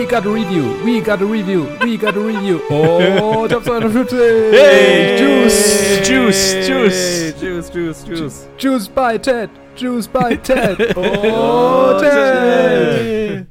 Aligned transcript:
We 0.00 0.06
got 0.06 0.24
a 0.24 0.30
review, 0.30 0.82
we 0.82 1.02
got 1.02 1.20
a 1.20 1.26
review, 1.26 1.76
we 1.82 1.98
got 1.98 2.16
a 2.16 2.20
review. 2.20 2.62
Oh, 2.70 3.46
Top 3.46 3.64
250. 3.64 4.16
Hey, 4.16 5.18
Juice, 5.18 6.08
Juice, 6.08 6.66
Juice. 6.66 7.34
Juice, 7.38 7.68
Juice, 7.68 8.04
Juice. 8.04 8.48
Juice 8.56 8.88
by 8.88 9.18
Ted, 9.18 9.50
Juice 9.76 10.06
by 10.06 10.36
Ted. 10.42 10.80
Oh, 10.96 11.98
Oh, 11.98 12.00
Ted. 12.00 13.46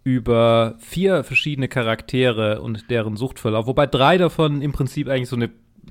über 0.02 0.76
vier 0.78 1.24
verschiedene 1.24 1.68
Charaktere 1.68 2.62
und 2.62 2.90
deren 2.90 3.16
Suchtverlauf, 3.16 3.66
wobei 3.66 3.86
drei 3.86 4.16
davon 4.18 4.62
im 4.62 4.72
Prinzip 4.72 5.08
eigentlich 5.08 5.28
so 5.28 5.36
eine 5.36 5.50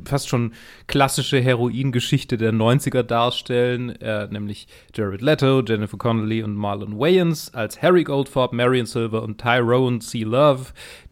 fast 0.09 0.29
schon 0.29 0.53
klassische 0.87 1.39
Heroingeschichte 1.39 2.37
der 2.37 2.53
90er 2.53 3.03
darstellen, 3.03 3.89
äh, 4.01 4.27
nämlich 4.27 4.67
Jared 4.93 5.21
Leto, 5.21 5.61
Jennifer 5.65 5.97
Connelly 5.97 6.43
und 6.43 6.55
Marlon 6.55 6.99
Wayans 6.99 7.53
als 7.53 7.81
Harry 7.81 8.03
Goldfarb, 8.03 8.53
Marion 8.53 8.85
Silver 8.85 9.23
und 9.23 9.39
Tyrone 9.39 9.99
C. 9.99 10.23
Love, 10.23 10.65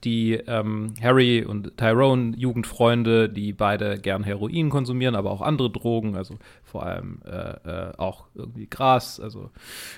die 0.03 0.33
ähm, 0.33 0.94
Harry 1.01 1.44
und 1.44 1.77
Tyrone 1.77 2.33
Jugendfreunde, 2.38 3.29
die 3.29 3.53
beide 3.53 3.99
gern 3.99 4.23
Heroin 4.23 4.69
konsumieren, 4.69 5.16
aber 5.16 5.31
auch 5.31 5.41
andere 5.41 5.69
Drogen, 5.69 6.16
also 6.16 6.38
vor 6.63 6.85
allem 6.85 7.19
äh, 7.25 7.89
äh, 7.89 7.93
auch 7.97 8.25
irgendwie 8.35 8.67
Gras, 8.67 9.19
also 9.19 9.49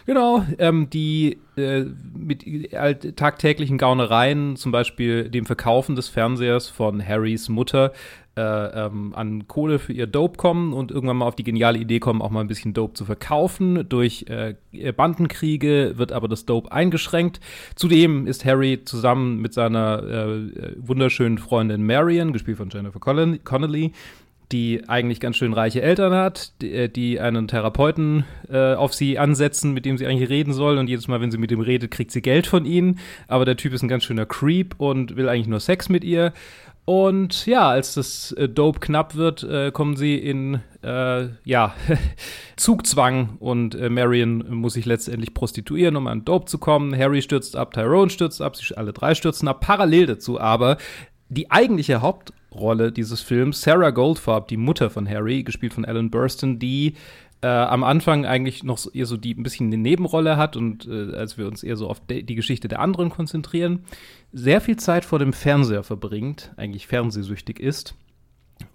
genau, 0.06 0.46
ähm, 0.58 0.90
die 0.90 1.40
äh, 1.58 1.86
mit 2.14 2.46
tagtäglichen 3.16 3.78
Gaunereien, 3.78 4.56
zum 4.56 4.72
Beispiel 4.72 5.30
dem 5.30 5.46
Verkaufen 5.46 5.96
des 5.96 6.10
Fernsehers 6.10 6.70
von 6.70 7.06
Harrys 7.06 7.50
Mutter, 7.50 7.92
äh, 8.40 8.86
ähm, 8.86 9.14
an 9.16 9.48
Kohle 9.48 9.80
für 9.80 9.92
ihr 9.92 10.08
Dope 10.08 10.38
kommen 10.38 10.72
und 10.72 10.92
irgendwann 10.92 11.18
mal 11.18 11.26
auf 11.26 11.36
die 11.36 11.44
geniale 11.44 11.78
Idee 11.78 12.00
kommen, 12.00 12.22
auch 12.22 12.30
mal 12.30 12.40
ein 12.40 12.48
bisschen 12.48 12.74
Dope 12.74 12.94
zu 12.94 13.04
verkaufen. 13.04 13.88
Durch 13.90 14.26
äh, 14.30 14.56
Bandenkriege 14.94 15.94
wird 15.98 16.14
aber 16.14 16.30
das 16.30 16.46
Dope 16.46 16.72
eingeschränkt. 16.72 17.42
Zudem 17.76 18.28
ist 18.28 18.46
Harry 18.46 18.80
zusammen 18.86 19.42
mit 19.42 19.54
seiner 19.54 20.04
äh, 20.04 20.76
wunderschönen 20.78 21.38
Freundin 21.38 21.86
Marion, 21.86 22.32
gespielt 22.32 22.58
von 22.58 22.70
Jennifer 22.70 23.00
Connelly, 23.00 23.92
die 24.52 24.88
eigentlich 24.88 25.20
ganz 25.20 25.38
schön 25.38 25.54
reiche 25.54 25.82
Eltern 25.82 26.14
hat, 26.14 26.54
die, 26.62 26.72
äh, 26.72 26.90
die 26.90 27.20
einen 27.20 27.48
Therapeuten 27.48 28.24
äh, 28.50 28.74
auf 28.74 28.94
sie 28.94 29.20
ansetzen, 29.20 29.74
mit 29.74 29.86
dem 29.86 29.98
sie 29.98 30.08
eigentlich 30.08 30.30
reden 30.30 30.54
soll. 30.54 30.78
Und 30.78 30.88
jedes 30.88 31.08
Mal, 31.08 31.22
wenn 31.22 31.30
sie 31.30 31.38
mit 31.38 31.52
ihm 31.52 31.60
redet, 31.60 31.92
kriegt 31.92 32.12
sie 32.12 32.22
Geld 32.22 32.48
von 32.48 32.66
ihnen. 32.66 33.00
Aber 33.28 33.44
der 33.44 33.58
Typ 33.58 33.74
ist 33.74 33.84
ein 33.84 33.90
ganz 33.90 34.06
schöner 34.06 34.26
Creep 34.26 34.76
und 34.78 35.18
will 35.18 35.28
eigentlich 35.28 35.48
nur 35.48 35.60
Sex 35.60 35.90
mit 35.90 36.04
ihr. 36.04 36.34
Und 36.90 37.46
ja, 37.46 37.70
als 37.70 37.94
das 37.94 38.32
äh, 38.32 38.50
Dope 38.50 38.80
knapp 38.80 39.14
wird, 39.14 39.44
äh, 39.44 39.70
kommen 39.70 39.96
sie 39.96 40.16
in 40.16 40.60
äh, 40.82 41.28
ja, 41.44 41.76
Zugzwang 42.56 43.38
und 43.38 43.76
äh, 43.76 43.92
Marion 43.92 44.44
muss 44.50 44.74
sich 44.74 44.88
letztendlich 44.88 45.36
prostituieren, 45.36 45.96
um 45.98 46.08
an 46.08 46.26
Dope 46.26 46.46
zu 46.46 46.58
kommen. 46.58 46.98
Harry 46.98 47.22
stürzt 47.22 47.56
ab, 47.56 47.76
Tyrone 47.76 48.10
stürzt 48.10 48.42
ab, 48.42 48.56
sie 48.56 48.76
alle 48.76 48.92
drei 48.92 49.14
stürzen 49.14 49.48
ab. 49.48 49.60
Parallel 49.60 50.08
dazu 50.08 50.42
aber 50.42 50.78
die 51.28 51.52
eigentliche 51.52 52.02
Hauptrolle 52.02 52.92
dieses 52.92 53.22
Films, 53.22 53.62
Sarah 53.62 53.92
Goldfarb, 53.92 54.48
die 54.48 54.58
Mutter 54.58 54.90
von 54.90 55.08
Harry, 55.08 55.44
gespielt 55.44 55.76
von 55.76 55.86
Alan 55.86 56.10
Burston, 56.10 56.58
die 56.58 56.96
äh, 57.42 57.48
am 57.48 57.84
Anfang 57.84 58.26
eigentlich 58.26 58.64
noch 58.64 58.78
so, 58.78 58.92
eher 58.92 59.06
so 59.06 59.16
die 59.18 59.34
ein 59.34 59.44
bisschen 59.44 59.68
eine 59.68 59.78
Nebenrolle 59.78 60.36
hat 60.38 60.58
und 60.58 60.88
äh, 60.88 61.16
als 61.16 61.38
wir 61.38 61.48
uns 61.48 61.64
eher 61.64 61.78
so 61.78 61.88
auf 61.90 62.02
die 62.06 62.36
Geschichte 62.36 62.68
der 62.68 62.80
anderen 62.80 63.10
konzentrieren, 63.10 63.86
sehr 64.34 64.62
viel 64.62 64.76
Zeit 64.78 65.06
vor 65.06 65.20
dem 65.20 65.34
Fernseher 65.34 65.84
verbringt, 65.84 66.52
eigentlich 66.58 66.88
fernsehsüchtig 66.88 67.60
ist 67.60 67.96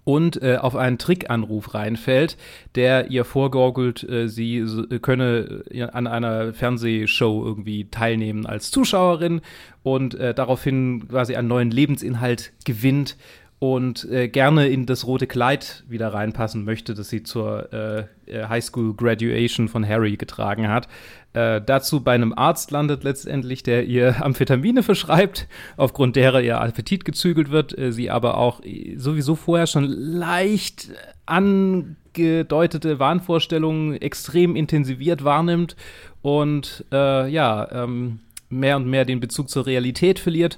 und 0.03 0.41
äh, 0.41 0.57
auf 0.57 0.75
einen 0.75 0.97
Trickanruf 0.97 1.75
reinfällt, 1.75 2.37
der 2.73 3.11
ihr 3.11 3.23
vorgaukelt, 3.23 4.03
äh, 4.03 4.27
sie 4.27 4.57
s- 4.57 4.81
könne 5.03 5.63
äh, 5.69 5.83
an 5.83 6.07
einer 6.07 6.53
Fernsehshow 6.53 7.43
irgendwie 7.45 7.85
teilnehmen 7.91 8.47
als 8.47 8.71
Zuschauerin 8.71 9.41
und 9.83 10.15
äh, 10.15 10.33
daraufhin 10.33 11.07
quasi 11.07 11.35
einen 11.35 11.47
neuen 11.47 11.69
Lebensinhalt 11.69 12.51
gewinnt 12.65 13.15
und 13.59 14.03
äh, 14.11 14.27
gerne 14.27 14.67
in 14.67 14.85
das 14.85 15.07
rote 15.07 15.27
Kleid 15.27 15.83
wieder 15.87 16.13
reinpassen 16.13 16.65
möchte, 16.65 16.93
das 16.93 17.09
sie 17.09 17.23
zur 17.23 17.71
äh, 17.71 18.03
äh, 18.25 18.47
Highschool 18.47 18.93
Graduation 18.95 19.69
von 19.69 19.87
Harry 19.87 20.17
getragen 20.17 20.67
hat. 20.67 20.87
Äh, 21.33 21.61
dazu 21.65 22.01
bei 22.01 22.13
einem 22.13 22.33
Arzt 22.33 22.71
landet 22.71 23.03
letztendlich, 23.03 23.63
der 23.63 23.85
ihr 23.85 24.21
Amphetamine 24.23 24.83
verschreibt, 24.83 25.47
aufgrund 25.77 26.15
derer 26.15 26.41
ihr 26.41 26.59
Appetit 26.59 27.05
gezügelt 27.05 27.49
wird, 27.49 27.77
äh, 27.77 27.91
sie 27.91 28.11
aber 28.11 28.37
auch 28.37 28.61
äh, 28.63 28.97
sowieso 28.97 29.35
vorher 29.35 29.67
schon 29.67 29.85
leicht 29.85 30.89
angedeutete 31.25 32.99
Wahnvorstellungen 32.99 33.99
extrem 34.01 34.55
intensiviert 34.55 35.23
wahrnimmt 35.23 35.75
und 36.21 36.85
ja, 36.91 37.67
ähm, 37.71 38.19
mehr 38.49 38.77
und 38.77 38.87
mehr 38.87 39.05
den 39.05 39.19
Bezug 39.19 39.49
zur 39.49 39.65
Realität 39.65 40.19
verliert. 40.19 40.57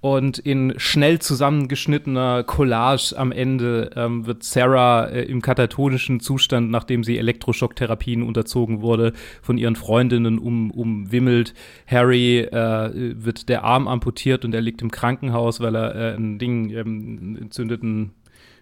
Und 0.00 0.38
in 0.38 0.74
schnell 0.76 1.18
zusammengeschnittener 1.18 2.44
Collage 2.44 3.14
am 3.16 3.32
Ende 3.32 3.90
ähm, 3.96 4.26
wird 4.26 4.44
Sarah 4.44 5.06
äh, 5.06 5.24
im 5.24 5.42
katatonischen 5.42 6.20
Zustand, 6.20 6.70
nachdem 6.70 7.02
sie 7.02 7.18
Elektroschocktherapien 7.18 8.22
unterzogen 8.22 8.80
wurde, 8.80 9.12
von 9.42 9.58
ihren 9.58 9.74
Freundinnen 9.74 10.38
um, 10.38 10.70
umwimmelt. 10.70 11.52
Harry 11.88 12.38
äh, 12.38 12.90
wird 13.24 13.48
der 13.48 13.64
Arm 13.64 13.88
amputiert 13.88 14.44
und 14.44 14.54
er 14.54 14.60
liegt 14.60 14.82
im 14.82 14.92
Krankenhaus, 14.92 15.58
weil 15.58 15.74
er 15.74 15.94
äh, 15.96 16.14
ein 16.14 16.38
Ding, 16.38 16.70
ähm, 16.70 17.18
einen 17.20 17.36
entzündeten 17.36 18.12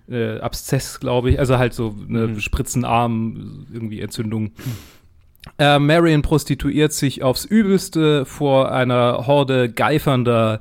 äh, 0.08 0.38
Abszess, 0.38 1.00
glaube 1.00 1.30
ich, 1.30 1.38
also 1.38 1.58
halt 1.58 1.74
so 1.74 1.94
eine 2.08 2.28
Mhm. 2.28 2.40
Spritzenarm, 2.40 3.66
irgendwie 3.74 4.00
Entzündung. 4.00 4.52
Äh, 5.58 5.78
Marion 5.78 6.22
prostituiert 6.22 6.92
sich 6.92 7.22
aufs 7.22 7.44
Übelste 7.44 8.24
vor 8.24 8.72
einer 8.72 9.26
Horde 9.26 9.70
geifernder 9.70 10.60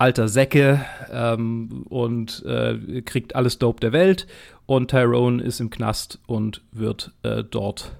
alter 0.00 0.28
Säcke 0.28 0.84
ähm, 1.12 1.84
und 1.88 2.42
äh, 2.46 3.02
kriegt 3.02 3.36
alles 3.36 3.58
Dope 3.58 3.80
der 3.80 3.92
Welt. 3.92 4.26
Und 4.66 4.90
Tyrone 4.90 5.42
ist 5.42 5.60
im 5.60 5.68
Knast 5.68 6.18
und 6.26 6.62
wird 6.72 7.12
äh, 7.22 7.44
dort 7.44 7.96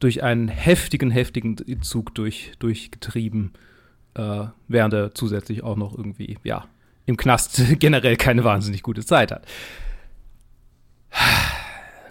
durch 0.00 0.22
einen 0.22 0.48
heftigen, 0.48 1.10
heftigen 1.10 1.56
Zug 1.82 2.14
durch, 2.14 2.52
durchgetrieben, 2.60 3.52
äh, 4.14 4.44
während 4.68 4.94
er 4.94 5.14
zusätzlich 5.14 5.62
auch 5.62 5.76
noch 5.76 5.96
irgendwie, 5.96 6.38
ja, 6.44 6.66
im 7.04 7.16
Knast 7.16 7.62
generell 7.78 8.16
keine 8.16 8.44
wahnsinnig 8.44 8.82
gute 8.82 9.04
Zeit 9.04 9.30
hat. 9.30 9.46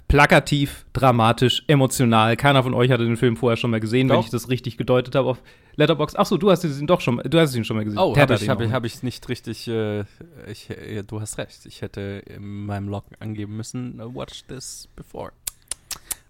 Plakativ, 0.07 0.85
dramatisch, 0.93 1.63
emotional. 1.67 2.37
Keiner 2.37 2.63
von 2.63 2.73
euch 2.73 2.91
hatte 2.91 3.03
den 3.03 3.17
Film 3.17 3.35
vorher 3.35 3.57
schon 3.57 3.71
mal 3.71 3.79
gesehen, 3.79 4.09
wenn 4.09 4.15
Doch. 4.15 4.25
ich 4.25 4.31
das 4.31 4.49
richtig 4.49 4.77
gedeutet 4.77 5.15
habe 5.15 5.29
auf 5.29 5.41
Letterboxd. 5.75 6.17
Achso, 6.17 6.37
du 6.37 6.49
hast 6.49 6.63
ihn 6.63 6.87
doch 6.87 7.01
schon, 7.01 7.21
du 7.23 7.39
hast 7.39 7.55
ihn 7.55 7.63
schon 7.63 7.77
mal 7.77 7.83
gesehen. 7.83 7.99
Oh, 7.99 8.15
habe 8.15 8.33
ich, 8.33 8.49
hab 8.49 8.61
ich, 8.61 8.67
mal. 8.67 8.73
hab 8.73 8.85
ich 8.85 9.03
nicht 9.03 9.27
richtig. 9.29 9.67
Äh, 9.67 10.01
ich, 10.49 10.69
ja, 10.69 11.03
du 11.03 11.21
hast 11.21 11.37
recht. 11.37 11.65
Ich 11.65 11.81
hätte 11.81 12.23
in 12.25 12.65
meinem 12.65 12.87
Log 12.87 13.05
angeben 13.19 13.57
müssen, 13.57 14.01
uh, 14.01 14.13
watch 14.13 14.43
this 14.47 14.87
before. 14.95 15.31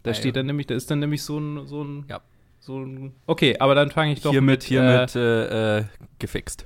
Da 0.04 0.14
steht 0.14 0.36
dann 0.36 0.46
nämlich, 0.46 0.68
da 0.68 0.76
ist 0.76 0.90
dann 0.90 1.00
nämlich 1.00 1.24
so 1.24 1.38
ein, 1.38 1.68
so 1.68 1.84
ein, 1.84 2.06
Ja. 2.10 2.22
so 2.60 2.80
ein. 2.80 3.14
Okay, 3.26 3.58
aber 3.60 3.76
dann 3.76 3.92
fange 3.92 4.14
ich 4.14 4.22
doch 4.22 4.32
hiermit, 4.32 4.60
mit, 4.60 4.64
hiermit 4.64 5.16
äh, 5.16 5.80
äh, 5.80 5.84
gefixt. 6.20 6.66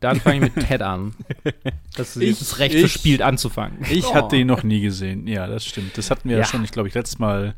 Dann 0.00 0.20
fange 0.20 0.46
ich 0.46 0.54
mit 0.54 0.66
Ted 0.66 0.82
an. 0.82 1.14
Das 1.96 2.10
ist 2.16 2.22
Ich- 2.22 2.28
jetzt 2.28 2.40
das 2.42 2.58
Recht 2.58 2.74
ich- 2.74 2.80
verspielt 2.80 3.22
anzufangen. 3.22 3.78
Ich 3.90 4.04
Oh. 4.06 4.14
hatte 4.14 4.36
ihn 4.36 4.46
noch 4.46 4.62
nie 4.62 4.80
gesehen. 4.82 5.26
Ja, 5.26 5.46
das 5.46 5.64
stimmt. 5.64 5.96
Das 5.96 6.10
hatten 6.10 6.28
wir 6.28 6.36
ja, 6.36 6.42
Ja. 6.42 6.46
schon, 6.48 6.62
ich 6.62 6.70
glaube, 6.72 6.88
ich 6.88 6.94
letztes 6.94 7.18
Mal 7.18 7.48
ein 7.48 7.54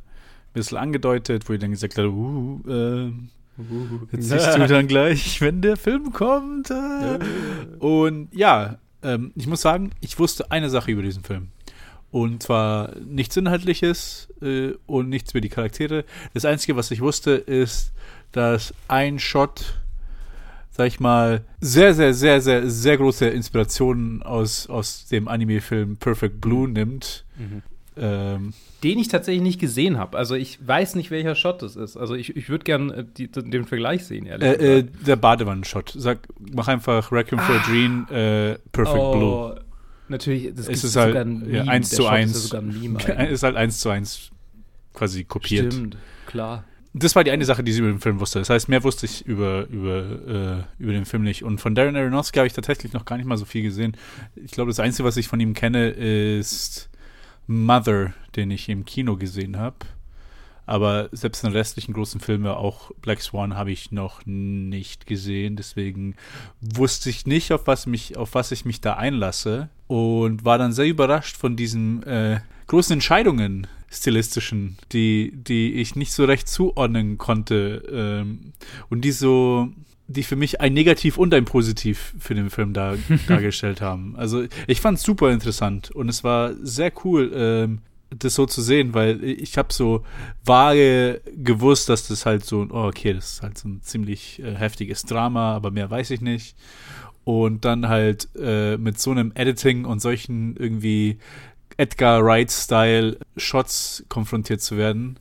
bisschen 0.54 0.78
angedeutet, 0.78 1.48
wo 1.48 1.52
ich 1.54 1.58
dann 1.58 1.72
gesagt 1.72 1.98
habe, 1.98 2.08
uh, 2.08 2.60
äh, 2.68 3.12
jetzt 4.12 4.28
siehst 4.28 4.54
du 4.56 4.66
dann 4.68 4.86
gleich, 4.86 5.40
wenn 5.40 5.60
der 5.62 5.76
Film 5.76 6.12
kommt. 6.12 6.70
Äh. 6.70 7.18
Und 7.80 8.28
ja, 8.32 8.78
ähm, 9.02 9.32
ich 9.34 9.48
muss 9.48 9.60
sagen, 9.62 9.90
ich 10.00 10.18
wusste 10.20 10.50
eine 10.52 10.70
Sache 10.70 10.92
über 10.92 11.02
diesen 11.02 11.24
Film. 11.24 11.48
Und 12.12 12.42
zwar 12.44 12.94
nichts 13.04 13.36
Inhaltliches 13.36 14.28
äh, 14.40 14.70
und 14.86 15.08
nichts 15.08 15.32
über 15.32 15.40
die 15.40 15.48
Charaktere. 15.50 16.04
Das 16.34 16.44
Einzige, 16.44 16.76
was 16.76 16.90
ich 16.92 17.00
wusste, 17.00 17.32
ist, 17.32 17.92
dass 18.30 18.72
ein 18.86 19.18
Shot, 19.18 19.74
sag 20.78 20.86
ich 20.86 21.00
mal, 21.00 21.44
sehr, 21.60 21.92
sehr, 21.92 22.14
sehr, 22.14 22.40
sehr, 22.40 22.70
sehr 22.70 22.96
große 22.96 23.26
Inspirationen 23.26 24.22
aus, 24.22 24.68
aus 24.68 25.08
dem 25.08 25.26
Anime-Film 25.26 25.96
Perfect 25.96 26.40
Blue 26.40 26.68
nimmt. 26.68 27.24
Mhm. 27.36 27.62
Ähm, 27.96 28.52
Den 28.84 29.00
ich 29.00 29.08
tatsächlich 29.08 29.42
nicht 29.42 29.60
gesehen 29.60 29.98
habe. 29.98 30.16
Also 30.16 30.36
ich 30.36 30.64
weiß 30.64 30.94
nicht, 30.94 31.10
welcher 31.10 31.34
Shot 31.34 31.62
das 31.62 31.74
ist. 31.74 31.96
Also 31.96 32.14
ich, 32.14 32.36
ich 32.36 32.48
würde 32.48 32.62
gern 32.62 32.90
äh, 32.92 33.04
die, 33.04 33.28
den 33.28 33.64
Vergleich 33.64 34.04
sehen, 34.04 34.24
ehrlich 34.24 34.48
äh, 34.48 34.52
äh, 34.78 34.82
gesagt. 34.84 35.06
der 35.08 35.16
Badewannen-Shot. 35.16 35.94
Sag, 35.96 36.20
mach 36.38 36.68
einfach 36.68 37.10
Requiem 37.10 37.40
for 37.40 37.56
a 37.56 37.62
Dream, 37.66 38.06
äh, 38.10 38.54
Perfect 38.70 39.12
Blue. 39.12 39.24
Oh, 39.24 39.54
Natürlich, 40.06 40.54
das 40.54 40.68
Es 40.68 40.78
ist 40.78 40.84
ist 40.84 40.96
halt, 40.96 41.08
sogar 41.08 41.24
ein 41.24 41.40
ja, 41.52 41.58
Meme. 41.64 41.70
eins 41.72 41.88
Der 41.90 41.96
zu 41.96 42.02
Shot 42.04 42.12
eins. 42.12 42.30
Ist 42.30 42.52
ja 42.52 42.60
sogar 42.60 42.62
ein 42.62 42.80
Meme 42.80 43.28
ist 43.30 43.42
halt 43.42 43.56
eins 43.56 43.80
zu 43.80 43.90
eins 43.90 44.30
quasi 44.94 45.24
kopiert. 45.24 45.72
Stimmt, 45.72 45.96
klar. 46.26 46.62
Das 46.94 47.14
war 47.14 47.22
die 47.22 47.30
eine 47.30 47.44
Sache, 47.44 47.62
die 47.62 47.72
sie 47.72 47.80
über 47.80 47.88
den 47.88 48.00
Film 48.00 48.18
wusste. 48.18 48.38
Das 48.38 48.50
heißt, 48.50 48.68
mehr 48.68 48.82
wusste 48.82 49.06
ich 49.06 49.26
über, 49.26 49.66
über, 49.68 50.66
äh, 50.78 50.82
über 50.82 50.92
den 50.92 51.04
Film 51.04 51.22
nicht. 51.22 51.44
Und 51.44 51.60
von 51.60 51.74
Darren 51.74 51.96
Aronofsky 51.96 52.38
habe 52.38 52.46
ich 52.46 52.54
tatsächlich 52.54 52.92
noch 52.92 53.04
gar 53.04 53.16
nicht 53.16 53.26
mal 53.26 53.36
so 53.36 53.44
viel 53.44 53.62
gesehen. 53.62 53.96
Ich 54.36 54.52
glaube, 54.52 54.70
das 54.70 54.80
Einzige, 54.80 55.06
was 55.06 55.16
ich 55.16 55.28
von 55.28 55.38
ihm 55.38 55.54
kenne, 55.54 55.90
ist 55.90 56.88
Mother, 57.46 58.14
den 58.36 58.50
ich 58.50 58.68
im 58.68 58.84
Kino 58.84 59.16
gesehen 59.16 59.58
habe. 59.58 59.76
Aber 60.68 61.08
selbst 61.12 61.42
in 61.42 61.50
den 61.50 61.56
restlichen 61.56 61.94
großen 61.94 62.20
Filmen, 62.20 62.46
auch 62.46 62.90
Black 63.00 63.22
Swan, 63.22 63.56
habe 63.56 63.70
ich 63.70 63.90
noch 63.90 64.20
nicht 64.26 65.06
gesehen. 65.06 65.56
Deswegen 65.56 66.14
wusste 66.60 67.08
ich 67.08 67.26
nicht, 67.26 67.52
auf 67.52 67.66
was, 67.66 67.86
mich, 67.86 68.18
auf 68.18 68.34
was 68.34 68.52
ich 68.52 68.66
mich 68.66 68.82
da 68.82 68.92
einlasse. 68.92 69.70
Und 69.86 70.44
war 70.44 70.58
dann 70.58 70.72
sehr 70.72 70.86
überrascht 70.86 71.38
von 71.38 71.56
diesen 71.56 72.02
äh, 72.02 72.40
großen 72.66 72.92
Entscheidungen, 72.92 73.66
stilistischen, 73.90 74.76
die, 74.92 75.32
die 75.34 75.74
ich 75.74 75.96
nicht 75.96 76.12
so 76.12 76.24
recht 76.24 76.48
zuordnen 76.48 77.18
konnte. 77.18 77.82
Ähm, 77.90 78.52
und 78.88 79.02
die 79.02 79.12
so, 79.12 79.68
die 80.06 80.22
für 80.22 80.36
mich 80.36 80.60
ein 80.60 80.74
Negativ 80.74 81.18
und 81.18 81.32
ein 81.34 81.44
Positiv 81.44 82.14
für 82.18 82.34
den 82.34 82.50
Film 82.50 82.72
da, 82.72 82.94
dargestellt 83.28 83.80
haben. 83.80 84.14
Also 84.16 84.44
ich 84.66 84.80
fand 84.80 84.98
es 84.98 85.04
super 85.04 85.30
interessant 85.30 85.90
und 85.90 86.08
es 86.08 86.24
war 86.24 86.54
sehr 86.62 86.92
cool, 87.04 87.32
ähm, 87.34 87.78
das 88.10 88.34
so 88.34 88.46
zu 88.46 88.62
sehen, 88.62 88.94
weil 88.94 89.22
ich 89.22 89.58
habe 89.58 89.72
so 89.72 90.02
vage 90.44 91.20
gewusst, 91.36 91.88
dass 91.88 92.08
das 92.08 92.24
halt 92.24 92.44
so, 92.44 92.66
oh, 92.70 92.86
okay, 92.86 93.12
das 93.12 93.32
ist 93.32 93.42
halt 93.42 93.58
so 93.58 93.68
ein 93.68 93.82
ziemlich 93.82 94.42
äh, 94.42 94.54
heftiges 94.54 95.02
Drama, 95.02 95.54
aber 95.54 95.70
mehr 95.70 95.90
weiß 95.90 96.10
ich 96.10 96.20
nicht. 96.20 96.56
Und 97.24 97.66
dann 97.66 97.88
halt 97.88 98.28
äh, 98.40 98.78
mit 98.78 98.98
so 98.98 99.10
einem 99.10 99.32
Editing 99.34 99.84
und 99.84 100.00
solchen 100.00 100.56
irgendwie 100.56 101.18
Edgar 101.78 102.22
Wright-Style 102.24 103.18
Shots 103.36 104.04
konfrontiert 104.08 104.60
zu 104.60 104.76
werden, 104.76 105.18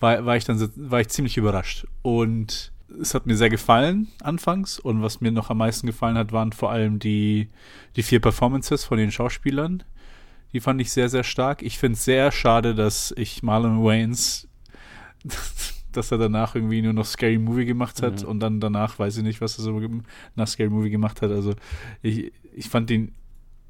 war, 0.00 0.26
war 0.26 0.36
ich 0.36 0.44
dann 0.44 0.60
war 0.76 1.00
ich 1.00 1.08
ziemlich 1.08 1.36
überrascht. 1.38 1.86
Und 2.02 2.72
es 3.00 3.14
hat 3.14 3.26
mir 3.26 3.36
sehr 3.36 3.48
gefallen 3.48 4.08
anfangs. 4.22 4.78
Und 4.78 5.02
was 5.02 5.20
mir 5.20 5.32
noch 5.32 5.50
am 5.50 5.58
meisten 5.58 5.86
gefallen 5.86 6.18
hat, 6.18 6.32
waren 6.32 6.52
vor 6.52 6.70
allem 6.70 6.98
die, 6.98 7.48
die 7.96 8.02
vier 8.02 8.20
Performances 8.20 8.84
von 8.84 8.98
den 8.98 9.10
Schauspielern. 9.10 9.82
Die 10.52 10.60
fand 10.60 10.80
ich 10.80 10.92
sehr, 10.92 11.08
sehr 11.08 11.24
stark. 11.24 11.62
Ich 11.62 11.78
finde 11.78 11.94
es 11.96 12.04
sehr 12.04 12.30
schade, 12.32 12.74
dass 12.74 13.12
ich 13.16 13.42
Marlon 13.42 13.82
Wayans, 13.82 14.46
dass 15.92 16.10
er 16.10 16.18
danach 16.18 16.54
irgendwie 16.56 16.82
nur 16.82 16.92
noch 16.92 17.06
Scary 17.06 17.38
Movie 17.38 17.64
gemacht 17.66 18.02
hat 18.02 18.22
Mhm. 18.22 18.28
und 18.28 18.40
dann 18.40 18.60
danach 18.60 18.98
weiß 18.98 19.16
ich 19.16 19.22
nicht, 19.22 19.40
was 19.40 19.58
er 19.58 19.64
so 19.64 19.80
nach 20.34 20.48
Scary 20.48 20.70
Movie 20.70 20.90
gemacht 20.90 21.22
hat. 21.22 21.30
Also 21.30 21.54
ich, 22.02 22.32
ich 22.54 22.68
fand 22.68 22.90
ihn 22.90 23.14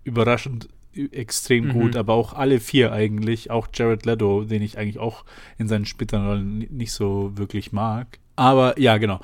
überraschend 0.04 0.68
extrem 1.12 1.66
Mhm. 1.68 1.72
gut, 1.72 1.96
aber 1.96 2.14
auch 2.14 2.32
alle 2.32 2.60
vier 2.60 2.92
eigentlich, 2.92 3.50
auch 3.50 3.68
Jared 3.72 4.06
Leto, 4.06 4.44
den 4.44 4.62
ich 4.62 4.78
eigentlich 4.78 4.98
auch 4.98 5.24
in 5.58 5.68
seinen 5.68 5.86
späteren 5.86 6.26
Rollen 6.26 6.58
ni- 6.58 6.68
nicht 6.70 6.92
so 6.92 7.32
wirklich 7.36 7.72
mag. 7.72 8.18
Aber 8.36 8.78
ja, 8.80 8.96
genau. 8.98 9.20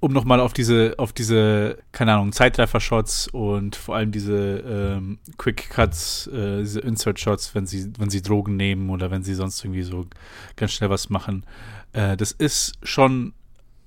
Um 0.00 0.12
nochmal 0.12 0.38
auf 0.38 0.52
diese, 0.52 0.94
auf 0.98 1.12
diese, 1.12 1.78
keine 1.90 2.12
Ahnung, 2.14 2.30
Zeitreffer-Shots 2.30 3.28
und 3.32 3.74
vor 3.74 3.96
allem 3.96 4.12
diese 4.12 4.58
ähm, 4.96 5.18
Quick-Cuts, 5.38 6.28
äh, 6.28 6.58
diese 6.60 6.78
Insert-Shots, 6.80 7.54
wenn 7.56 7.66
sie, 7.66 7.90
wenn 7.98 8.08
sie 8.08 8.22
Drogen 8.22 8.56
nehmen 8.56 8.90
oder 8.90 9.10
wenn 9.10 9.24
sie 9.24 9.34
sonst 9.34 9.64
irgendwie 9.64 9.82
so 9.82 10.06
ganz 10.54 10.72
schnell 10.72 10.88
was 10.90 11.10
machen. 11.10 11.44
Äh, 11.94 12.16
das 12.16 12.30
ist 12.30 12.74
schon, 12.84 13.32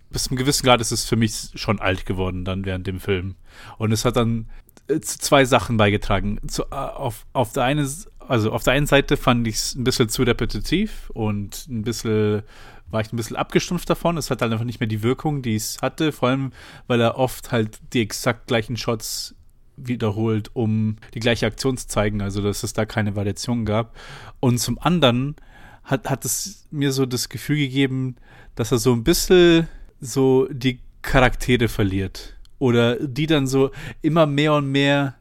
bis 0.09 0.23
zu 0.25 0.31
einem 0.31 0.39
gewissen 0.39 0.65
Grad 0.65 0.81
ist 0.81 0.91
es 0.91 1.05
für 1.05 1.15
mich 1.15 1.51
schon 1.55 1.79
alt 1.79 2.05
geworden 2.05 2.43
dann 2.43 2.65
während 2.65 2.87
dem 2.87 2.99
Film. 2.99 3.35
Und 3.77 3.93
es 3.93 4.03
hat 4.03 4.17
dann 4.17 4.47
zu 4.87 5.19
zwei 5.19 5.45
Sachen 5.45 5.77
beigetragen. 5.77 6.39
Zu, 6.47 6.63
äh, 6.63 6.75
auf, 6.75 7.25
auf 7.33 7.53
der 7.53 7.63
einen, 7.63 7.89
also 8.19 8.51
auf 8.51 8.63
der 8.63 8.73
einen 8.73 8.87
Seite 8.87 9.17
fand 9.17 9.47
ich 9.47 9.55
es 9.55 9.75
ein 9.75 9.83
bisschen 9.83 10.09
zu 10.09 10.23
repetitiv 10.23 11.09
und 11.13 11.67
ein 11.69 11.83
bisschen 11.83 12.43
war 12.89 13.01
ich 13.01 13.13
ein 13.13 13.17
bisschen 13.17 13.37
abgestumpft 13.37 13.89
davon. 13.89 14.17
Es 14.17 14.29
hat 14.29 14.41
halt 14.41 14.51
einfach 14.51 14.65
nicht 14.65 14.79
mehr 14.79 14.87
die 14.87 15.01
Wirkung, 15.01 15.41
die 15.41 15.55
es 15.55 15.81
hatte, 15.81 16.11
vor 16.11 16.29
allem, 16.29 16.51
weil 16.87 16.99
er 16.99 17.17
oft 17.17 17.51
halt 17.51 17.79
die 17.93 18.01
exakt 18.01 18.47
gleichen 18.47 18.75
Shots 18.75 19.33
wiederholt, 19.77 20.51
um 20.53 20.97
die 21.13 21.19
gleiche 21.19 21.45
Aktion 21.45 21.77
zu 21.77 21.87
zeigen, 21.87 22.21
also 22.21 22.41
dass 22.41 22.63
es 22.63 22.73
da 22.73 22.85
keine 22.85 23.15
Variation 23.15 23.65
gab. 23.65 23.95
Und 24.39 24.59
zum 24.59 24.77
anderen 24.79 25.35
hat, 25.83 26.09
hat 26.09 26.25
es 26.25 26.67
mir 26.69 26.91
so 26.91 27.05
das 27.05 27.29
Gefühl 27.29 27.57
gegeben, 27.57 28.17
dass 28.55 28.71
er 28.71 28.77
so 28.77 28.93
ein 28.93 29.03
bisschen 29.03 29.67
so 29.99 30.47
die 30.51 30.79
Charaktere 31.01 31.67
verliert. 31.67 32.37
Oder 32.61 32.95
die 33.07 33.25
dann 33.25 33.47
so 33.47 33.71
immer 34.03 34.27
mehr 34.27 34.53
und 34.53 34.71
mehr 34.71 35.15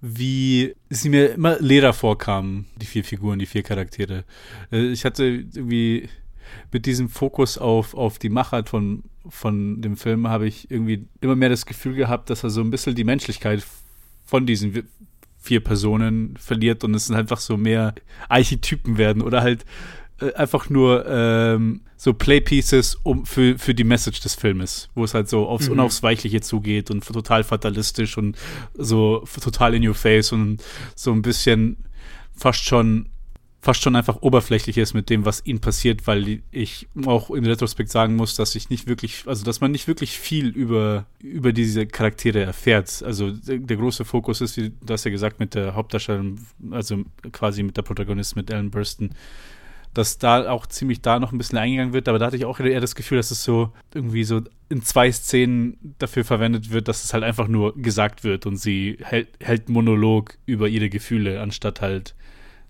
wie 0.00 0.74
sie 0.88 1.08
mir 1.10 1.34
immer 1.34 1.58
leerer 1.60 1.92
vorkamen, 1.92 2.66
die 2.80 2.86
vier 2.86 3.04
Figuren, 3.04 3.38
die 3.38 3.46
vier 3.46 3.62
Charaktere. 3.62 4.24
Äh, 4.72 4.92
Ich 4.92 5.04
hatte 5.04 5.24
irgendwie 5.24 6.08
mit 6.72 6.86
diesem 6.86 7.08
Fokus 7.08 7.58
auf, 7.58 7.94
auf 7.94 8.18
die 8.18 8.28
Machart 8.28 8.68
von, 8.68 9.02
von 9.28 9.82
dem 9.82 9.96
Film 9.96 10.28
habe 10.28 10.46
ich 10.46 10.70
irgendwie 10.70 11.06
immer 11.20 11.34
mehr 11.34 11.48
das 11.48 11.66
Gefühl 11.66 11.94
gehabt, 11.94 12.30
dass 12.30 12.44
er 12.44 12.50
so 12.50 12.60
ein 12.60 12.70
bisschen 12.70 12.94
die 12.94 13.04
Menschlichkeit 13.04 13.66
von 14.24 14.46
diesen 14.46 14.72
vi- 14.74 14.84
vier 15.38 15.60
Personen 15.60 16.36
verliert 16.38 16.82
und 16.84 16.94
es 16.94 17.06
sind 17.06 17.16
einfach 17.16 17.40
so 17.40 17.56
mehr 17.56 17.94
Archetypen 18.28 18.96
werden 18.98 19.22
oder 19.22 19.42
halt 19.42 19.64
äh, 20.20 20.32
einfach 20.34 20.70
nur 20.70 21.04
ähm, 21.06 21.82
so 21.96 22.14
Playpieces 22.14 22.96
um, 23.02 23.26
für, 23.26 23.58
für 23.58 23.74
die 23.74 23.84
Message 23.84 24.20
des 24.20 24.34
Filmes, 24.34 24.88
wo 24.94 25.04
es 25.04 25.14
halt 25.14 25.28
so 25.28 25.46
aufs 25.46 25.66
Mhm. 25.66 25.72
Unausweichliche 25.72 26.40
zugeht 26.40 26.90
und 26.90 27.06
total 27.06 27.44
fatalistisch 27.44 28.18
und 28.18 28.36
so 28.74 29.24
total 29.40 29.74
in 29.74 29.86
your 29.86 29.94
face 29.94 30.32
und 30.32 30.62
so 30.94 31.12
ein 31.12 31.22
bisschen 31.22 31.76
fast 32.34 32.64
schon 32.64 33.08
fast 33.66 33.82
schon 33.82 33.96
einfach 33.96 34.22
oberflächlich 34.22 34.78
ist 34.78 34.94
mit 34.94 35.10
dem, 35.10 35.24
was 35.24 35.44
ihnen 35.44 35.60
passiert, 35.60 36.06
weil 36.06 36.40
ich 36.52 36.86
auch 37.04 37.30
in 37.32 37.44
Retrospekt 37.44 37.90
sagen 37.90 38.14
muss, 38.14 38.36
dass 38.36 38.54
ich 38.54 38.70
nicht 38.70 38.86
wirklich, 38.86 39.24
also 39.26 39.44
dass 39.44 39.60
man 39.60 39.72
nicht 39.72 39.88
wirklich 39.88 40.20
viel 40.20 40.46
über, 40.50 41.06
über 41.18 41.52
diese 41.52 41.84
Charaktere 41.84 42.42
erfährt. 42.42 43.02
Also 43.02 43.32
der, 43.32 43.58
der 43.58 43.76
große 43.76 44.04
Fokus 44.04 44.40
ist, 44.40 44.56
wie 44.56 44.70
du 44.70 44.92
hast 44.92 45.04
ja 45.04 45.10
gesagt, 45.10 45.40
mit 45.40 45.56
der 45.56 45.74
Hauptdarstellerin, 45.74 46.38
also 46.70 47.02
quasi 47.32 47.64
mit 47.64 47.76
der 47.76 47.82
Protagonistin, 47.82 48.38
mit 48.40 48.50
Ellen 48.52 48.70
Burstyn, 48.70 49.10
dass 49.96 50.18
da 50.18 50.50
auch 50.50 50.66
ziemlich 50.66 51.00
da 51.00 51.18
noch 51.18 51.32
ein 51.32 51.38
bisschen 51.38 51.56
eingegangen 51.56 51.94
wird, 51.94 52.06
aber 52.06 52.18
da 52.18 52.26
hatte 52.26 52.36
ich 52.36 52.44
auch 52.44 52.60
eher 52.60 52.82
das 52.82 52.94
Gefühl, 52.94 53.16
dass 53.16 53.30
es 53.30 53.42
so 53.42 53.72
irgendwie 53.94 54.24
so 54.24 54.42
in 54.68 54.82
zwei 54.82 55.10
Szenen 55.10 55.94
dafür 55.98 56.22
verwendet 56.22 56.70
wird, 56.70 56.88
dass 56.88 57.02
es 57.02 57.14
halt 57.14 57.24
einfach 57.24 57.48
nur 57.48 57.74
gesagt 57.80 58.22
wird 58.22 58.44
und 58.44 58.58
sie 58.58 58.98
hält, 59.00 59.28
hält 59.40 59.70
Monolog 59.70 60.36
über 60.44 60.68
ihre 60.68 60.90
Gefühle, 60.90 61.40
anstatt 61.40 61.80
halt 61.80 62.14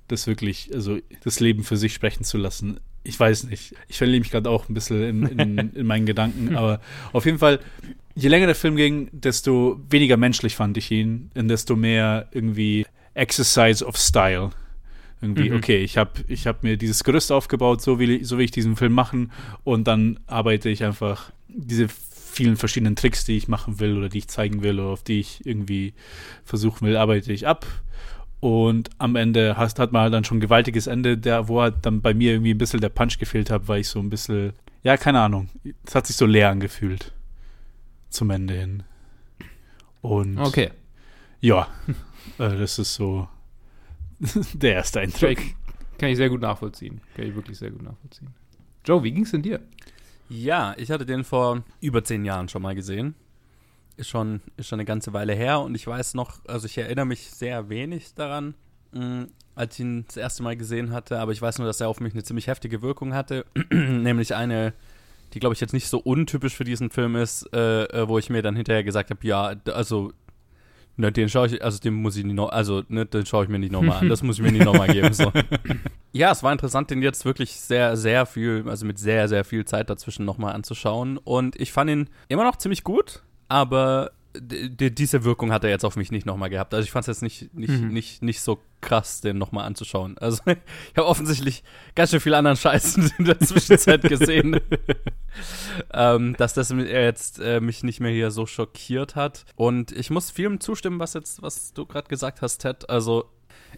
das 0.06 0.28
wirklich, 0.28 0.70
also 0.72 0.98
das 1.24 1.40
Leben 1.40 1.64
für 1.64 1.76
sich 1.76 1.94
sprechen 1.94 2.22
zu 2.22 2.38
lassen. 2.38 2.78
Ich 3.02 3.18
weiß 3.18 3.44
nicht. 3.44 3.74
Ich 3.88 3.98
verliere 3.98 4.20
mich 4.20 4.30
gerade 4.30 4.48
auch 4.48 4.68
ein 4.68 4.74
bisschen 4.74 5.02
in, 5.02 5.26
in, 5.26 5.58
in 5.74 5.86
meinen 5.86 6.06
Gedanken, 6.06 6.54
aber 6.54 6.80
auf 7.12 7.26
jeden 7.26 7.38
Fall, 7.38 7.58
je 8.14 8.28
länger 8.28 8.46
der 8.46 8.54
Film 8.54 8.76
ging, 8.76 9.08
desto 9.10 9.80
weniger 9.90 10.16
menschlich 10.16 10.54
fand 10.54 10.76
ich 10.76 10.92
ihn, 10.92 11.32
und 11.34 11.48
desto 11.48 11.74
mehr 11.74 12.28
irgendwie 12.30 12.86
Exercise 13.14 13.84
of 13.84 13.96
Style 13.96 14.50
Irgendwie, 15.22 15.50
Mhm. 15.50 15.56
okay, 15.56 15.78
ich 15.78 15.96
habe 15.96 16.10
ich 16.28 16.46
hab 16.46 16.62
mir 16.62 16.76
dieses 16.76 17.02
Gerüst 17.04 17.32
aufgebaut, 17.32 17.80
so 17.80 17.98
will, 17.98 18.10
ich, 18.10 18.26
so 18.28 18.36
will 18.38 18.44
ich 18.44 18.50
diesen 18.50 18.76
Film 18.76 18.92
machen 18.92 19.32
und 19.64 19.86
dann 19.88 20.20
arbeite 20.26 20.68
ich 20.68 20.84
einfach 20.84 21.32
diese 21.48 21.88
vielen 21.88 22.56
verschiedenen 22.56 22.96
Tricks, 22.96 23.24
die 23.24 23.36
ich 23.38 23.48
machen 23.48 23.80
will 23.80 23.96
oder 23.96 24.10
die 24.10 24.18
ich 24.18 24.28
zeigen 24.28 24.62
will 24.62 24.78
oder 24.78 24.90
auf 24.90 25.02
die 25.02 25.20
ich 25.20 25.46
irgendwie 25.46 25.94
versuchen 26.44 26.86
will, 26.86 26.96
arbeite 26.98 27.32
ich 27.32 27.46
ab. 27.46 27.64
Und 28.40 28.90
am 28.98 29.16
Ende 29.16 29.56
hast, 29.56 29.78
hat 29.78 29.92
man 29.92 30.02
halt 30.02 30.12
dann 30.12 30.24
schon 30.24 30.36
ein 30.36 30.40
gewaltiges 30.42 30.86
Ende, 30.86 31.16
der, 31.16 31.48
wo 31.48 31.62
halt 31.62 31.76
dann 31.82 32.02
bei 32.02 32.12
mir 32.12 32.32
irgendwie 32.32 32.50
ein 32.52 32.58
bisschen 32.58 32.82
der 32.82 32.90
Punch 32.90 33.18
gefehlt 33.18 33.48
hat, 33.50 33.68
weil 33.68 33.80
ich 33.80 33.88
so 33.88 33.98
ein 34.00 34.10
bisschen, 34.10 34.52
ja, 34.82 34.98
keine 34.98 35.20
Ahnung, 35.20 35.48
es 35.86 35.94
hat 35.94 36.06
sich 36.06 36.16
so 36.16 36.26
leer 36.26 36.50
angefühlt. 36.50 37.12
Zum 38.10 38.28
Ende 38.30 38.52
hin. 38.54 38.82
Und 40.02 40.36
Okay. 40.38 40.70
ja, 41.40 41.68
äh, 42.38 42.56
das 42.58 42.78
ist 42.78 42.94
so 42.94 43.26
der 44.54 44.74
erste 44.74 45.00
Eindruck. 45.00 45.36
kann 45.98 46.08
ich 46.10 46.16
sehr 46.16 46.30
gut 46.30 46.40
nachvollziehen. 46.40 47.00
Kann 47.14 47.26
ich 47.26 47.34
wirklich 47.34 47.58
sehr 47.58 47.70
gut 47.70 47.82
nachvollziehen. 47.82 48.28
Joe, 48.84 49.02
wie 49.02 49.12
ging's 49.12 49.32
denn 49.32 49.42
dir? 49.42 49.60
Ja, 50.28 50.74
ich 50.76 50.90
hatte 50.90 51.06
den 51.06 51.24
vor 51.24 51.62
über 51.80 52.02
zehn 52.04 52.24
Jahren 52.24 52.48
schon 52.48 52.62
mal 52.62 52.74
gesehen. 52.74 53.14
Ist 53.96 54.08
schon, 54.08 54.40
ist 54.56 54.68
schon 54.68 54.78
eine 54.78 54.84
ganze 54.84 55.12
Weile 55.12 55.34
her 55.34 55.60
und 55.60 55.74
ich 55.74 55.86
weiß 55.86 56.14
noch, 56.14 56.44
also 56.46 56.66
ich 56.66 56.76
erinnere 56.76 57.06
mich 57.06 57.30
sehr 57.30 57.68
wenig 57.68 58.14
daran, 58.14 58.54
mh, 58.92 59.26
als 59.54 59.74
ich 59.74 59.80
ihn 59.80 60.04
das 60.06 60.18
erste 60.18 60.42
Mal 60.42 60.56
gesehen 60.56 60.92
hatte, 60.92 61.18
aber 61.18 61.32
ich 61.32 61.40
weiß 61.40 61.58
nur, 61.58 61.66
dass 61.66 61.80
er 61.80 61.88
auf 61.88 62.00
mich 62.00 62.12
eine 62.12 62.22
ziemlich 62.22 62.46
heftige 62.46 62.82
Wirkung 62.82 63.14
hatte. 63.14 63.46
Nämlich 63.72 64.34
eine, 64.34 64.74
die 65.32 65.40
glaube 65.40 65.54
ich 65.54 65.60
jetzt 65.60 65.72
nicht 65.72 65.88
so 65.88 65.98
untypisch 65.98 66.54
für 66.54 66.64
diesen 66.64 66.90
Film 66.90 67.16
ist, 67.16 67.48
äh, 67.54 67.84
äh, 67.84 68.08
wo 68.08 68.18
ich 68.18 68.28
mir 68.28 68.42
dann 68.42 68.54
hinterher 68.54 68.84
gesagt 68.84 69.10
habe, 69.10 69.26
ja, 69.26 69.54
also 69.72 70.12
ne, 70.96 71.12
den 71.12 71.28
schaue 71.28 71.46
ich, 71.46 71.62
also 71.62 71.78
den 71.78 71.94
muss 71.94 72.16
ich 72.16 72.24
nicht 72.24 72.34
noch, 72.34 72.50
also 72.50 72.82
ne, 72.88 73.06
den 73.06 73.26
schaue 73.26 73.44
ich 73.44 73.50
mir 73.50 73.58
nicht 73.58 73.72
nochmal 73.72 73.98
an. 73.98 74.08
Das 74.16 74.22
muss 74.22 74.38
ich 74.38 74.44
mir 74.44 74.52
nicht 74.52 74.64
nochmal 74.64 74.88
geben. 74.88 75.12
So. 75.12 75.32
Ja, 76.12 76.32
es 76.32 76.42
war 76.42 76.50
interessant, 76.50 76.90
den 76.90 77.02
jetzt 77.02 77.26
wirklich 77.26 77.60
sehr, 77.60 77.94
sehr 77.94 78.24
viel, 78.24 78.64
also 78.66 78.86
mit 78.86 78.98
sehr, 78.98 79.28
sehr 79.28 79.44
viel 79.44 79.66
Zeit 79.66 79.90
dazwischen 79.90 80.24
nochmal 80.24 80.54
anzuschauen. 80.54 81.18
Und 81.18 81.60
ich 81.60 81.72
fand 81.72 81.90
ihn 81.90 82.08
immer 82.28 82.44
noch 82.44 82.56
ziemlich 82.56 82.84
gut, 82.84 83.22
aber 83.48 84.12
diese 84.40 85.24
Wirkung 85.24 85.52
hat 85.52 85.64
er 85.64 85.70
jetzt 85.70 85.84
auf 85.84 85.96
mich 85.96 86.10
nicht 86.10 86.26
nochmal 86.26 86.50
gehabt. 86.50 86.74
Also 86.74 86.84
ich 86.84 86.90
fand 86.90 87.04
es 87.04 87.06
jetzt 87.06 87.22
nicht, 87.22 87.54
nicht, 87.54 87.70
Mhm. 87.80 87.88
nicht, 87.88 88.22
nicht 88.22 88.40
so 88.40 88.60
krass, 88.80 89.20
den 89.20 89.38
nochmal 89.38 89.64
anzuschauen. 89.66 90.16
Also 90.18 90.42
ich 90.46 90.96
habe 90.96 91.06
offensichtlich 91.06 91.64
ganz 91.94 92.10
schön 92.10 92.20
viel 92.20 92.34
anderen 92.34 92.56
Scheiß 92.56 92.96
in 93.18 93.24
der 93.24 93.38
Zwischenzeit 93.40 94.02
gesehen. 94.02 94.60
ähm, 95.92 96.34
dass 96.38 96.54
das 96.54 96.70
jetzt 96.70 97.38
äh, 97.40 97.60
mich 97.60 97.82
nicht 97.82 98.00
mehr 98.00 98.12
hier 98.12 98.30
so 98.30 98.46
schockiert 98.46 99.16
hat. 99.16 99.44
Und 99.56 99.92
ich 99.92 100.10
muss 100.10 100.30
vielem 100.30 100.60
zustimmen, 100.60 100.98
was 100.98 101.14
jetzt, 101.14 101.42
was 101.42 101.72
du 101.72 101.86
gerade 101.86 102.08
gesagt 102.08 102.42
hast, 102.42 102.58
Ted. 102.58 102.88
Also 102.88 103.26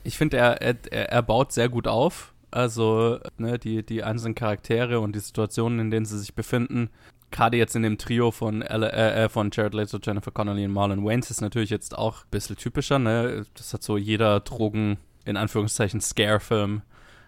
ich 0.04 0.16
finde, 0.16 0.36
er, 0.36 0.60
er, 0.62 0.76
er 0.90 1.12
er 1.12 1.22
baut 1.22 1.52
sehr 1.52 1.68
gut 1.68 1.86
auf. 1.88 2.34
Also, 2.50 3.18
ne, 3.36 3.58
die, 3.58 3.84
die 3.84 4.02
einzelnen 4.02 4.34
Charaktere 4.34 5.00
und 5.00 5.14
die 5.14 5.20
Situationen, 5.20 5.80
in 5.80 5.90
denen 5.90 6.06
sie 6.06 6.18
sich 6.18 6.34
befinden. 6.34 6.88
Gerade 7.30 7.56
jetzt 7.56 7.76
in 7.76 7.82
dem 7.82 7.98
Trio 7.98 8.30
von, 8.30 8.62
Ella- 8.62 8.88
äh, 8.92 9.24
äh, 9.24 9.28
von 9.28 9.50
Jared 9.52 9.74
Leto, 9.74 9.98
Jennifer 10.02 10.30
Connelly 10.30 10.64
und 10.64 10.72
Marlon 10.72 11.04
Wayans 11.04 11.30
ist 11.30 11.40
natürlich 11.40 11.70
jetzt 11.70 11.96
auch 11.96 12.24
ein 12.24 12.30
bisschen 12.30 12.56
typischer, 12.56 12.98
ne? 12.98 13.44
Das 13.54 13.74
hat 13.74 13.82
so 13.82 13.96
jeder 13.98 14.40
Drogen, 14.40 14.96
in 15.24 15.36
Anführungszeichen, 15.36 16.00
Scare-Film 16.00 16.82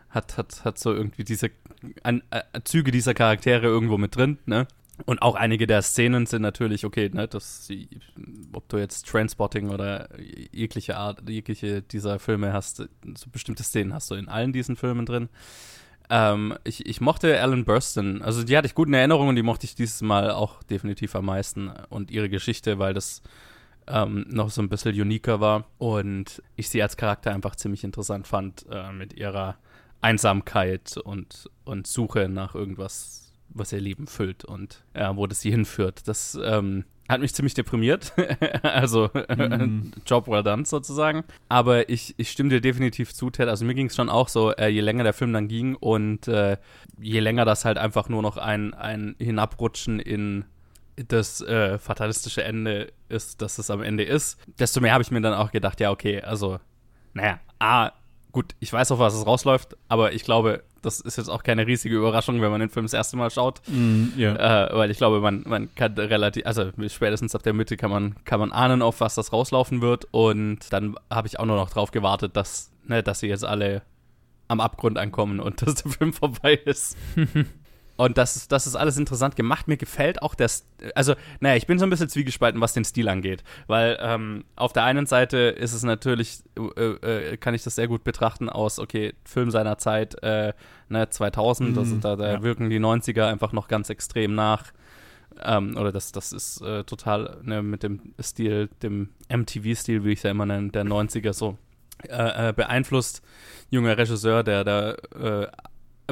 hat, 0.09 0.39
hat, 0.39 0.65
hat 0.65 0.79
so 0.79 0.93
irgendwie 0.93 1.25
diese 1.25 1.51
an, 2.03 2.23
äh, 2.31 2.43
Züge 2.65 2.91
dieser 2.91 3.15
Charaktere 3.15 3.67
irgendwo 3.67 3.99
mit 3.99 4.17
drin, 4.17 4.39
ne? 4.47 4.67
Und 5.07 5.23
auch 5.23 5.35
einige 5.35 5.67
der 5.67 5.81
Szenen 5.81 6.27
sind 6.27 6.43
natürlich, 6.43 6.85
okay, 6.85 7.11
ne, 7.13 7.27
das, 7.27 7.71
ob 8.53 8.69
du 8.69 8.77
jetzt 8.77 9.07
Transpotting 9.09 9.71
oder 9.71 10.09
jegliche 10.53 10.97
Art, 10.99 11.27
jegliche 11.29 11.81
dieser 11.81 12.19
Filme 12.19 12.53
hast, 12.53 12.77
so 12.77 13.31
bestimmte 13.33 13.63
Szenen 13.63 13.95
hast 13.95 14.11
du 14.11 14.15
in 14.15 14.29
allen 14.29 14.53
diesen 14.53 14.77
Filmen 14.77 15.07
drin. 15.07 15.31
Ähm, 16.11 16.57
ich, 16.65 16.87
ich 16.87 17.01
mochte 17.01 17.41
Alan 17.41 17.65
Burstyn, 17.65 18.21
also 18.21 18.43
die 18.43 18.57
hatte 18.57 18.67
ich 18.67 18.75
gut 18.75 18.89
in 18.89 18.95
Erinnerung 18.95 19.29
und 19.29 19.37
die 19.37 19.45
mochte 19.45 19.65
ich 19.65 19.77
dieses 19.77 20.03
Mal 20.03 20.33
auch 20.33 20.63
definitiv 20.65 21.15
am 21.15 21.27
meisten 21.27 21.71
und 21.89 22.11
ihre 22.11 22.29
Geschichte, 22.29 22.81
weil 22.81 22.95
das 22.95 23.23
ähm, 23.87 24.27
noch 24.29 24.51
so 24.51 24.61
ein 24.61 24.69
bisschen 24.69 25.01
uniker 25.01 25.41
war 25.41 25.67
und 25.79 26.43
ich 26.57 26.69
sie 26.69 26.83
als 26.83 26.97
Charakter 26.97 27.33
einfach 27.33 27.55
ziemlich 27.55 27.85
interessant 27.85 28.27
fand 28.27 28.67
äh, 28.71 28.93
mit 28.93 29.13
ihrer 29.13 29.57
Einsamkeit 30.01 30.97
und, 30.97 31.49
und 31.65 31.87
Suche 31.87 32.29
nach 32.29 32.57
irgendwas, 32.57 33.33
was 33.49 33.73
ihr 33.73 33.81
Leben 33.81 34.09
füllt 34.09 34.45
und 34.45 34.83
äh, 34.95 35.11
wo 35.15 35.29
das 35.29 35.41
sie 35.41 35.51
hinführt. 35.51 36.09
Das 36.09 36.39
ähm, 36.43 36.85
hat 37.11 37.21
mich 37.21 37.35
ziemlich 37.35 37.55
deprimiert. 37.55 38.13
also 38.63 39.11
Mhm. 39.37 39.93
Job 40.07 40.29
well 40.29 40.43
done 40.43 40.65
sozusagen. 40.65 41.25
Aber 41.49 41.89
ich, 41.89 42.15
ich 42.19 42.31
stimme 42.31 42.51
dir 42.51 42.61
definitiv 42.61 43.15
zu, 43.15 43.31
Ted. 43.31 43.49
Also 43.49 43.65
mir 43.65 43.75
ging 43.75 43.87
es 43.87 43.97
schon 43.97 44.09
auch 44.09 44.29
so, 44.29 44.53
äh, 44.53 44.69
je 44.69 44.81
länger 44.81 45.05
der 45.05 45.13
Film 45.13 45.33
dann 45.33 45.49
ging 45.49 45.75
und 45.77 46.29
äh, 46.29 46.57
je 47.01 47.21
länger 47.21 47.45
das 47.45 47.65
halt 47.65 47.79
einfach 47.79 48.09
nur 48.09 48.23
noch 48.23 48.37
ein, 48.37 48.75
ein 48.75 49.17
Hinabrutschen 49.19 50.01
in 50.01 50.45
das 51.09 51.41
äh, 51.41 51.79
fatalistische 51.79 52.45
Ende 52.45 52.93
ist, 53.09 53.41
dass 53.41 53.59
es 53.59 53.71
am 53.71 53.83
Ende 53.83 54.05
ist, 54.05 54.39
desto 54.59 54.81
mehr 54.81 54.93
habe 54.93 55.03
ich 55.03 55.11
mir 55.11 55.21
dann 55.21 55.35
auch 55.35 55.51
gedacht, 55.51 55.81
ja, 55.81 55.91
okay, 55.91 56.21
also, 56.21 56.59
naja, 57.15 57.41
A, 57.59 57.93
gut, 58.33 58.55
ich 58.61 58.71
weiß 58.73 58.93
auf 58.93 58.99
was 58.99 59.15
es 59.15 59.27
rausläuft, 59.27 59.77
aber 59.89 60.13
ich 60.13 60.25
glaube, 60.25 60.63
das 60.83 61.01
ist 61.01 61.17
jetzt 61.17 61.29
auch 61.29 61.43
keine 61.43 61.67
riesige 61.67 61.97
Überraschung, 61.97 62.41
wenn 62.41 62.51
man 62.51 62.61
den 62.61 62.71
Film 62.71 62.85
das 62.85 62.95
erste 62.95 63.17
Mal 63.17 63.31
schaut. 63.31 63.61
Mm, 63.67 64.09
ja. 64.17 64.67
Äh, 64.67 64.77
weil 64.77 64.91
ich 64.91 64.97
glaube, 64.97 65.21
man, 65.21 65.45
man 65.47 65.75
kann 65.75 65.95
relativ, 65.95 66.47
also 66.47 66.71
spätestens 66.89 67.35
ab 67.35 67.43
der 67.43 67.53
Mitte 67.53 67.77
kann 67.77 67.91
man, 67.91 68.15
kann 68.25 68.41
man 68.41 68.53
ahnen, 68.53 68.83
auf 68.83 69.01
was 69.01 69.15
das 69.15 69.33
rauslaufen 69.33 69.83
wird. 69.83 70.07
Und 70.11 70.73
dann 70.73 70.97
habe 71.11 71.29
ich 71.29 71.39
auch 71.39 71.47
nur 71.47 71.57
noch 71.57 71.71
drauf 71.71 71.91
gewartet, 71.91 72.37
dass, 72.37 72.71
ne, 72.87 73.03
dass 73.03 73.21
sie 73.21 73.29
jetzt 73.29 73.45
alle 73.45 73.83
am 74.49 74.61
Abgrund 74.61 74.99
ankommen 74.99 75.41
und 75.41 75.63
dass 75.67 75.77
der 75.77 75.93
Film 75.93 76.13
vorbei 76.13 76.55
ist. 76.55 76.97
Und 78.05 78.17
das, 78.19 78.37
ist- 78.37 78.51
das 78.53 78.67
ist 78.67 78.77
alles 78.77 78.97
interessant 78.97 79.37
gemacht. 79.37 79.69
Mir 79.69 79.77
gefällt 79.77 80.23
auch 80.23 80.35
das, 80.35 80.67
also, 80.95 81.15
naja, 81.41 81.57
ich 81.57 81.67
bin 81.67 81.79
so 81.79 81.85
ein 81.85 81.91
bisschen 81.91 82.09
zwiegespalten, 82.09 82.61
was 82.61 82.73
den 82.73 82.85
Stil 82.85 83.09
angeht. 83.09 83.45
Weil 83.67 83.99
ähm, 84.01 84.45
auf 84.57 84.73
der 84.73 84.85
einen 84.85 85.07
Seite 85.07 85.37
ist 85.39 85.75
es 85.75 85.83
natürlich, 85.83 86.39
äh, 86.77 86.81
äh, 87.33 87.37
kann 87.37 87.55
ich 87.55 87.63
das 87.63 87.75
sehr 87.75 87.89
gut 87.89 88.03
betrachten 88.05 88.49
aus, 88.49 88.79
okay, 88.79 89.13
Film 89.25 89.51
seiner 89.51 89.77
Zeit, 89.79 90.23
äh, 90.23 90.53
ne, 90.89 91.11
2000, 91.11 91.77
also 91.77 91.97
Mhm, 91.97 92.01
da, 92.01 92.17
da 92.17 92.33
ja. 92.33 92.43
wirken 92.43 92.71
die 92.71 92.81
90er 92.81 93.27
einfach 93.27 93.53
noch 93.53 93.69
ganz 93.69 93.91
extrem 93.91 94.35
nach. 94.35 94.73
Ähm, 95.43 95.77
oder 95.77 95.93
das, 95.93 96.13
das 96.13 96.33
ist 96.33 96.61
äh, 96.63 96.85
total 96.85 97.39
ne, 97.43 97.63
mit 97.63 97.83
dem 97.83 98.15
Stil, 98.21 98.69
dem 98.83 99.11
MTV-Stil, 99.29 100.05
wie 100.05 100.13
ich 100.13 100.19
es 100.21 100.23
ja 100.25 100.31
immer 100.31 100.47
nenne, 100.47 100.71
der 100.71 100.85
90er 100.85 101.33
so 101.33 101.57
äh, 102.09 102.49
äh, 102.49 102.53
beeinflusst. 102.53 103.23
Junger 103.71 103.97
Regisseur, 103.99 104.43
der 104.43 104.65
da 104.65 104.95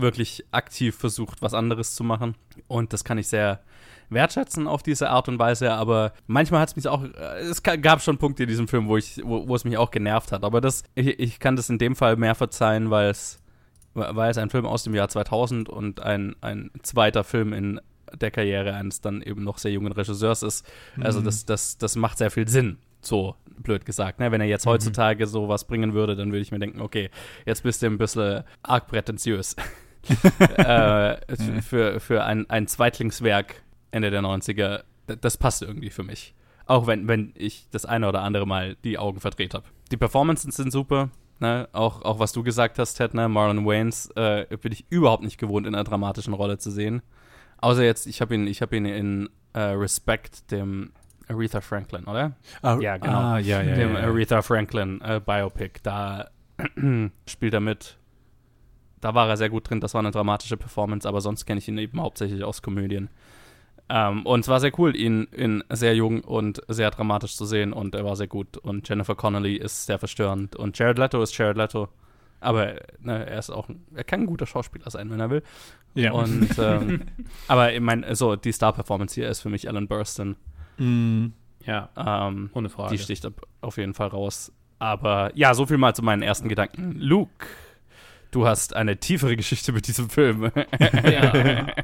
wirklich 0.03 0.45
aktiv 0.51 0.97
versucht, 0.97 1.43
was 1.43 1.55
anderes 1.55 1.95
zu 1.95 2.05
machen. 2.05 2.35
Und 2.67 2.93
das 2.93 3.05
kann 3.05 3.19
ich 3.19 3.29
sehr 3.29 3.61
wertschätzen 4.11 4.67
auf 4.67 4.83
diese 4.83 5.11
Art 5.11 5.29
und 5.29 5.39
Weise, 5.39 5.73
aber 5.73 6.13
manchmal 6.27 6.61
hat 6.63 6.71
es 6.71 6.77
mich 6.77 6.89
auch, 6.89 7.05
äh, 7.05 7.41
es 7.41 7.63
gab 7.63 8.01
schon 8.03 8.17
Punkte 8.19 8.45
in 8.45 8.49
diesem 8.49 8.67
Film, 8.67 8.89
wo 8.89 8.97
ich, 8.97 9.21
wo, 9.23 9.47
wo 9.49 9.55
es 9.55 9.65
mich 9.65 9.77
auch 9.77 9.91
genervt 9.91 10.33
hat, 10.33 10.45
aber 10.45 10.61
das, 10.63 10.83
ich, 10.95 11.19
ich 11.19 11.39
kann 11.41 11.57
das 11.57 11.69
in 11.69 11.77
dem 11.79 11.95
Fall 11.95 12.17
mehr 12.17 12.35
verzeihen, 12.35 12.91
weil 12.91 13.11
es, 13.11 13.39
weil 13.95 14.31
es 14.31 14.39
ein 14.39 14.49
Film 14.49 14.65
aus 14.65 14.85
dem 14.85 14.95
Jahr 14.95 15.09
2000 15.09 15.69
und 15.69 16.01
ein, 16.01 16.37
ein 16.41 16.71
zweiter 16.83 17.23
Film 17.23 17.53
in 17.53 17.81
der 18.19 18.31
Karriere 18.31 18.73
eines 18.75 19.03
dann 19.03 19.21
eben 19.21 19.45
noch 19.45 19.59
sehr 19.59 19.73
jungen 19.73 19.93
Regisseurs 19.93 20.43
ist. 20.43 20.67
Also 21.01 21.21
Mhm. 21.21 21.25
das, 21.25 21.45
das, 21.45 21.77
das 21.77 21.95
macht 21.97 22.17
sehr 22.17 22.31
viel 22.31 22.49
Sinn, 22.49 22.79
so 23.03 23.35
blöd 23.59 23.85
gesagt. 23.85 24.21
Ne? 24.21 24.33
Wenn 24.33 24.41
er 24.41 24.47
jetzt 24.47 24.65
heutzutage 24.65 25.27
sowas 25.27 25.67
bringen 25.67 25.93
würde, 25.93 26.17
dann 26.17 26.29
würde 26.33 26.41
ich 26.41 26.51
mir 26.51 26.59
denken, 26.59 26.81
okay, 26.81 27.11
jetzt 27.45 27.63
bist 27.63 27.83
du 27.83 27.87
ein 27.87 27.99
bisschen 27.99 28.45
arg 28.63 28.87
prätentiös. 28.87 29.57
Äh, 30.57 31.17
für, 31.63 32.01
für 32.01 32.25
ein, 32.25 32.49
ein 32.51 32.67
Zweitlingswerk 32.67 33.63
Ende 33.91 34.11
der 34.11 34.23
90er, 34.23 34.83
d- 35.09 35.17
das 35.21 35.37
passt 35.37 35.63
irgendwie 35.63 35.91
für 35.91 36.03
mich. 36.03 36.35
Auch 36.67 36.87
wenn, 36.87 37.09
wenn 37.09 37.33
ich 37.35 37.67
das 37.71 37.87
eine 37.87 38.09
oder 38.09 38.23
andere 38.23 38.47
Mal 38.47 38.77
die 38.85 38.99
Augen 38.99 39.21
verdreht 39.21 39.55
habe. 39.55 39.65
Die 39.91 39.97
Performances 39.97 40.57
sind 40.57 40.71
super. 40.71 41.09
Ne? 41.41 41.69
Auch, 41.73 42.03
auch 42.03 42.19
was 42.19 42.33
du 42.33 42.43
gesagt 42.43 42.79
hast, 42.79 42.95
Ted, 42.95 43.15
ne? 43.15 43.29
Marlon 43.29 43.65
Wayans 43.65 44.11
äh, 44.17 44.45
bin 44.61 44.73
ich 44.73 44.85
überhaupt 44.91 45.23
nicht 45.23 45.39
gewohnt, 45.39 45.67
in 45.67 45.75
einer 45.75 45.85
dramatischen 45.85 46.35
Rolle 46.35 46.59
zu 46.59 46.71
sehen. 46.71 47.01
Außer 47.59 47.83
jetzt, 47.85 48.07
ich 48.07 48.21
habe 48.21 48.35
ihn, 48.35 48.47
ich 48.47 48.61
hab 48.61 48.73
ihn 48.73 48.85
in 48.85 49.31
äh, 49.55 49.61
Respect, 49.61 50.51
dem 50.51 50.93
Aretha 51.29 51.61
Franklin, 51.61 52.05
oder? 52.05 52.33
Ah, 52.63 52.77
ja, 52.81 52.97
genau. 52.99 53.19
Ah, 53.19 53.39
ja, 53.39 53.63
ja, 53.63 53.75
dem 53.77 53.95
ja, 53.95 54.01
ja. 54.01 54.07
Aretha 54.09 54.43
Franklin 54.43 55.01
äh, 55.01 55.21
Biopic. 55.25 55.81
Da 55.83 56.29
spielt 57.27 57.55
er 57.55 57.61
mit. 57.61 57.97
Da 59.01 59.15
war 59.15 59.29
er 59.29 59.37
sehr 59.37 59.51
gut 59.51 59.69
drin. 59.71 59.81
Das 59.81 59.95
war 59.95 60.01
eine 60.01 60.11
dramatische 60.11 60.57
Performance, 60.57 61.09
aber 61.09 61.21
sonst 61.21 61.47
kenne 61.47 61.59
ich 61.59 61.69
ihn 61.69 61.79
eben 61.79 62.01
hauptsächlich 62.01 62.43
aus 62.45 62.63
Komödien. 62.63 63.09
Ähm, 63.91 64.27
und 64.27 64.41
es 64.41 64.49
war 64.49 64.61
sehr 64.61 64.79
cool, 64.79 64.95
ihn 64.95 65.25
in 65.33 65.65
sehr 65.71 65.95
jung 65.95 66.21
und 66.23 66.61
sehr 66.69 66.91
dramatisch 66.91 67.37
zu 67.37 67.47
sehen 67.47 67.73
und 67.73 67.95
er 67.95 68.05
war 68.05 68.17
sehr 68.17 68.27
gut. 68.27 68.57
Und 68.59 68.87
Jennifer 68.89 69.15
Connelly 69.15 69.57
ist 69.57 69.87
sehr 69.87 69.99
verstörend 69.99 70.57
und 70.57 70.79
Jared 70.79 70.99
Leto 70.99 71.23
ist 71.23 71.37
Jared 71.39 71.57
Leto. 71.57 71.89
Aber 72.41 72.75
ne, 73.01 73.27
er 73.27 73.39
ist 73.39 73.51
auch, 73.51 73.69
ein, 73.69 73.85
er 73.95 74.05
kann 74.05 74.21
ein 74.21 74.27
guter 74.27 74.47
Schauspieler 74.47 74.91
sein, 74.91 75.11
wenn 75.11 75.19
er 75.21 75.31
will. 75.31 75.43
ja. 75.95 76.13
Und 76.13 76.51
ähm, 76.59 77.03
aber 77.49 77.73
ich 77.73 77.81
meine, 77.81 78.15
so 78.15 78.37
die 78.37 78.53
Star-Performance 78.53 79.15
hier 79.15 79.29
ist 79.29 79.41
für 79.41 79.49
mich 79.49 79.69
Alan 79.69 79.89
Burstyn. 79.89 80.37
Mm, 80.77 81.29
Ja, 81.65 81.89
Ähm, 81.97 82.51
ohne 82.53 82.69
Frage. 82.69 82.95
die 82.95 83.03
sticht 83.03 83.25
ab- 83.27 83.47
auf 83.63 83.77
jeden 83.79 83.95
Fall 83.95 84.09
raus. 84.09 84.53
Aber 84.79 85.33
ja, 85.35 85.55
so 85.55 85.67
viel 85.67 85.79
mal 85.79 85.95
zu 85.95 86.03
meinen 86.05 86.23
ersten 86.23 86.49
Gedanken. 86.49 86.95
Luke, 86.99 87.47
Du 88.31 88.47
hast 88.47 88.77
eine 88.77 88.99
tiefere 88.99 89.37
Geschichte 89.37 89.73
mit 89.73 89.87
diesem 89.89 90.11
Film. 90.11 90.51
Ja. 91.05 91.67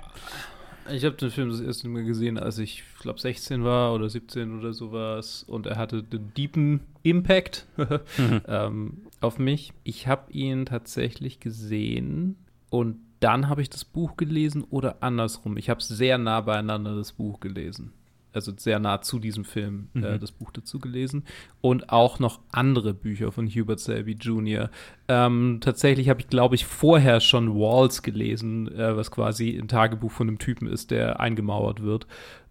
Ich 0.93 1.03
habe 1.07 1.17
den 1.17 1.31
Film 1.31 1.49
das 1.49 1.63
erste 1.63 1.89
Mal 1.89 2.05
gesehen, 2.05 2.37
als 2.37 2.59
ich, 2.59 2.85
glaube 3.01 3.19
16 3.19 3.65
war 3.65 3.95
oder 3.95 4.11
17 4.11 4.59
oder 4.59 4.75
sowas. 4.75 5.43
Und 5.43 5.65
er 5.65 5.79
hatte 5.79 6.03
den 6.03 6.35
deepen 6.35 6.81
Impact 7.03 7.67
mhm. 8.19 8.43
ähm, 8.47 8.97
auf 9.23 9.39
mich. 9.39 9.73
Ich 9.83 10.09
habe 10.09 10.31
ihn 10.31 10.67
tatsächlich 10.67 11.41
gesehen 11.41 12.37
und 12.69 12.99
dann 13.21 13.49
habe 13.49 13.63
ich 13.63 13.71
das 13.71 13.87
Buch 13.87 14.19
gelesen 14.19 14.63
oder 14.63 15.03
andersrum. 15.03 15.57
Ich 15.57 15.71
habe 15.71 15.83
sehr 15.83 16.19
nah 16.19 16.43
beieinander 16.43 16.95
das 16.95 17.13
Buch 17.13 17.41
gelesen 17.41 17.95
also 18.35 18.53
sehr 18.57 18.79
nah 18.79 19.01
zu 19.01 19.19
diesem 19.19 19.45
Film, 19.45 19.89
äh, 19.95 19.99
mhm. 19.99 20.05
äh, 20.05 20.19
das 20.19 20.33
Buch 20.33 20.51
dazu 20.51 20.79
gelesen. 20.79 21.25
Und 21.61 21.91
auch 21.91 22.19
noch 22.19 22.41
andere 22.51 22.93
Bücher 22.93 23.33
von 23.33 23.49
Hubert 23.49 23.81
Selby 23.81 24.13
Jr. 24.13 24.71
Ähm, 25.09 25.59
tatsächlich 25.61 26.09
habe 26.09 26.21
ich, 26.21 26.29
glaube 26.29 26.55
ich, 26.55 26.67
vorher 26.67 27.21
schon 27.21 27.55
Walls 27.55 28.03
gelesen, 28.03 28.69
äh, 28.77 28.97
was 28.97 29.11
quasi 29.11 29.57
ein 29.57 29.69
Tagebuch 29.69 30.11
von 30.11 30.29
einem 30.29 30.39
Typen 30.39 30.67
ist, 30.67 30.91
der 30.91 31.21
eingemauert 31.21 31.83
wird. 31.83 32.07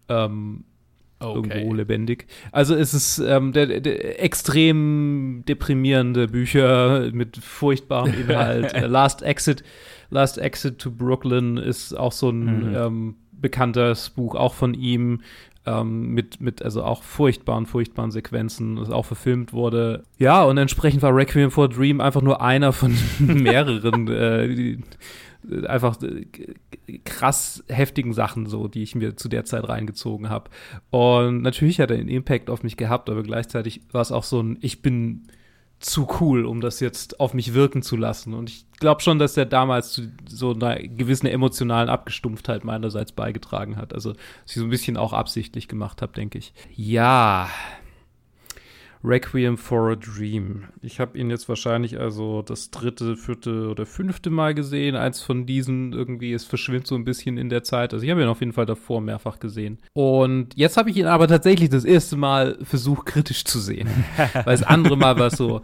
Ähm, 0.08 0.64
Okay. 1.20 1.58
irgendwo 1.58 1.72
lebendig. 1.72 2.26
Also 2.52 2.74
es 2.74 2.92
ist 2.92 3.18
ähm, 3.18 3.52
der, 3.52 3.80
der, 3.80 4.22
extrem 4.22 5.42
deprimierende 5.48 6.28
Bücher 6.28 7.10
mit 7.12 7.36
furchtbarem 7.36 8.12
Inhalt. 8.20 8.74
Äh, 8.74 8.86
Last 8.86 9.22
Exit, 9.22 9.62
Last 10.10 10.36
Exit 10.36 10.80
to 10.80 10.90
Brooklyn 10.90 11.56
ist 11.56 11.94
auch 11.94 12.12
so 12.12 12.28
ein 12.28 12.70
mhm. 12.70 12.76
ähm, 12.76 13.16
bekanntes 13.32 14.10
Buch, 14.10 14.34
auch 14.34 14.54
von 14.54 14.74
ihm 14.74 15.20
ähm, 15.66 16.08
mit, 16.08 16.40
mit 16.40 16.62
also 16.62 16.82
auch 16.82 17.02
furchtbaren, 17.02 17.66
furchtbaren 17.66 18.10
Sequenzen, 18.10 18.76
das 18.76 18.90
auch 18.90 19.06
verfilmt 19.06 19.52
wurde. 19.52 20.04
Ja, 20.18 20.42
und 20.44 20.58
entsprechend 20.58 21.02
war 21.02 21.14
Requiem 21.14 21.50
for 21.50 21.68
Dream 21.68 22.00
einfach 22.00 22.22
nur 22.22 22.42
einer 22.42 22.72
von 22.72 22.96
mehreren 23.18 24.08
äh, 24.08 24.54
die, 24.54 24.82
einfach 25.66 26.00
äh, 26.02 26.26
krass 27.04 27.64
heftigen 27.68 28.12
Sachen, 28.12 28.46
so, 28.46 28.68
die 28.68 28.82
ich 28.82 28.94
mir 28.94 29.16
zu 29.16 29.28
der 29.28 29.44
Zeit 29.44 29.68
reingezogen 29.68 30.28
habe. 30.28 30.50
Und 30.90 31.42
natürlich 31.42 31.80
hat 31.80 31.90
er 31.90 31.98
einen 31.98 32.08
Impact 32.08 32.50
auf 32.50 32.62
mich 32.62 32.76
gehabt, 32.76 33.08
aber 33.10 33.22
gleichzeitig 33.22 33.82
war 33.92 34.02
es 34.02 34.12
auch 34.12 34.24
so 34.24 34.42
ein, 34.42 34.58
ich 34.60 34.82
bin 34.82 35.28
zu 35.84 36.08
cool, 36.20 36.46
um 36.46 36.60
das 36.60 36.80
jetzt 36.80 37.20
auf 37.20 37.34
mich 37.34 37.52
wirken 37.52 37.82
zu 37.82 37.96
lassen. 37.96 38.32
Und 38.32 38.48
ich 38.48 38.64
glaube 38.80 39.02
schon, 39.02 39.18
dass 39.18 39.36
er 39.36 39.44
damals 39.44 39.92
zu 39.92 40.10
so 40.26 40.52
einer 40.52 40.76
gewissen 40.76 41.26
emotionalen 41.26 41.90
Abgestumpftheit 41.90 42.64
meinerseits 42.64 43.12
beigetragen 43.12 43.76
hat. 43.76 43.92
Also, 43.92 44.12
dass 44.12 44.54
so 44.54 44.62
ein 44.62 44.70
bisschen 44.70 44.96
auch 44.96 45.12
absichtlich 45.12 45.68
gemacht 45.68 46.00
habe, 46.00 46.12
denke 46.12 46.38
ich. 46.38 46.54
Ja, 46.74 47.48
Requiem 49.04 49.58
for 49.58 49.90
a 49.90 49.96
Dream. 49.96 50.64
Ich 50.80 50.98
habe 50.98 51.18
ihn 51.18 51.28
jetzt 51.28 51.48
wahrscheinlich 51.48 52.00
also 52.00 52.40
das 52.40 52.70
dritte, 52.70 53.16
vierte 53.16 53.68
oder 53.68 53.84
fünfte 53.84 54.30
Mal 54.30 54.54
gesehen. 54.54 54.96
Eins 54.96 55.20
von 55.20 55.44
diesen 55.44 55.92
irgendwie, 55.92 56.32
es 56.32 56.44
verschwimmt 56.44 56.86
so 56.86 56.94
ein 56.94 57.04
bisschen 57.04 57.36
in 57.36 57.50
der 57.50 57.62
Zeit. 57.62 57.92
Also 57.92 58.04
ich 58.04 58.10
habe 58.10 58.22
ihn 58.22 58.28
auf 58.28 58.40
jeden 58.40 58.54
Fall 58.54 58.64
davor 58.64 59.02
mehrfach 59.02 59.38
gesehen. 59.38 59.78
Und 59.92 60.56
jetzt 60.56 60.78
habe 60.78 60.88
ich 60.88 60.96
ihn 60.96 61.06
aber 61.06 61.28
tatsächlich 61.28 61.68
das 61.68 61.84
erste 61.84 62.16
Mal 62.16 62.56
versucht, 62.62 63.04
kritisch 63.06 63.44
zu 63.44 63.60
sehen. 63.60 63.88
Weil 64.32 64.56
das 64.56 64.62
andere 64.62 64.96
Mal 64.96 65.18
war 65.18 65.26
es 65.26 65.36
so, 65.36 65.60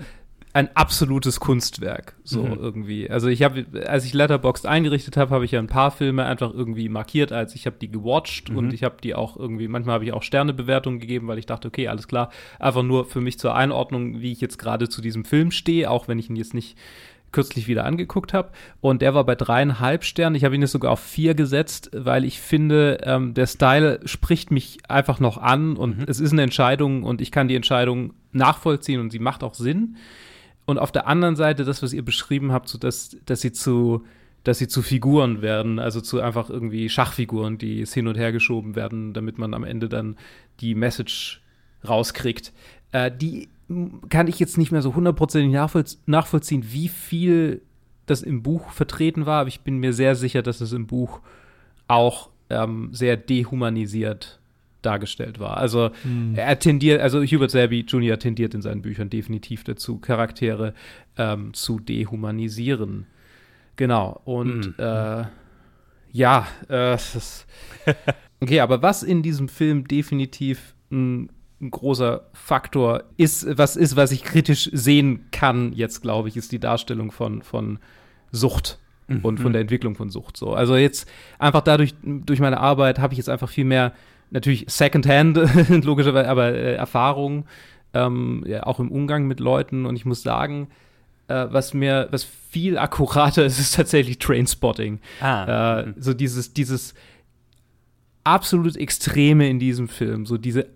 ein 0.52 0.74
absolutes 0.74 1.38
Kunstwerk, 1.38 2.14
so 2.24 2.42
mhm. 2.42 2.54
irgendwie. 2.54 3.08
Also 3.08 3.28
ich 3.28 3.42
habe, 3.42 3.66
als 3.86 4.04
ich 4.04 4.14
Letterboxd 4.14 4.66
eingerichtet 4.66 5.16
habe, 5.16 5.32
habe 5.32 5.44
ich 5.44 5.52
ja 5.52 5.60
ein 5.60 5.68
paar 5.68 5.92
Filme 5.92 6.24
einfach 6.24 6.52
irgendwie 6.52 6.88
markiert, 6.88 7.30
als 7.30 7.54
ich 7.54 7.66
habe 7.66 7.76
die 7.80 7.90
gewatcht 7.90 8.50
mhm. 8.50 8.56
und 8.56 8.72
ich 8.72 8.82
habe 8.82 8.96
die 9.02 9.14
auch 9.14 9.36
irgendwie, 9.36 9.68
manchmal 9.68 9.94
habe 9.94 10.04
ich 10.04 10.12
auch 10.12 10.24
Sternebewertungen 10.24 10.98
gegeben, 10.98 11.28
weil 11.28 11.38
ich 11.38 11.46
dachte, 11.46 11.68
okay, 11.68 11.86
alles 11.86 12.08
klar, 12.08 12.30
einfach 12.58 12.82
nur 12.82 13.04
für 13.04 13.20
mich 13.20 13.38
zur 13.38 13.54
Einordnung, 13.54 14.20
wie 14.20 14.32
ich 14.32 14.40
jetzt 14.40 14.58
gerade 14.58 14.88
zu 14.88 15.00
diesem 15.00 15.24
Film 15.24 15.52
stehe, 15.52 15.88
auch 15.88 16.08
wenn 16.08 16.18
ich 16.18 16.28
ihn 16.28 16.36
jetzt 16.36 16.54
nicht 16.54 16.76
kürzlich 17.32 17.68
wieder 17.68 17.84
angeguckt 17.84 18.32
habe. 18.34 18.50
Und 18.80 19.02
der 19.02 19.14
war 19.14 19.24
bei 19.24 19.36
dreieinhalb 19.36 20.02
Sternen. 20.02 20.34
Ich 20.34 20.44
habe 20.44 20.56
ihn 20.56 20.62
jetzt 20.62 20.72
sogar 20.72 20.90
auf 20.90 21.00
vier 21.00 21.34
gesetzt, 21.34 21.90
weil 21.94 22.24
ich 22.24 22.40
finde, 22.40 22.98
ähm, 23.04 23.34
der 23.34 23.46
Style 23.46 24.00
spricht 24.04 24.50
mich 24.50 24.78
einfach 24.88 25.20
noch 25.20 25.38
an 25.38 25.76
und 25.76 25.98
mhm. 25.98 26.04
es 26.08 26.18
ist 26.18 26.32
eine 26.32 26.42
Entscheidung 26.42 27.04
und 27.04 27.20
ich 27.20 27.30
kann 27.30 27.46
die 27.46 27.54
Entscheidung 27.54 28.14
nachvollziehen 28.32 29.00
und 29.00 29.10
sie 29.10 29.20
macht 29.20 29.44
auch 29.44 29.54
Sinn. 29.54 29.96
Und 30.70 30.78
auf 30.78 30.92
der 30.92 31.06
anderen 31.06 31.36
Seite 31.36 31.64
das, 31.64 31.82
was 31.82 31.92
ihr 31.92 32.04
beschrieben 32.04 32.52
habt, 32.52 32.68
so 32.68 32.78
dass, 32.78 33.16
dass 33.26 33.40
sie 33.40 33.52
zu 33.52 34.04
dass 34.42 34.58
sie 34.58 34.68
zu 34.68 34.80
Figuren 34.80 35.42
werden, 35.42 35.78
also 35.78 36.00
zu 36.00 36.20
einfach 36.20 36.48
irgendwie 36.48 36.88
Schachfiguren, 36.88 37.58
die 37.58 37.84
hin 37.84 38.08
und 38.08 38.16
her 38.16 38.32
geschoben 38.32 38.74
werden, 38.74 39.12
damit 39.12 39.36
man 39.36 39.52
am 39.52 39.64
Ende 39.64 39.88
dann 39.88 40.16
die 40.60 40.74
Message 40.74 41.42
rauskriegt. 41.86 42.52
Äh, 42.92 43.10
die 43.14 43.48
kann 44.08 44.26
ich 44.26 44.38
jetzt 44.38 44.58
nicht 44.58 44.72
mehr 44.72 44.82
so 44.82 44.94
hundertprozentig 44.94 45.52
nachvollzie 45.52 45.98
nachvollziehen, 46.06 46.64
wie 46.70 46.88
viel 46.88 47.62
das 48.06 48.22
im 48.22 48.42
Buch 48.42 48.70
vertreten 48.70 49.26
war, 49.26 49.42
aber 49.42 49.48
ich 49.48 49.60
bin 49.60 49.78
mir 49.78 49.92
sehr 49.92 50.16
sicher, 50.16 50.42
dass 50.42 50.60
es 50.60 50.72
im 50.72 50.86
Buch 50.86 51.20
auch 51.86 52.30
ähm, 52.48 52.88
sehr 52.92 53.16
dehumanisiert 53.16 54.39
dargestellt 54.82 55.38
war. 55.38 55.56
Also 55.56 55.90
hm. 56.02 56.34
er 56.36 56.58
tendiert, 56.58 57.00
also 57.00 57.22
Hubert 57.22 57.50
Selby 57.50 57.80
Jr. 57.80 58.18
tendiert 58.18 58.54
in 58.54 58.62
seinen 58.62 58.82
Büchern 58.82 59.10
definitiv 59.10 59.64
dazu, 59.64 59.98
Charaktere 59.98 60.74
ähm, 61.16 61.52
zu 61.54 61.78
dehumanisieren. 61.78 63.06
Genau. 63.76 64.20
Und 64.24 64.66
hm. 64.66 64.74
äh, 64.78 65.24
ja, 66.12 66.46
äh, 66.68 66.96
okay, 68.40 68.60
aber 68.60 68.82
was 68.82 69.02
in 69.02 69.22
diesem 69.22 69.48
Film 69.48 69.86
definitiv 69.86 70.74
ein, 70.90 71.30
ein 71.60 71.70
großer 71.70 72.26
Faktor 72.32 73.04
ist, 73.16 73.46
was 73.58 73.76
ist, 73.76 73.96
was 73.96 74.12
ich 74.12 74.24
kritisch 74.24 74.70
sehen 74.72 75.26
kann, 75.30 75.72
jetzt 75.72 76.00
glaube 76.00 76.28
ich, 76.28 76.36
ist 76.36 76.52
die 76.52 76.58
Darstellung 76.58 77.12
von, 77.12 77.42
von 77.42 77.78
Sucht 78.32 78.78
und 79.22 79.38
von 79.38 79.48
mhm. 79.48 79.52
der 79.52 79.60
Entwicklung 79.62 79.94
von 79.94 80.10
Sucht. 80.10 80.36
So, 80.36 80.54
also 80.54 80.76
jetzt 80.76 81.10
einfach 81.38 81.62
dadurch 81.62 81.94
durch 82.02 82.40
meine 82.40 82.60
Arbeit 82.60 82.98
habe 82.98 83.12
ich 83.12 83.18
jetzt 83.18 83.28
einfach 83.28 83.48
viel 83.48 83.64
mehr 83.64 83.92
natürlich 84.30 84.66
Secondhand, 84.68 85.36
logischerweise, 85.84 86.28
aber 86.28 86.52
äh, 86.52 86.74
Erfahrung, 86.74 87.46
ähm, 87.92 88.44
ja, 88.46 88.64
auch 88.64 88.80
im 88.80 88.90
Umgang 88.90 89.26
mit 89.26 89.40
Leuten. 89.40 89.86
Und 89.86 89.96
ich 89.96 90.04
muss 90.04 90.22
sagen, 90.22 90.68
äh, 91.28 91.46
was 91.50 91.74
mir, 91.74 92.08
was 92.10 92.24
viel 92.24 92.78
akkurater 92.78 93.44
ist, 93.46 93.58
ist 93.58 93.74
tatsächlich 93.74 94.18
Trainspotting. 94.18 95.00
Ah. 95.20 95.80
Äh, 95.80 95.86
mhm. 95.86 95.94
so 95.98 96.14
dieses, 96.14 96.52
dieses 96.52 96.94
absolut 98.24 98.76
Extreme 98.76 99.48
in 99.48 99.58
diesem 99.58 99.88
Film, 99.88 100.26
so 100.26 100.36
diese 100.36 100.66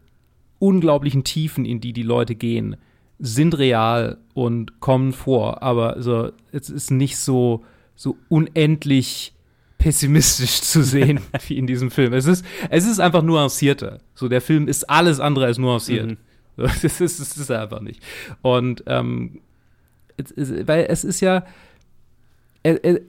unglaublichen 0.58 1.24
Tiefen, 1.24 1.64
in 1.64 1.80
die 1.80 1.92
die 1.92 2.02
Leute 2.02 2.34
gehen, 2.34 2.76
sind 3.18 3.58
real 3.58 4.18
und 4.32 4.80
kommen 4.80 5.12
vor. 5.12 5.62
Aber 5.62 6.02
so, 6.02 6.32
es 6.52 6.70
ist 6.70 6.90
nicht 6.90 7.16
so, 7.18 7.64
so 7.94 8.16
unendlich 8.28 9.33
pessimistisch 9.78 10.62
zu 10.62 10.82
sehen 10.82 11.20
wie 11.48 11.58
in 11.58 11.66
diesem 11.66 11.90
Film. 11.90 12.12
Es 12.12 12.26
ist, 12.26 12.44
es 12.70 12.86
ist 12.86 13.00
einfach 13.00 13.22
nuancierter. 13.22 14.00
So, 14.14 14.28
der 14.28 14.40
Film 14.40 14.68
ist 14.68 14.88
alles 14.88 15.20
andere 15.20 15.46
als 15.46 15.58
nuanciert. 15.58 16.10
Mhm. 16.10 16.16
Das, 16.56 16.84
ist, 16.84 17.00
das 17.00 17.36
ist 17.36 17.50
er 17.50 17.62
einfach 17.62 17.80
nicht. 17.80 18.00
Und 18.40 18.84
ähm, 18.86 19.40
es, 20.16 20.30
es, 20.30 20.68
weil 20.68 20.86
es 20.88 21.02
ist 21.02 21.20
ja, 21.20 21.44
äh, 22.62 23.00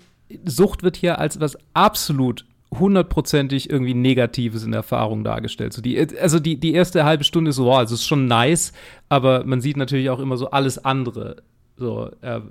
Sucht 0.46 0.82
wird 0.82 0.98
hier 0.98 1.20
als 1.20 1.40
was 1.40 1.56
absolut 1.76 2.46
hundertprozentig 2.74 3.70
irgendwie 3.70 3.94
Negatives 3.94 4.64
in 4.64 4.74
Erfahrung 4.74 5.24
dargestellt. 5.24 5.74
So 5.74 5.82
die, 5.82 6.00
also 6.20 6.40
die, 6.40 6.60
die 6.60 6.74
erste 6.74 7.06
halbe 7.06 7.24
Stunde 7.24 7.50
ist 7.50 7.58
so, 7.58 7.66
wow, 7.66 7.84
es 7.84 7.92
ist 7.92 8.06
schon 8.06 8.26
nice, 8.28 8.74
aber 9.10 9.44
man 9.46 9.62
sieht 9.62 9.78
natürlich 9.78 10.10
auch 10.10 10.20
immer 10.20 10.38
so 10.38 10.50
alles 10.50 10.84
andere. 10.84 11.38
So, 11.78 12.12
äh, 12.22 12.42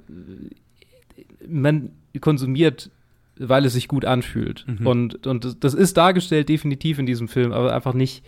man 1.46 1.90
konsumiert 2.20 2.90
weil 3.38 3.64
es 3.64 3.72
sich 3.72 3.88
gut 3.88 4.04
anfühlt. 4.04 4.64
Mhm. 4.66 4.86
Und, 4.86 5.26
und 5.26 5.64
das 5.64 5.74
ist 5.74 5.96
dargestellt 5.96 6.48
definitiv 6.48 6.98
in 6.98 7.06
diesem 7.06 7.28
Film, 7.28 7.52
aber 7.52 7.74
einfach 7.74 7.94
nicht. 7.94 8.24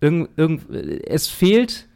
Irgend, 0.00 0.30
irgend, 0.36 0.70
es 1.06 1.28
fehlt. 1.28 1.88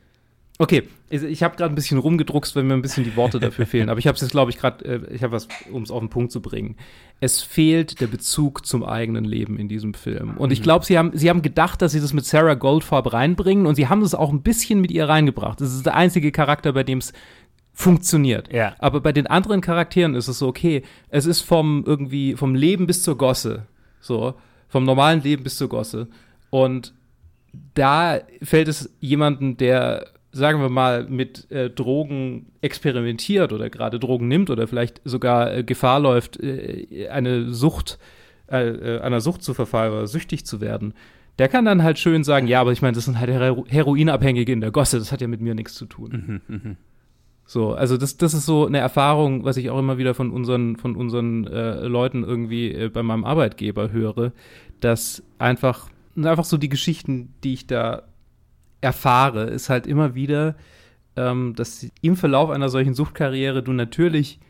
Okay, 0.60 0.84
ich 1.10 1.42
habe 1.42 1.56
gerade 1.56 1.72
ein 1.72 1.76
bisschen 1.76 1.98
rumgedruckst, 1.98 2.56
wenn 2.56 2.66
mir 2.66 2.74
ein 2.74 2.82
bisschen 2.82 3.04
die 3.04 3.16
Worte 3.16 3.38
dafür 3.40 3.66
fehlen. 3.66 3.88
Aber 3.88 3.98
ich 3.98 4.06
habe 4.06 4.16
es 4.16 4.20
jetzt, 4.22 4.30
glaube 4.30 4.50
ich, 4.50 4.58
gerade, 4.58 4.84
äh, 4.84 5.14
ich 5.14 5.22
habe 5.22 5.32
was, 5.32 5.48
um 5.70 5.82
es 5.82 5.90
auf 5.90 6.00
den 6.00 6.08
Punkt 6.08 6.32
zu 6.32 6.42
bringen. 6.42 6.76
Es 7.20 7.42
fehlt 7.42 8.00
der 8.00 8.06
Bezug 8.06 8.66
zum 8.66 8.84
eigenen 8.84 9.24
Leben 9.24 9.58
in 9.58 9.68
diesem 9.68 9.94
Film. 9.94 10.36
Und 10.36 10.52
ich 10.52 10.60
mhm. 10.60 10.64
glaube, 10.64 10.84
sie 10.84 10.98
haben, 10.98 11.12
sie 11.14 11.30
haben 11.30 11.42
gedacht, 11.42 11.82
dass 11.82 11.92
sie 11.92 12.00
das 12.00 12.12
mit 12.12 12.24
Sarah 12.24 12.54
Goldfarb 12.54 13.12
reinbringen 13.12 13.66
und 13.66 13.74
sie 13.74 13.88
haben 13.88 14.02
es 14.02 14.14
auch 14.14 14.30
ein 14.32 14.42
bisschen 14.42 14.80
mit 14.80 14.90
ihr 14.90 15.08
reingebracht. 15.08 15.60
Das 15.60 15.72
ist 15.72 15.86
der 15.86 15.94
einzige 15.94 16.32
Charakter, 16.32 16.72
bei 16.72 16.84
dem 16.84 16.98
es 16.98 17.12
funktioniert. 17.78 18.52
Ja. 18.52 18.74
Aber 18.80 19.00
bei 19.00 19.12
den 19.12 19.28
anderen 19.28 19.60
Charakteren 19.60 20.16
ist 20.16 20.26
es 20.26 20.40
so, 20.40 20.48
okay, 20.48 20.82
es 21.10 21.26
ist 21.26 21.42
vom 21.42 21.84
irgendwie, 21.86 22.34
vom 22.34 22.56
Leben 22.56 22.88
bis 22.88 23.04
zur 23.04 23.16
Gosse. 23.16 23.66
So, 24.00 24.34
vom 24.68 24.82
normalen 24.82 25.22
Leben 25.22 25.44
bis 25.44 25.56
zur 25.56 25.68
Gosse. 25.68 26.08
Und 26.50 26.92
da 27.74 28.18
fällt 28.42 28.66
es 28.66 28.92
jemanden, 28.98 29.58
der, 29.58 30.08
sagen 30.32 30.60
wir 30.60 30.70
mal, 30.70 31.04
mit 31.04 31.48
äh, 31.52 31.70
Drogen 31.70 32.46
experimentiert 32.62 33.52
oder 33.52 33.70
gerade 33.70 34.00
Drogen 34.00 34.26
nimmt 34.26 34.50
oder 34.50 34.66
vielleicht 34.66 35.00
sogar 35.04 35.54
äh, 35.54 35.62
Gefahr 35.62 36.00
läuft, 36.00 36.42
äh, 36.42 37.08
eine 37.10 37.52
Sucht, 37.52 38.00
äh, 38.50 38.70
äh, 38.70 39.00
einer 39.02 39.20
Sucht 39.20 39.44
zu 39.44 39.54
verfallen 39.54 39.92
oder 39.92 40.08
süchtig 40.08 40.44
zu 40.44 40.60
werden. 40.60 40.94
Der 41.38 41.46
kann 41.46 41.64
dann 41.64 41.84
halt 41.84 42.00
schön 42.00 42.24
sagen, 42.24 42.48
ja, 42.48 42.60
aber 42.60 42.72
ich 42.72 42.82
meine, 42.82 42.96
das 42.96 43.04
sind 43.04 43.20
halt 43.20 43.30
Hero 43.30 43.64
Heroinabhängige 43.68 44.50
in 44.50 44.60
der 44.60 44.72
Gosse, 44.72 44.98
das 44.98 45.12
hat 45.12 45.20
ja 45.20 45.28
mit 45.28 45.40
mir 45.40 45.54
nichts 45.54 45.74
zu 45.74 45.86
tun. 45.86 46.42
Mhm, 46.48 46.56
mh. 46.56 46.76
So, 47.48 47.72
also 47.72 47.96
das, 47.96 48.18
das 48.18 48.34
ist 48.34 48.44
so 48.44 48.66
eine 48.66 48.76
Erfahrung, 48.76 49.42
was 49.42 49.56
ich 49.56 49.70
auch 49.70 49.78
immer 49.78 49.96
wieder 49.96 50.12
von 50.12 50.30
unseren, 50.30 50.76
von 50.76 50.94
unseren 50.94 51.46
äh, 51.46 51.80
Leuten 51.86 52.22
irgendwie 52.22 52.70
äh, 52.70 52.90
bei 52.90 53.02
meinem 53.02 53.24
Arbeitgeber 53.24 53.90
höre, 53.90 54.32
dass 54.80 55.22
einfach, 55.38 55.88
einfach 56.14 56.44
so 56.44 56.58
die 56.58 56.68
Geschichten, 56.68 57.32
die 57.42 57.54
ich 57.54 57.66
da 57.66 58.02
erfahre, 58.82 59.44
ist 59.44 59.70
halt 59.70 59.86
immer 59.86 60.14
wieder, 60.14 60.56
ähm, 61.16 61.54
dass 61.56 61.88
im 62.02 62.16
Verlauf 62.16 62.50
einer 62.50 62.68
solchen 62.68 62.92
Suchtkarriere 62.92 63.62
du 63.62 63.72
natürlich 63.72 64.40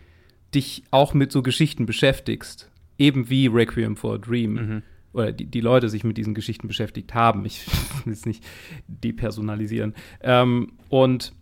dich 0.53 0.83
auch 0.91 1.15
mit 1.15 1.31
so 1.31 1.41
Geschichten 1.41 1.87
beschäftigst. 1.87 2.69
Eben 2.99 3.31
wie 3.31 3.47
Requiem 3.47 3.97
for 3.97 4.15
a 4.15 4.19
Dream. 4.19 4.53
Mhm. 4.55 4.83
Oder 5.13 5.31
die, 5.31 5.47
die 5.47 5.61
Leute 5.61 5.89
sich 5.89 6.03
mit 6.03 6.19
diesen 6.19 6.35
Geschichten 6.35 6.67
beschäftigt 6.67 7.15
haben. 7.15 7.45
Ich 7.45 7.65
will 8.05 8.13
es 8.13 8.27
nicht 8.27 8.43
depersonalisieren. 8.89 9.95
Ähm, 10.21 10.73
und 10.89 11.33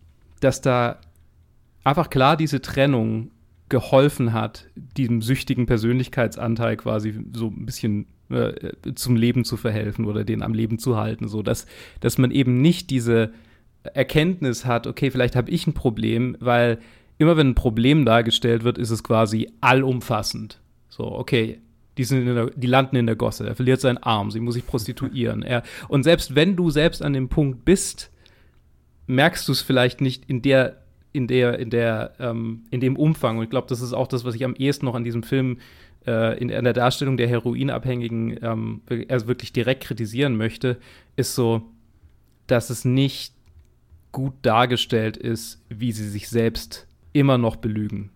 dass 0.41 0.61
da 0.61 1.01
einfach 1.87 2.11
klar 2.11 2.37
diese 2.37 2.61
Trennung 2.61 3.31
geholfen 3.69 4.33
hat, 4.33 4.67
diesem 4.75 5.23
süchtigen 5.23 5.67
Persönlichkeitsanteil 5.67 6.77
quasi 6.77 7.15
so 7.33 7.47
ein 7.47 7.65
bisschen 7.65 8.07
äh, 8.29 8.73
zum 8.95 9.15
Leben 9.15 9.45
zu 9.45 9.57
verhelfen 9.57 10.05
oder 10.05 10.25
den 10.25 10.43
am 10.43 10.53
Leben 10.53 10.81
zu 10.81 10.97
halten, 10.97 11.29
so 11.29 11.43
dass, 11.43 11.67
dass 12.01 12.19
man 12.19 12.33
eben 12.33 12.61
nicht 12.61 12.91
diese 12.91 13.33
Erkenntnis 13.95 14.65
hat, 14.65 14.89
okay, 14.89 15.13
vielleicht 15.13 15.37
habe 15.37 15.51
ich 15.51 15.67
ein 15.69 15.75
Problem, 15.75 16.37
weil 16.41 16.79
immer 17.19 17.37
wenn 17.37 17.51
ein 17.51 17.55
Problem 17.55 18.05
dargestellt 18.05 18.65
wird, 18.65 18.79
ist 18.79 18.91
es 18.91 19.05
quasi 19.05 19.49
allumfassend. 19.61 20.61
So, 20.89 21.05
okay, 21.05 21.61
die, 21.99 22.05
sind 22.05 22.27
der, 22.27 22.51
die 22.51 22.67
landen 22.67 22.97
in 22.97 23.07
der 23.07 23.17
Gosse, 23.17 23.47
er 23.47 23.55
verliert 23.55 23.81
seinen 23.81 23.99
Arm, 23.99 24.33
sie 24.33 24.41
muss 24.41 24.55
sich 24.55 24.67
prostituieren. 24.67 25.43
Er, 25.43 25.63
und 25.87 26.03
selbst 26.03 26.35
wenn 26.35 26.57
du 26.57 26.71
selbst 26.71 27.01
an 27.01 27.13
dem 27.13 27.29
Punkt 27.29 27.65
bist, 27.65 28.11
merkst 29.07 29.47
du 29.47 29.53
es 29.53 29.63
vielleicht 29.63 30.01
nicht 30.01 30.25
in 30.29 30.43
der 30.43 30.83
in 31.17 31.27
der, 31.27 31.59
in 31.59 31.71
der, 31.71 32.13
ähm, 32.21 32.65
in 32.71 32.81
dem 32.81 32.97
Umfang. 32.97 33.39
Und 33.39 33.45
ich 33.45 33.51
glaube, 33.51 33.69
das 33.69 33.81
ist 33.81 33.95
auch 33.95 34.07
das, 34.07 34.25
was 34.25 34.35
ich 34.35 34.45
am 34.45 34.55
ehesten 34.55 34.85
noch 34.85 34.95
an 34.95 35.03
diesem 35.03 35.23
Film 35.23 35.59
äh, 36.07 36.39
in, 36.39 36.51
in, 36.51 36.65
der 36.65 36.75
Darstellung 36.75 37.17
der 37.17 37.27
Heroinabhängigen 37.27 38.39
ähm, 38.43 38.83
also 39.09 39.27
wirklich 39.27 39.55
direkt 39.55 39.85
kritisieren 39.85 40.37
möchte, 40.37 40.77
ist 41.17 41.35
so, 41.35 41.63
dass 42.47 42.69
es 42.69 42.85
nicht 42.85 43.33
gut 44.13 44.35
dargestellt 44.43 45.17
ist, 45.17 45.65
wie 45.71 45.93
sie 45.93 46.09
sich 46.09 46.29
selbst 46.29 46.87
immer 47.15 47.39
noch 47.39 47.57
belügen 47.57 48.11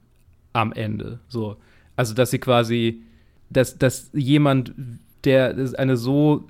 am 0.53 0.73
Ende. 0.73 1.21
So. 1.29 1.57
Also, 1.97 2.15
dass 2.15 2.31
sie 2.31 2.39
quasi, 2.39 3.03
dass, 3.49 3.79
dass 3.79 4.11
jemand, 4.13 4.75
der 5.25 5.57
eine 5.79 5.97
so 5.97 6.49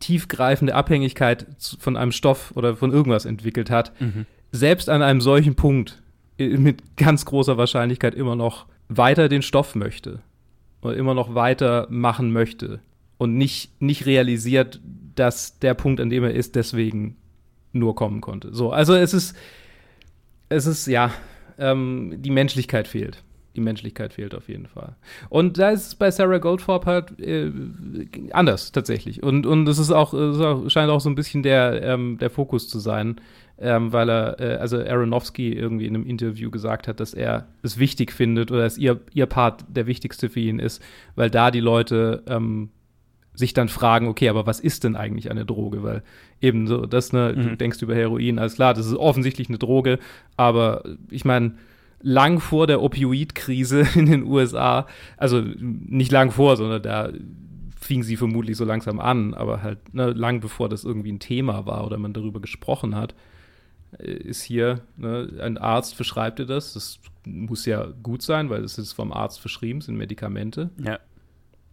tiefgreifende 0.00 0.74
Abhängigkeit 0.74 1.46
von 1.78 1.96
einem 1.96 2.12
Stoff 2.12 2.52
oder 2.54 2.76
von 2.76 2.92
irgendwas 2.92 3.26
entwickelt 3.26 3.70
hat, 3.70 3.98
mhm 4.00 4.26
selbst 4.52 4.88
an 4.88 5.02
einem 5.02 5.20
solchen 5.20 5.54
Punkt 5.54 6.02
mit 6.38 6.96
ganz 6.96 7.24
großer 7.24 7.56
Wahrscheinlichkeit 7.56 8.14
immer 8.14 8.36
noch 8.36 8.66
weiter 8.88 9.28
den 9.28 9.42
Stoff 9.42 9.74
möchte 9.74 10.20
oder 10.82 10.96
immer 10.96 11.14
noch 11.14 11.34
weiter 11.34 11.86
machen 11.90 12.32
möchte 12.32 12.80
und 13.18 13.36
nicht, 13.36 13.80
nicht 13.80 14.06
realisiert, 14.06 14.80
dass 15.14 15.58
der 15.58 15.74
Punkt, 15.74 16.00
an 16.00 16.10
dem 16.10 16.24
er 16.24 16.34
ist, 16.34 16.54
deswegen 16.54 17.16
nur 17.72 17.94
kommen 17.94 18.20
konnte. 18.20 18.54
So, 18.54 18.70
also 18.70 18.94
es 18.94 19.14
ist, 19.14 19.36
es 20.48 20.66
ist, 20.66 20.86
ja, 20.86 21.10
ähm, 21.58 22.14
die 22.18 22.30
Menschlichkeit 22.30 22.86
fehlt. 22.86 23.22
Die 23.56 23.60
Menschlichkeit 23.60 24.12
fehlt 24.12 24.34
auf 24.34 24.48
jeden 24.48 24.66
Fall. 24.66 24.94
Und 25.28 25.58
da 25.58 25.70
ist 25.70 25.86
es 25.86 25.94
bei 25.94 26.10
Sarah 26.10 26.38
Goldthorpe 26.38 26.86
halt 26.86 27.18
äh, 27.18 27.50
anders 28.32 28.70
tatsächlich. 28.70 29.22
Und, 29.22 29.46
und 29.46 29.66
es 29.68 29.78
ist 29.78 29.90
auch, 29.90 30.12
es 30.12 30.36
ist 30.36 30.42
auch, 30.42 30.68
scheint 30.68 30.90
auch 30.90 31.00
so 31.00 31.08
ein 31.08 31.14
bisschen 31.14 31.42
der, 31.42 31.82
ähm, 31.82 32.18
der 32.18 32.30
Fokus 32.30 32.68
zu 32.68 32.78
sein 32.78 33.16
ähm, 33.58 33.92
weil 33.92 34.10
er, 34.10 34.40
äh, 34.40 34.56
also 34.56 34.78
Aronofsky 34.78 35.52
irgendwie 35.52 35.86
in 35.86 35.94
einem 35.94 36.06
Interview 36.06 36.50
gesagt 36.50 36.88
hat, 36.88 37.00
dass 37.00 37.14
er 37.14 37.46
es 37.62 37.78
wichtig 37.78 38.12
findet 38.12 38.50
oder 38.50 38.62
dass 38.62 38.78
ihr, 38.78 39.00
ihr 39.12 39.26
Part 39.26 39.64
der 39.68 39.86
wichtigste 39.86 40.28
für 40.28 40.40
ihn 40.40 40.58
ist, 40.58 40.82
weil 41.14 41.30
da 41.30 41.50
die 41.50 41.60
Leute 41.60 42.22
ähm, 42.26 42.70
sich 43.34 43.54
dann 43.54 43.68
fragen, 43.68 44.08
okay, 44.08 44.28
aber 44.28 44.46
was 44.46 44.60
ist 44.60 44.84
denn 44.84 44.96
eigentlich 44.96 45.30
eine 45.30 45.44
Droge? 45.44 45.82
Weil 45.82 46.02
eben 46.40 46.66
so, 46.66 46.86
das, 46.86 47.12
ne, 47.12 47.34
mhm. 47.36 47.42
du 47.42 47.56
denkst 47.56 47.82
über 47.82 47.94
Heroin, 47.94 48.38
alles 48.38 48.54
klar, 48.54 48.74
das 48.74 48.86
ist 48.86 48.94
offensichtlich 48.96 49.48
eine 49.48 49.58
Droge, 49.58 49.98
aber 50.36 50.82
ich 51.10 51.24
meine, 51.24 51.54
lang 52.00 52.40
vor 52.40 52.66
der 52.66 52.82
Opioidkrise 52.82 53.80
in 53.94 54.06
den 54.06 54.24
USA, 54.24 54.86
also 55.16 55.40
nicht 55.40 56.12
lang 56.12 56.30
vor, 56.30 56.56
sondern 56.56 56.82
da 56.82 57.12
fing 57.78 58.02
sie 58.02 58.16
vermutlich 58.16 58.56
so 58.56 58.64
langsam 58.64 58.98
an, 59.00 59.34
aber 59.34 59.62
halt 59.62 59.94
ne, 59.94 60.10
lang 60.10 60.40
bevor 60.40 60.68
das 60.68 60.84
irgendwie 60.84 61.12
ein 61.12 61.20
Thema 61.20 61.66
war 61.66 61.86
oder 61.86 61.98
man 61.98 62.12
darüber 62.12 62.40
gesprochen 62.40 62.96
hat, 62.96 63.14
ist 63.98 64.42
hier, 64.42 64.80
ne, 64.96 65.28
ein 65.40 65.58
Arzt 65.58 65.94
verschreibt 65.94 66.38
dir 66.38 66.46
das. 66.46 66.74
Das 66.74 66.98
muss 67.24 67.64
ja 67.66 67.86
gut 68.02 68.22
sein, 68.22 68.50
weil 68.50 68.64
es 68.64 68.78
ist 68.78 68.92
vom 68.92 69.12
Arzt 69.12 69.40
verschrieben, 69.40 69.80
sind 69.80 69.96
Medikamente. 69.96 70.70
Ja. 70.82 70.98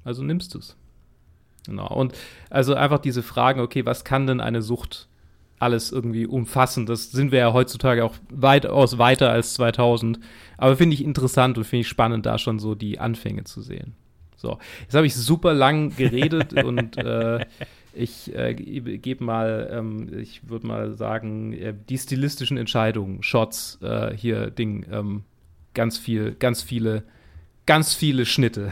Also 0.04 0.24
nimmst 0.24 0.54
du 0.54 0.60
es. 0.60 0.76
Genau. 1.66 1.88
Und 1.88 2.14
also 2.50 2.76
einfach 2.76 3.00
diese 3.00 3.24
Fragen, 3.24 3.62
okay, 3.62 3.86
was 3.86 4.04
kann 4.04 4.28
denn 4.28 4.42
eine 4.42 4.62
Sucht 4.62 5.08
alles 5.60 5.92
irgendwie 5.92 6.26
umfassen? 6.26 6.86
Das 6.86 7.12
sind 7.12 7.32
wir 7.32 7.40
ja 7.40 7.54
heutzutage 7.54 8.04
auch 8.04 8.16
weitaus 8.30 8.98
weiter 8.98 9.32
als 9.32 9.54
2000. 9.56 10.20
Aber 10.58 10.78
finde 10.78 10.94
ich 10.94 11.04
interessant 11.04 11.58
und 11.58 11.64
finde 11.64 11.82
ich 11.82 11.88
spannend, 11.88 12.26
da 12.26 12.38
schon 12.38 12.60
so 12.60 12.76
die 12.76 13.00
Anfänge 13.00 13.44
zu 13.44 13.62
sehen. 13.62 13.96
So, 14.36 14.58
jetzt 14.82 14.94
habe 14.94 15.06
ich 15.06 15.16
super 15.16 15.54
lang 15.54 15.96
geredet 15.96 16.54
und 16.66 16.98
äh, 16.98 17.46
ich 17.94 18.36
äh, 18.36 18.54
gebe 18.54 19.24
mal, 19.24 19.70
ähm, 19.72 20.10
ich 20.20 20.50
würde 20.50 20.68
mal 20.68 20.94
sagen, 20.94 21.54
äh, 21.54 21.74
die 21.88 21.98
stilistischen 21.98 22.58
Entscheidungen, 22.58 23.24
Shots, 23.24 23.80
äh, 23.82 24.16
hier 24.16 24.50
Ding, 24.52 24.86
ähm, 24.92 25.24
ganz 25.74 25.98
viel, 25.98 26.36
ganz 26.38 26.62
viele, 26.62 27.04
ganz 27.66 27.94
viele 27.94 28.26
Schnitte. 28.26 28.72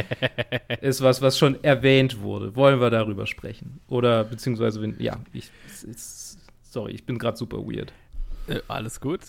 ist 0.80 1.02
was, 1.02 1.22
was 1.22 1.38
schon 1.38 1.62
erwähnt 1.62 2.20
wurde. 2.20 2.54
Wollen 2.56 2.80
wir 2.80 2.90
darüber 2.90 3.26
sprechen? 3.26 3.80
Oder 3.88 4.24
beziehungsweise, 4.24 4.80
wenn, 4.82 4.96
ja, 4.98 5.18
ich, 5.32 5.50
ist, 5.66 6.38
sorry, 6.62 6.92
ich 6.92 7.04
bin 7.04 7.18
gerade 7.18 7.36
super 7.36 7.58
weird. 7.58 7.92
Äh, 8.48 8.60
alles 8.68 9.00
gut. 9.00 9.20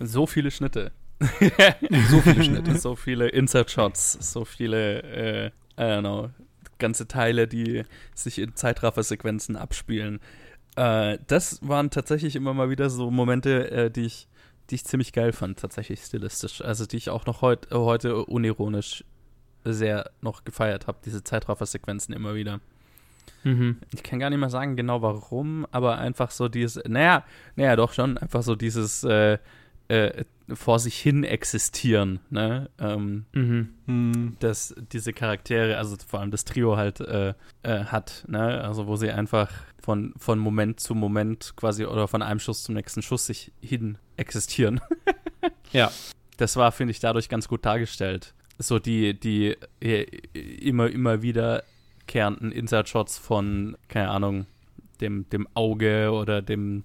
So 0.00 0.26
viele 0.26 0.50
Schnitte. 0.50 0.92
so 1.20 2.20
viele 2.20 2.44
Schnitte. 2.44 2.78
so 2.78 2.94
viele 2.94 3.28
Insert-Shots, 3.28 4.32
so 4.32 4.44
viele, 4.44 5.02
äh, 5.02 5.46
I 5.76 5.80
don't 5.80 6.00
know, 6.00 6.30
ganze 6.78 7.08
Teile, 7.08 7.48
die 7.48 7.82
sich 8.14 8.38
in 8.38 8.54
Zeitraffer-Sequenzen 8.54 9.56
abspielen. 9.56 10.20
Äh, 10.76 11.18
das 11.26 11.58
waren 11.66 11.90
tatsächlich 11.90 12.36
immer 12.36 12.54
mal 12.54 12.70
wieder 12.70 12.88
so 12.88 13.10
Momente, 13.10 13.70
äh, 13.70 13.90
die 13.90 14.06
ich 14.06 14.28
die 14.70 14.76
ich 14.76 14.84
ziemlich 14.84 15.12
geil 15.12 15.32
fand, 15.32 15.58
tatsächlich 15.58 16.00
stilistisch. 16.00 16.62
Also 16.62 16.86
die 16.86 16.96
ich 16.96 17.10
auch 17.10 17.26
noch 17.26 17.42
heut, 17.42 17.70
heute 17.72 18.24
unironisch 18.26 19.04
sehr 19.64 20.10
noch 20.20 20.44
gefeiert 20.44 20.86
habe, 20.86 20.98
diese 21.04 21.24
Zeitraffer-Sequenzen 21.24 22.14
immer 22.14 22.34
wieder. 22.34 22.60
Mhm. 23.44 23.78
Ich 23.92 24.02
kann 24.02 24.18
gar 24.18 24.30
nicht 24.30 24.38
mehr 24.38 24.50
sagen 24.50 24.76
genau 24.76 25.02
warum, 25.02 25.66
aber 25.70 25.98
einfach 25.98 26.30
so 26.30 26.48
dieses, 26.48 26.82
naja, 26.86 27.24
naja, 27.56 27.76
doch 27.76 27.92
schon, 27.92 28.18
einfach 28.18 28.42
so 28.42 28.54
dieses 28.54 29.04
äh, 29.04 29.38
äh, 29.88 30.24
vor 30.54 30.78
sich 30.78 30.98
hin 30.98 31.24
existieren, 31.24 32.20
ne? 32.30 32.70
Ähm, 32.78 33.26
mhm. 33.32 33.68
Hm. 33.86 34.36
Dass 34.38 34.74
diese 34.92 35.12
Charaktere, 35.12 35.76
also 35.76 35.96
vor 36.06 36.20
allem 36.20 36.30
das 36.30 36.44
Trio 36.44 36.76
halt 36.76 37.00
äh, 37.00 37.34
äh, 37.62 37.84
hat, 37.84 38.24
ne? 38.28 38.62
Also 38.62 38.86
wo 38.86 38.96
sie 38.96 39.10
einfach 39.10 39.50
von, 39.82 40.14
von 40.16 40.38
Moment 40.38 40.80
zu 40.80 40.94
Moment 40.94 41.54
quasi 41.56 41.84
oder 41.84 42.08
von 42.08 42.22
einem 42.22 42.40
Schuss 42.40 42.62
zum 42.62 42.74
nächsten 42.74 43.02
Schuss 43.02 43.26
sich 43.26 43.52
hin 43.60 43.98
existieren. 44.16 44.80
ja. 45.72 45.90
Das 46.36 46.56
war, 46.56 46.70
finde 46.70 46.92
ich, 46.92 47.00
dadurch 47.00 47.28
ganz 47.28 47.48
gut 47.48 47.64
dargestellt. 47.66 48.34
So 48.58 48.78
die, 48.78 49.18
die 49.18 49.56
äh, 49.80 50.04
immer, 50.34 50.88
immer 50.88 51.22
wiederkehrenden 51.22 52.52
Insert-Shots 52.52 53.18
von, 53.18 53.76
keine 53.88 54.10
Ahnung, 54.10 54.46
dem, 55.00 55.28
dem 55.30 55.48
Auge 55.54 56.12
oder 56.12 56.42
dem 56.42 56.84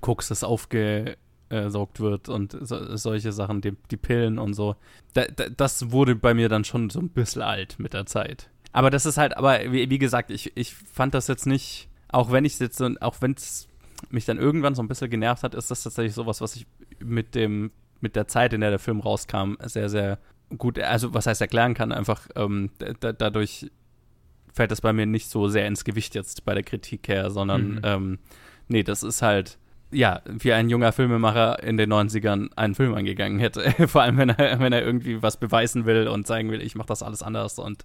Koks, 0.00 0.28
das 0.28 0.44
aufge 0.44 1.16
gesaugt 1.50 2.00
wird 2.00 2.28
und 2.28 2.56
so, 2.60 2.96
solche 2.96 3.32
Sachen, 3.32 3.60
die, 3.60 3.72
die, 3.90 3.96
Pillen 3.96 4.38
und 4.38 4.54
so. 4.54 4.76
Da, 5.14 5.24
da, 5.24 5.48
das 5.48 5.90
wurde 5.90 6.14
bei 6.14 6.32
mir 6.32 6.48
dann 6.48 6.64
schon 6.64 6.90
so 6.90 7.00
ein 7.00 7.10
bisschen 7.10 7.42
alt 7.42 7.78
mit 7.78 7.92
der 7.92 8.06
Zeit. 8.06 8.48
Aber 8.72 8.90
das 8.90 9.04
ist 9.04 9.18
halt, 9.18 9.36
aber 9.36 9.72
wie, 9.72 9.90
wie 9.90 9.98
gesagt, 9.98 10.30
ich, 10.30 10.56
ich 10.56 10.74
fand 10.74 11.12
das 11.12 11.26
jetzt 11.26 11.46
nicht, 11.46 11.88
auch 12.08 12.30
wenn 12.30 12.44
ich 12.44 12.58
jetzt 12.60 12.78
so, 12.78 12.88
auch 13.00 13.16
wenn 13.20 13.32
es 13.32 13.68
mich 14.10 14.24
dann 14.24 14.38
irgendwann 14.38 14.74
so 14.74 14.82
ein 14.82 14.88
bisschen 14.88 15.10
genervt 15.10 15.42
hat, 15.42 15.54
ist 15.54 15.70
das 15.70 15.82
tatsächlich 15.82 16.14
sowas, 16.14 16.40
was 16.40 16.56
ich 16.56 16.66
mit 17.00 17.34
dem, 17.34 17.72
mit 18.00 18.16
der 18.16 18.28
Zeit, 18.28 18.52
in 18.52 18.60
der 18.60 18.70
der 18.70 18.78
Film 18.78 19.00
rauskam, 19.00 19.54
sehr, 19.64 19.88
sehr 19.88 20.18
gut, 20.56 20.78
also 20.78 21.14
was 21.14 21.26
heißt 21.26 21.40
erklären 21.40 21.74
kann, 21.74 21.92
einfach 21.92 22.28
ähm, 22.36 22.70
da, 23.00 23.12
dadurch 23.12 23.70
fällt 24.52 24.70
das 24.70 24.80
bei 24.80 24.92
mir 24.92 25.06
nicht 25.06 25.28
so 25.28 25.48
sehr 25.48 25.66
ins 25.66 25.84
Gewicht 25.84 26.14
jetzt 26.14 26.44
bei 26.44 26.54
der 26.54 26.62
Kritik 26.62 27.08
her, 27.08 27.30
sondern 27.30 27.72
mhm. 27.72 27.80
ähm, 27.82 28.18
nee, 28.68 28.82
das 28.82 29.02
ist 29.02 29.22
halt 29.22 29.58
ja, 29.92 30.22
wie 30.26 30.52
ein 30.52 30.70
junger 30.70 30.92
Filmemacher 30.92 31.62
in 31.62 31.76
den 31.76 31.92
90ern 31.92 32.50
einen 32.56 32.74
Film 32.74 32.94
angegangen 32.94 33.38
hätte. 33.38 33.70
Vor 33.88 34.02
allem, 34.02 34.16
wenn 34.18 34.28
er, 34.30 34.60
wenn 34.60 34.72
er 34.72 34.84
irgendwie 34.84 35.22
was 35.22 35.36
beweisen 35.36 35.84
will 35.86 36.08
und 36.08 36.26
zeigen 36.26 36.50
will, 36.50 36.62
ich 36.62 36.74
mache 36.74 36.88
das 36.88 37.02
alles 37.02 37.22
anders 37.22 37.58
und 37.58 37.84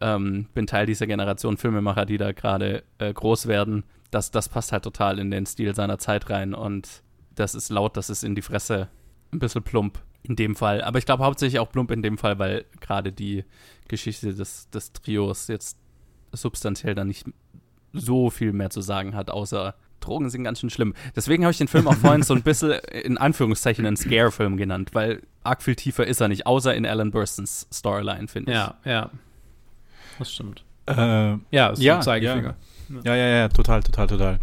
ähm, 0.00 0.46
bin 0.54 0.66
Teil 0.66 0.86
dieser 0.86 1.06
Generation 1.06 1.56
Filmemacher, 1.56 2.06
die 2.06 2.18
da 2.18 2.32
gerade 2.32 2.82
äh, 2.98 3.12
groß 3.12 3.46
werden. 3.46 3.84
Das, 4.10 4.30
das 4.30 4.48
passt 4.48 4.72
halt 4.72 4.84
total 4.84 5.18
in 5.18 5.30
den 5.30 5.46
Stil 5.46 5.74
seiner 5.74 5.98
Zeit 5.98 6.30
rein 6.30 6.54
und 6.54 7.02
das 7.34 7.54
ist 7.54 7.70
laut, 7.70 7.96
das 7.96 8.10
ist 8.10 8.24
in 8.24 8.34
die 8.34 8.42
Fresse. 8.42 8.88
Ein 9.32 9.38
bisschen 9.38 9.62
plump 9.62 10.00
in 10.22 10.36
dem 10.36 10.56
Fall. 10.56 10.82
Aber 10.82 10.98
ich 10.98 11.06
glaube 11.06 11.24
hauptsächlich 11.24 11.58
auch 11.58 11.70
plump 11.70 11.90
in 11.90 12.02
dem 12.02 12.18
Fall, 12.18 12.38
weil 12.38 12.64
gerade 12.80 13.12
die 13.12 13.44
Geschichte 13.88 14.34
des, 14.34 14.70
des 14.70 14.92
Trios 14.92 15.48
jetzt 15.48 15.78
substanziell 16.32 16.94
da 16.94 17.04
nicht 17.04 17.26
so 17.92 18.30
viel 18.30 18.52
mehr 18.52 18.70
zu 18.70 18.80
sagen 18.80 19.14
hat, 19.14 19.30
außer 19.30 19.74
Drogen 20.04 20.30
sind 20.30 20.44
ganz 20.44 20.60
schön 20.60 20.70
schlimm. 20.70 20.94
Deswegen 21.16 21.44
habe 21.44 21.52
ich 21.52 21.58
den 21.58 21.68
Film 21.68 21.88
auch 21.88 21.94
vorhin 21.94 22.22
so 22.22 22.34
ein 22.34 22.42
bisschen 22.42 22.72
in 22.72 23.18
Anführungszeichen 23.18 23.86
einen 23.86 23.96
Scare-Film 23.96 24.56
genannt, 24.56 24.90
weil 24.92 25.22
arg 25.42 25.62
viel 25.62 25.74
tiefer 25.74 26.06
ist 26.06 26.20
er 26.20 26.28
nicht, 26.28 26.46
außer 26.46 26.74
in 26.74 26.86
Alan 26.86 27.10
Burstons 27.10 27.66
Storyline, 27.72 28.28
finde 28.28 28.52
ich. 28.52 28.56
Ja, 28.56 28.74
ja. 28.84 29.10
Das 30.18 30.32
stimmt. 30.32 30.64
Äh, 30.86 31.36
Ja, 31.50 31.68
ist 31.68 31.82
Ja, 31.82 31.96
ein 31.96 32.02
Zeigefinger. 32.02 32.56
Ja, 33.04 33.16
ja, 33.16 33.26
ja, 33.26 33.48
total, 33.48 33.82
total, 33.82 34.06
total. 34.06 34.38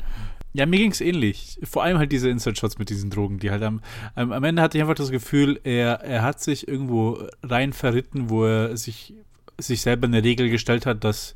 Ja, 0.53 0.65
mir 0.65 0.77
ging 0.79 0.91
es 0.91 0.99
ähnlich. 0.99 1.59
Vor 1.63 1.83
allem 1.83 1.97
halt 1.97 2.11
diese 2.11 2.29
Inside-Shots 2.29 2.77
mit 2.77 2.89
diesen 2.89 3.09
Drogen, 3.09 3.39
die 3.39 3.51
halt 3.51 3.63
am, 3.63 3.81
am, 4.15 4.31
am 4.33 4.43
Ende 4.43 4.61
hatte 4.61 4.77
ich 4.77 4.81
einfach 4.81 4.95
das 4.95 5.11
Gefühl, 5.11 5.59
er, 5.63 6.01
er 6.01 6.23
hat 6.23 6.41
sich 6.41 6.67
irgendwo 6.67 7.23
rein 7.43 7.71
verritten, 7.71 8.29
wo 8.29 8.45
er 8.45 8.75
sich, 8.75 9.13
sich 9.57 9.81
selber 9.81 10.07
eine 10.07 10.23
Regel 10.23 10.49
gestellt 10.49 10.85
hat, 10.85 11.03
dass 11.03 11.35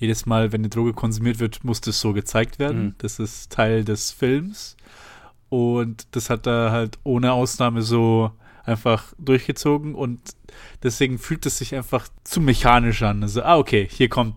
jedes 0.00 0.26
Mal, 0.26 0.50
wenn 0.50 0.62
eine 0.62 0.68
Droge 0.70 0.92
konsumiert 0.94 1.38
wird, 1.38 1.62
muss 1.62 1.80
das 1.80 2.00
so 2.00 2.12
gezeigt 2.12 2.58
werden. 2.58 2.82
Mhm. 2.84 2.94
Das 2.98 3.18
ist 3.20 3.52
Teil 3.52 3.84
des 3.84 4.10
Films. 4.10 4.76
Und 5.48 6.06
das 6.12 6.30
hat 6.30 6.46
er 6.46 6.70
halt 6.72 6.98
ohne 7.04 7.32
Ausnahme 7.32 7.82
so 7.82 8.30
einfach 8.64 9.12
durchgezogen 9.18 9.94
und 9.94 10.20
deswegen 10.82 11.18
fühlt 11.18 11.44
es 11.46 11.58
sich 11.58 11.74
einfach 11.74 12.08
zu 12.24 12.40
mechanisch 12.40 13.02
an. 13.02 13.22
Also, 13.22 13.42
ah, 13.42 13.56
okay, 13.58 13.88
hier 13.90 14.08
kommt, 14.08 14.34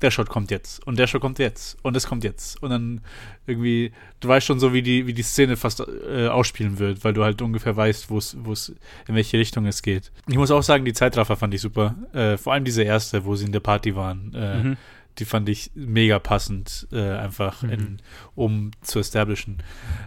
der 0.00 0.10
Shot 0.10 0.28
kommt 0.28 0.50
jetzt 0.50 0.86
und 0.86 0.98
der 0.98 1.06
Shot 1.06 1.22
kommt 1.22 1.38
jetzt 1.38 1.76
und 1.82 1.96
es 1.96 2.06
kommt 2.06 2.22
jetzt. 2.24 2.62
Und 2.62 2.70
dann 2.70 3.00
irgendwie, 3.46 3.90
du 4.20 4.28
weißt 4.28 4.46
schon 4.46 4.60
so, 4.60 4.72
wie 4.72 4.82
die, 4.82 5.06
wie 5.06 5.14
die 5.14 5.22
Szene 5.22 5.56
fast 5.56 5.80
äh, 5.80 6.28
ausspielen 6.28 6.78
wird, 6.78 7.02
weil 7.04 7.14
du 7.14 7.24
halt 7.24 7.40
ungefähr 7.42 7.74
weißt, 7.74 8.10
wo 8.10 8.18
es, 8.18 8.36
wo 8.44 8.52
es, 8.52 8.68
in 9.08 9.14
welche 9.16 9.38
Richtung 9.38 9.66
es 9.66 9.82
geht. 9.82 10.12
Ich 10.28 10.36
muss 10.36 10.50
auch 10.52 10.62
sagen, 10.62 10.84
die 10.84 10.92
Zeitraffer 10.92 11.36
fand 11.36 11.54
ich 11.54 11.60
super. 11.62 11.94
Äh, 12.12 12.36
vor 12.36 12.52
allem 12.52 12.64
diese 12.64 12.82
erste, 12.82 13.24
wo 13.24 13.34
sie 13.34 13.46
in 13.46 13.52
der 13.52 13.60
Party 13.60 13.96
waren. 13.96 14.32
Äh, 14.34 14.62
Mhm. 14.62 14.76
Die 15.18 15.24
fand 15.24 15.48
ich 15.48 15.70
mega 15.74 16.18
passend, 16.18 16.88
äh, 16.92 17.00
einfach, 17.12 17.62
Mhm. 17.62 17.70
in, 17.70 17.96
um 18.34 18.70
zu 18.82 18.98
establishen. 18.98 19.58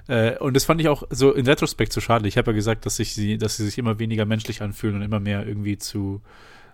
Äh, 0.07 0.37
und 0.39 0.53
das 0.55 0.65
fand 0.65 0.81
ich 0.81 0.87
auch 0.89 1.03
so 1.09 1.31
in 1.33 1.45
Retrospekt 1.47 1.93
so 1.93 2.01
schade. 2.01 2.27
Ich 2.27 2.37
habe 2.37 2.51
ja 2.51 2.55
gesagt, 2.55 2.85
dass 2.85 2.97
sich 2.97 3.13
sie, 3.13 3.37
dass 3.37 3.57
sie 3.57 3.65
sich 3.65 3.77
immer 3.77 3.99
weniger 3.99 4.25
menschlich 4.25 4.61
anfühlen 4.61 4.95
und 4.97 5.01
immer 5.01 5.19
mehr 5.19 5.45
irgendwie 5.47 5.77
zu 5.77 6.21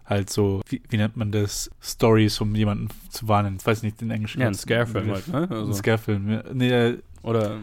halt 0.05 0.29
so, 0.29 0.61
wie, 0.67 0.81
wie 0.89 0.97
nennt 0.97 1.15
man 1.15 1.31
das, 1.31 1.71
Stories, 1.81 2.41
um 2.41 2.53
jemanden 2.55 2.89
zu 3.09 3.27
warnen. 3.29 3.55
Ich 3.59 3.65
weiß 3.65 3.83
nicht 3.83 4.01
den 4.01 4.11
englischen. 4.11 4.41
Ja, 4.41 4.47
ein 4.47 4.53
Scare-Film 4.53 5.11
halt, 5.11 5.27
ne? 5.29 5.43
Ein 5.43 5.51
Also, 5.51 5.73
Scare-Film. 5.73 6.29
Ja, 6.29 6.43
Nee, 6.53 6.69
äh, 6.71 6.97
oder 7.21 7.59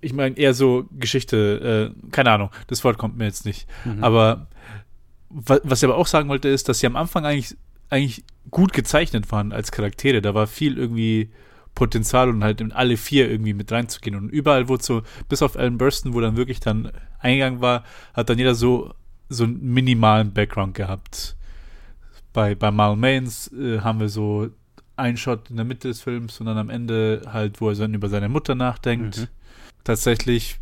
ich 0.00 0.12
meine 0.14 0.36
eher 0.38 0.54
so 0.54 0.88
Geschichte, 0.98 1.92
äh, 1.94 2.10
keine 2.10 2.30
Ahnung, 2.30 2.50
das 2.68 2.82
Wort 2.82 2.96
kommt 2.98 3.16
mir 3.18 3.26
jetzt 3.26 3.44
nicht. 3.44 3.68
mhm. 3.84 4.02
Aber 4.02 4.46
wa 5.28 5.58
was 5.64 5.82
ich 5.82 5.84
aber 5.88 5.96
auch 5.98 6.06
sagen 6.06 6.28
wollte, 6.28 6.48
ist, 6.48 6.68
dass 6.68 6.78
sie 6.78 6.86
am 6.86 6.96
Anfang 6.96 7.26
eigentlich, 7.26 7.56
eigentlich 7.94 8.24
gut 8.50 8.72
gezeichnet 8.72 9.30
waren 9.30 9.52
als 9.52 9.72
Charaktere. 9.72 10.20
Da 10.20 10.34
war 10.34 10.46
viel 10.46 10.76
irgendwie 10.76 11.30
Potenzial 11.74 12.28
und 12.28 12.44
halt 12.44 12.60
in 12.60 12.72
alle 12.72 12.96
vier 12.96 13.30
irgendwie 13.30 13.54
mit 13.54 13.70
reinzugehen. 13.72 14.16
Und 14.16 14.28
überall, 14.28 14.68
wo 14.68 14.76
so, 14.76 15.02
bis 15.28 15.42
auf 15.42 15.56
Alan 15.56 15.78
Burston, 15.78 16.12
wo 16.12 16.20
dann 16.20 16.36
wirklich 16.36 16.60
dann 16.60 16.90
eingegangen 17.20 17.60
war, 17.60 17.84
hat 18.12 18.28
dann 18.28 18.38
jeder 18.38 18.54
so, 18.54 18.94
so 19.28 19.44
einen 19.44 19.62
minimalen 19.62 20.32
Background 20.32 20.74
gehabt. 20.74 21.36
Bei, 22.32 22.54
bei 22.54 22.70
Mal 22.70 22.96
Mains 22.96 23.52
äh, 23.52 23.80
haben 23.80 24.00
wir 24.00 24.08
so 24.08 24.50
einen 24.96 25.16
Shot 25.16 25.50
in 25.50 25.56
der 25.56 25.64
Mitte 25.64 25.88
des 25.88 26.00
Films 26.00 26.38
und 26.40 26.46
dann 26.46 26.58
am 26.58 26.70
Ende 26.70 27.22
halt, 27.26 27.60
wo 27.60 27.70
er 27.70 27.76
dann 27.76 27.94
über 27.94 28.08
seine 28.08 28.28
Mutter 28.28 28.54
nachdenkt. 28.54 29.18
Mhm. 29.18 29.28
Tatsächlich 29.84 30.58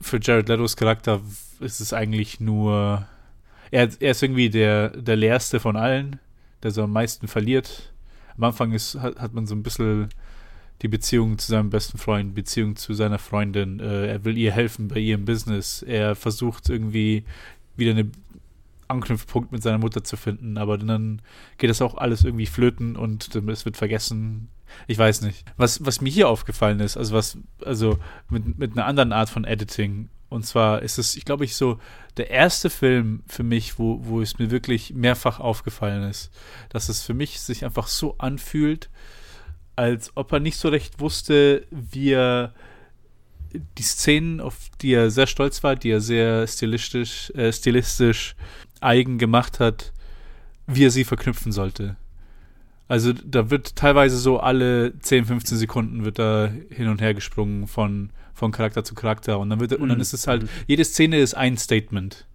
für 0.00 0.18
Jared 0.20 0.48
Letos 0.48 0.76
Charakter 0.76 1.20
ist 1.60 1.80
es 1.80 1.92
eigentlich 1.92 2.40
nur 2.40 3.06
er, 3.70 3.88
er 4.00 4.10
ist 4.10 4.22
irgendwie 4.22 4.50
der, 4.50 4.90
der 4.90 5.16
leerste 5.16 5.60
von 5.60 5.76
allen, 5.76 6.18
der 6.62 6.70
so 6.70 6.82
am 6.82 6.92
meisten 6.92 7.28
verliert. 7.28 7.92
Am 8.36 8.44
Anfang 8.44 8.72
ist, 8.72 8.96
hat, 8.96 9.18
hat 9.18 9.34
man 9.34 9.46
so 9.46 9.54
ein 9.54 9.62
bisschen 9.62 10.08
die 10.82 10.88
Beziehung 10.88 11.38
zu 11.38 11.50
seinem 11.50 11.70
besten 11.70 11.98
Freund, 11.98 12.34
Beziehung 12.34 12.76
zu 12.76 12.94
seiner 12.94 13.18
Freundin. 13.18 13.80
Äh, 13.80 14.06
er 14.06 14.24
will 14.24 14.36
ihr 14.38 14.52
helfen 14.52 14.88
bei 14.88 15.00
ihrem 15.00 15.24
Business. 15.24 15.82
Er 15.82 16.14
versucht 16.14 16.68
irgendwie 16.68 17.24
wieder 17.76 17.92
einen 17.92 18.12
Anknüpfpunkt 18.86 19.52
mit 19.52 19.62
seiner 19.62 19.78
Mutter 19.78 20.02
zu 20.02 20.16
finden, 20.16 20.56
aber 20.56 20.78
dann 20.78 21.20
geht 21.58 21.70
das 21.70 21.82
auch 21.82 21.96
alles 21.96 22.24
irgendwie 22.24 22.46
flöten 22.46 22.96
und 22.96 23.34
es 23.34 23.64
wird 23.64 23.76
vergessen. 23.76 24.48
Ich 24.86 24.98
weiß 24.98 25.22
nicht. 25.22 25.44
Was, 25.56 25.84
was 25.84 26.00
mir 26.00 26.10
hier 26.10 26.28
aufgefallen 26.28 26.80
ist, 26.80 26.96
also 26.96 27.14
was, 27.14 27.38
also 27.64 27.98
mit, 28.30 28.58
mit 28.58 28.72
einer 28.72 28.86
anderen 28.86 29.12
Art 29.12 29.30
von 29.30 29.44
Editing, 29.44 30.08
und 30.28 30.44
zwar 30.44 30.82
ist 30.82 30.98
es, 30.98 31.16
ich 31.16 31.24
glaube, 31.24 31.44
ich 31.44 31.56
so 31.56 31.78
der 32.16 32.30
erste 32.30 32.70
Film 32.70 33.22
für 33.26 33.42
mich, 33.42 33.78
wo, 33.78 34.00
wo 34.04 34.20
es 34.20 34.38
mir 34.38 34.50
wirklich 34.50 34.92
mehrfach 34.92 35.40
aufgefallen 35.40 36.08
ist, 36.08 36.30
dass 36.68 36.88
es 36.88 37.02
für 37.02 37.14
mich 37.14 37.40
sich 37.40 37.64
einfach 37.64 37.86
so 37.86 38.16
anfühlt, 38.18 38.90
als 39.76 40.16
ob 40.16 40.32
er 40.32 40.40
nicht 40.40 40.58
so 40.58 40.68
recht 40.68 41.00
wusste, 41.00 41.66
wie 41.70 42.10
er 42.10 42.52
die 43.52 43.82
Szenen, 43.82 44.40
auf 44.40 44.56
die 44.82 44.92
er 44.92 45.10
sehr 45.10 45.26
stolz 45.26 45.62
war, 45.62 45.76
die 45.76 45.90
er 45.90 46.00
sehr 46.00 46.46
stilistisch, 46.46 47.30
äh, 47.30 47.52
stilistisch 47.52 48.34
eigen 48.80 49.18
gemacht 49.18 49.60
hat, 49.60 49.92
wie 50.66 50.84
er 50.84 50.90
sie 50.90 51.04
verknüpfen 51.04 51.52
sollte. 51.52 51.96
Also 52.88 53.12
da 53.12 53.50
wird 53.50 53.76
teilweise 53.76 54.16
so 54.16 54.40
alle 54.40 54.98
10, 54.98 55.26
15 55.26 55.58
Sekunden 55.58 56.04
wird 56.04 56.18
da 56.18 56.50
hin 56.70 56.88
und 56.88 57.00
her 57.00 57.12
gesprungen 57.14 57.66
von, 57.68 58.10
von 58.32 58.50
Charakter 58.50 58.82
zu 58.82 58.94
Charakter 58.94 59.38
und 59.38 59.50
dann 59.50 59.60
wird 59.60 59.74
und 59.74 59.88
dann 59.88 59.98
Mhm. 59.98 60.02
ist 60.02 60.14
es 60.14 60.26
halt, 60.26 60.48
jede 60.66 60.84
Szene 60.84 61.18
ist 61.18 61.34
ein 61.34 61.56
Statement. 61.58 62.26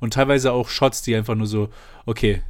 Und 0.00 0.14
teilweise 0.14 0.52
auch 0.52 0.68
Shots, 0.68 1.02
die 1.02 1.14
einfach 1.14 1.34
nur 1.34 1.46
so, 1.46 1.68
okay, 2.06 2.42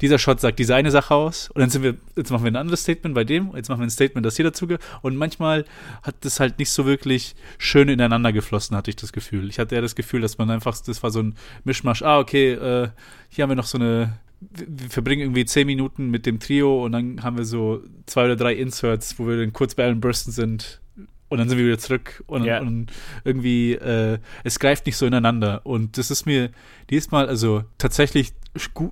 dieser 0.00 0.18
Shot 0.18 0.40
sagt 0.40 0.58
diese 0.58 0.74
eine 0.74 0.90
Sache 0.90 1.14
aus 1.14 1.50
und 1.50 1.60
dann 1.60 1.68
sind 1.70 1.82
wir, 1.82 1.94
jetzt 2.16 2.30
machen 2.30 2.44
wir 2.44 2.50
ein 2.50 2.56
anderes 2.56 2.82
Statement 2.82 3.14
bei 3.14 3.22
dem, 3.24 3.54
jetzt 3.54 3.68
machen 3.68 3.80
wir 3.80 3.86
ein 3.86 3.90
Statement, 3.90 4.24
das 4.26 4.34
hier 4.36 4.44
dazu 4.46 4.66
ge- 4.66 4.78
und 5.02 5.14
manchmal 5.14 5.66
hat 6.02 6.16
das 6.22 6.40
halt 6.40 6.58
nicht 6.58 6.70
so 6.70 6.86
wirklich 6.86 7.34
schön 7.58 7.88
ineinander 7.90 8.32
geflossen, 8.32 8.76
hatte 8.76 8.90
ich 8.90 8.96
das 8.96 9.12
Gefühl. 9.12 9.48
Ich 9.50 9.58
hatte 9.58 9.74
eher 9.74 9.82
das 9.82 9.94
Gefühl, 9.94 10.22
dass 10.22 10.38
man 10.38 10.50
einfach, 10.50 10.76
das 10.78 11.02
war 11.02 11.10
so 11.10 11.20
ein 11.22 11.34
Mischmasch, 11.64 12.02
ah, 12.02 12.18
okay, 12.18 12.52
äh, 12.52 12.88
hier 13.28 13.42
haben 13.42 13.50
wir 13.50 13.56
noch 13.56 13.66
so 13.66 13.76
eine, 13.78 14.14
wir 14.40 14.88
verbringen 14.90 15.22
irgendwie 15.22 15.44
zehn 15.44 15.66
Minuten 15.66 16.10
mit 16.10 16.24
dem 16.26 16.40
Trio 16.40 16.84
und 16.84 16.92
dann 16.92 17.22
haben 17.22 17.36
wir 17.36 17.44
so 17.44 17.82
zwei 18.06 18.24
oder 18.24 18.36
drei 18.36 18.54
Inserts, 18.54 19.18
wo 19.18 19.26
wir 19.28 19.36
dann 19.38 19.52
kurz 19.52 19.74
bei 19.74 19.84
Alan 19.84 20.00
Burston 20.00 20.32
sind 20.32 20.80
und 21.28 21.38
dann 21.38 21.48
sind 21.48 21.58
wir 21.58 21.66
wieder 21.66 21.78
zurück 21.78 22.24
und, 22.26 22.44
Ja. 22.44 22.60
und 22.60 22.90
irgendwie, 23.24 23.74
äh, 23.74 24.18
es 24.42 24.58
greift 24.58 24.86
nicht 24.86 24.96
so 24.96 25.06
ineinander. 25.06 25.60
Und 25.64 25.96
das 25.96 26.10
ist 26.10 26.26
mir 26.26 26.50
diesmal 26.90 27.28
also 27.28 27.62
tatsächlich 27.78 28.32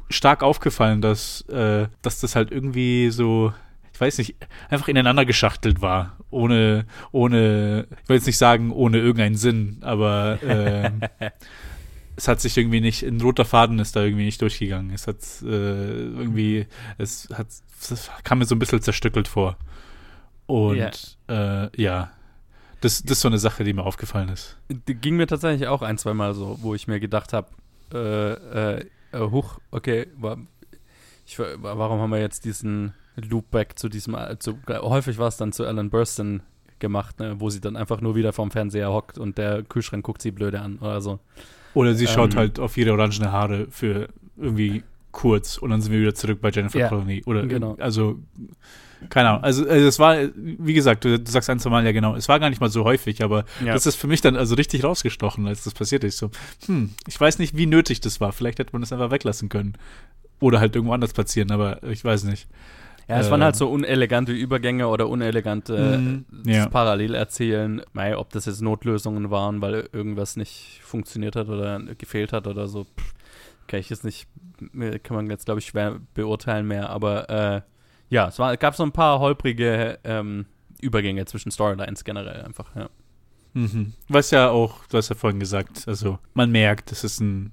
stark 0.09 0.43
aufgefallen, 0.45 1.01
dass, 1.01 1.41
äh, 1.49 1.89
dass 2.03 2.21
das 2.21 2.37
halt 2.37 2.53
irgendwie 2.53 3.11
so, 3.11 3.53
ich 3.93 4.01
weiß 4.01 4.19
nicht, 4.19 4.37
einfach 4.71 4.87
ineinander 4.87 5.25
geschachtelt 5.25 5.81
war. 5.83 6.17
Ohne, 6.31 6.87
ohne, 7.11 7.89
ich 8.03 8.09
will 8.09 8.17
jetzt 8.17 8.27
nicht 8.27 8.39
sagen, 8.39 8.71
ohne 8.71 8.99
irgendeinen 8.99 9.35
Sinn, 9.35 9.79
aber 9.81 10.39
ähm, 10.47 11.01
es 12.19 12.27
hat 12.29 12.41
sich 12.41 12.57
irgendwie 12.59 12.81
nicht, 12.81 13.03
ein 13.05 13.21
roter 13.21 13.45
Faden 13.45 13.79
ist 13.79 13.95
da 13.97 14.03
irgendwie 14.03 14.25
nicht 14.25 14.43
durchgegangen. 14.43 14.91
Es 14.93 15.07
hat 15.07 15.19
äh, 15.43 15.47
irgendwie, 15.47 16.67
es 16.99 17.29
hat, 17.33 17.47
es 17.81 18.11
kam 18.25 18.41
mir 18.41 18.45
so 18.45 18.55
ein 18.55 18.59
bisschen 18.59 18.83
zerstückelt 18.83 19.29
vor. 19.29 19.57
Und 20.47 20.77
äh, 21.29 21.81
ja, 21.81 22.11
das, 22.81 23.03
das 23.03 23.13
ist 23.19 23.21
so 23.21 23.29
eine 23.29 23.39
Sache, 23.39 23.65
die 23.65 23.73
mir 23.73 23.85
aufgefallen 23.85 24.29
ist. 24.31 24.57
Ging 24.87 25.17
mir 25.17 25.27
tatsächlich 25.27 25.69
auch 25.69 25.83
ein, 25.83 25.97
zweimal 25.99 26.35
so, 26.35 26.59
wo 26.61 26.75
ich 26.75 26.89
mir 26.89 27.01
gedacht 27.01 27.33
habe, 27.33 27.49
äh, 27.95 28.79
äh, 28.79 28.85
äh, 29.13 29.19
huch, 29.31 29.59
okay, 29.71 30.07
wa- 30.17 30.39
ich, 31.27 31.39
wa- 31.39 31.47
warum 31.61 32.01
haben 32.01 32.11
wir 32.11 32.21
jetzt 32.21 32.45
diesen 32.45 32.95
Loopback 33.17 33.79
zu 33.79 33.89
diesem, 33.89 34.15
äh, 34.15 34.39
zu, 34.39 34.59
häufig 34.69 35.19
war 35.19 35.29
es 35.29 35.37
dann 35.37 35.53
zu 35.53 35.65
Alan 35.67 35.91
Burston 35.91 36.43
gemacht, 36.79 37.19
ne, 37.21 37.41
wo 37.41 37.51
sie 37.51 37.61
dann 37.61 37.77
einfach 37.77 38.01
nur 38.01 38.15
wieder 38.15 38.33
vorm 38.33 38.51
Fernseher 38.51 38.91
hockt 38.93 39.19
und 39.19 39.37
der 39.39 39.63
Kühlschrank 39.65 40.05
guckt 40.05 40.23
sie 40.23 40.31
blöde 40.31 40.61
an 40.61 40.79
oder 40.79 41.01
so. 41.01 41.19
Oder 41.79 41.95
sie 41.95 42.07
schaut 42.07 42.33
Ähm. 42.33 42.39
halt 42.39 42.59
auf 42.59 42.77
ihre 42.77 42.93
orangene 42.93 43.31
Haare 43.33 43.67
für 43.71 44.09
irgendwie 44.37 44.83
kurz 45.13 45.59
und 45.59 45.71
dann 45.71 45.81
sind 45.81 45.93
wir 45.93 46.01
wieder 46.01 46.15
zurück 46.15 46.41
bei 46.41 46.51
Jennifer 46.51 46.79
Ja, 46.79 46.89
Connelly. 46.89 47.23
Oder 47.27 47.47
genau. 47.47 47.77
also 47.79 48.19
keine 49.11 49.29
Ahnung. 49.31 49.45
Also, 49.45 49.69
also 49.69 49.87
es 49.87 49.99
war, 50.01 50.17
wie 50.35 50.75
gesagt, 50.75 51.05
du, 51.05 51.21
du 51.21 51.31
sagst 51.31 51.49
ein, 51.51 51.61
zwei 51.61 51.71
Mal 51.71 51.85
ja 51.85 51.93
genau, 51.93 52.17
es 52.17 52.29
war 52.29 52.41
gar 52.41 52.51
nicht 52.51 52.61
mal 52.61 52.69
so 52.69 52.83
häufig, 52.83 53.23
aber 53.23 53.45
Ja. 53.65 53.73
das 53.73 53.87
ist 53.87 53.95
für 53.95 54.09
mich 54.09 54.21
dann 54.23 54.35
also 54.37 54.57
richtig 54.57 54.83
rausgestochen, 54.83 55.47
als 55.47 55.63
das 55.65 55.73
passiert 55.75 56.03
ist. 56.03 56.19
So, 56.19 56.31
hm, 56.67 56.91
ich 57.07 57.21
weiß 57.21 57.39
nicht, 57.39 57.57
wie 57.57 57.67
nötig 57.67 58.01
das 58.01 58.21
war. 58.21 58.33
Vielleicht 58.33 58.59
hätte 58.59 58.73
man 58.73 58.81
das 58.83 58.93
einfach 58.93 59.13
weglassen 59.13 59.49
können. 59.49 59.75
Oder 60.41 60.59
halt 60.61 60.75
irgendwo 60.75 60.95
anders 60.95 61.13
platzieren, 61.13 61.51
aber 61.53 61.83
ich 61.85 62.05
weiß 62.05 62.25
nicht. 62.25 62.49
Ja, 63.09 63.19
es 63.21 63.31
waren 63.31 63.43
halt 63.43 63.55
Ähm. 63.55 63.59
so 63.59 63.71
unelegante 63.71 64.33
Übergänge 64.33 64.87
oder 64.89 65.09
unelegante 65.09 65.99
Mhm, 65.99 66.27
äh, 66.47 66.57
ja. 66.57 66.69
Parallelerzählen. 66.69 67.83
Mei, 67.93 68.17
ob 68.17 68.31
das 68.31 68.45
jetzt 68.47 68.61
Notlösungen 68.61 69.31
waren, 69.31 69.63
weil 69.63 69.89
irgendwas 69.93 70.37
nicht 70.37 70.81
funktioniert 70.83 71.35
hat 71.35 71.49
oder 71.49 71.81
gefehlt 71.97 72.33
hat 72.33 72.47
oder 72.47 72.69
so, 72.69 72.85
pff, 72.85 73.15
kann 73.67 73.81
ich 73.81 73.89
jetzt 73.91 74.05
nicht, 74.05 74.29
äh, 74.79 74.99
kann 74.99 75.17
man 75.17 75.31
jetzt 75.31 75.47
glaube 75.47 75.61
ich 75.61 75.67
schwer 75.67 76.01
beurteilen 76.15 76.67
mehr, 76.67 76.91
aber 76.91 77.31
äh, 77.31 77.61
ja, 78.11 78.29
es 78.29 78.39
war, 78.39 78.57
gab 78.57 78.75
so 78.75 78.83
ein 78.83 78.93
paar 78.93 79.21
holprige 79.21 79.99
ähm, 80.05 80.47
Übergänge 80.81 81.25
zwischen 81.25 81.51
Storylines 81.51 82.05
generell 82.05 82.43
einfach, 82.43 82.75
ja. 82.77 82.89
Mhm. 83.55 83.95
Was 84.09 84.31
ja 84.31 84.51
auch, 84.51 84.85
du 84.87 84.99
hast 84.99 85.09
ja 85.09 85.15
vorhin 85.17 85.41
gesagt, 85.41 85.89
also 85.89 86.19
man 86.35 86.51
merkt, 86.51 86.93
es 86.93 87.05
ist 87.05 87.21
ein, 87.21 87.53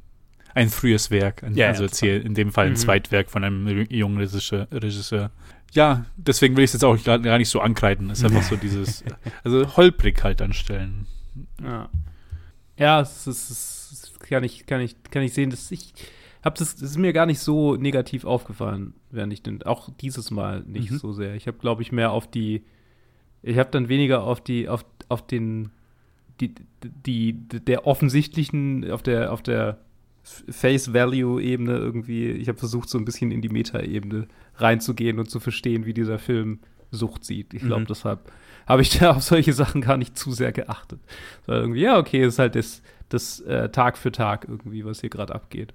ein 0.56 0.70
frühes 0.70 1.12
Werk, 1.12 1.44
ein, 1.44 1.56
Ja, 1.56 1.68
also 1.68 1.84
jetzt 1.84 2.00
hier 2.00 2.26
in 2.26 2.34
dem 2.34 2.52
Fall 2.52 2.66
ein 2.66 2.72
Mhm. 2.72 2.78
Zweitwerk 2.78 3.30
von 3.30 3.44
einem 3.44 3.86
jungen 3.90 4.18
Regisseur. 4.18 4.68
Regisseur. 4.72 5.30
Ja, 5.74 6.06
deswegen 6.16 6.56
will 6.56 6.64
ich 6.64 6.70
es 6.70 6.74
jetzt 6.74 6.84
auch 6.86 7.02
gar 7.04 7.20
gar 7.20 7.38
nicht 7.38 7.50
so 7.50 7.60
ankreiden. 7.60 8.10
Es 8.10 8.20
ist 8.20 8.26
einfach 8.26 8.42
so 8.44 8.56
dieses, 8.56 9.04
also 9.44 9.76
holprig 9.78 10.24
halt 10.24 10.42
anstellen. 10.42 11.06
Ja, 11.62 11.90
ja 12.78 13.02
es 13.02 13.28
ist, 13.28 13.50
es 13.52 13.92
ist, 13.92 14.20
kann, 14.22 14.44
ich, 14.44 14.66
kann, 14.66 14.80
ich, 14.82 14.96
kann 15.12 15.22
ich 15.22 15.34
sehen, 15.34 15.50
dass 15.50 15.70
ich 15.72 15.94
habe 16.44 16.58
das, 16.60 16.76
das 16.76 16.92
ist 16.92 16.98
mir 16.98 17.12
gar 17.12 17.26
nicht 17.26 17.40
so 17.40 17.76
negativ 17.76 18.24
aufgefallen, 18.24 18.94
während 19.12 19.34
ich 19.34 19.42
den, 19.42 19.64
auch 19.64 19.90
dieses 20.00 20.32
Mal 20.32 20.62
nicht 20.62 20.92
Mhm. 20.92 20.98
so 21.00 21.12
sehr. 21.12 21.36
Ich 21.36 21.48
habe, 21.48 21.58
glaube 21.58 21.82
ich, 21.82 21.92
mehr 21.92 22.12
auf 22.12 22.30
die, 22.30 22.64
ich 23.42 23.58
habe 23.58 23.72
dann 23.72 23.90
weniger 23.90 24.24
auf 24.24 24.42
die, 24.42 24.70
auf, 24.70 24.86
auf 25.10 25.26
den, 25.28 25.72
die, 26.40 26.54
die, 26.84 27.34
der 27.34 27.86
offensichtlichen, 27.88 28.90
auf 28.92 29.02
der, 29.04 29.34
auf 29.34 29.42
der 29.42 29.80
Face-Value-Ebene 30.50 31.78
irgendwie, 31.78 32.28
ich 32.32 32.48
habe 32.48 32.58
versucht, 32.58 32.90
so 32.90 32.98
ein 32.98 33.06
bisschen 33.06 33.32
in 33.32 33.42
die 33.42 33.50
Meta-Ebene 33.50 34.28
reinzugehen 34.58 35.20
und 35.20 35.30
zu 35.30 35.40
verstehen, 35.40 35.86
wie 35.86 35.94
dieser 35.94 36.20
Film 36.20 36.60
Sucht 36.92 37.26
sieht. 37.26 37.54
Ich 37.54 37.62
glaube, 37.64 37.82
Mhm. 37.82 37.88
deshalb 37.88 38.32
habe 38.68 38.82
ich 38.82 38.90
da 39.00 39.12
auf 39.12 39.24
solche 39.24 39.54
Sachen 39.54 39.82
gar 39.82 39.98
nicht 39.98 40.18
zu 40.18 40.32
sehr 40.32 40.52
geachtet. 40.52 41.00
Weil 41.46 41.62
irgendwie, 41.62 41.82
ja, 41.82 41.98
okay, 41.98 42.26
ist 42.26 42.40
halt 42.40 42.56
das, 42.56 42.82
das 43.10 43.40
äh, 43.42 43.70
Tag 43.70 43.98
für 43.98 44.12
Tag 44.12 44.46
irgendwie, 44.48 44.86
was 44.86 45.02
hier 45.02 45.10
gerade 45.10 45.34
abgeht. 45.36 45.74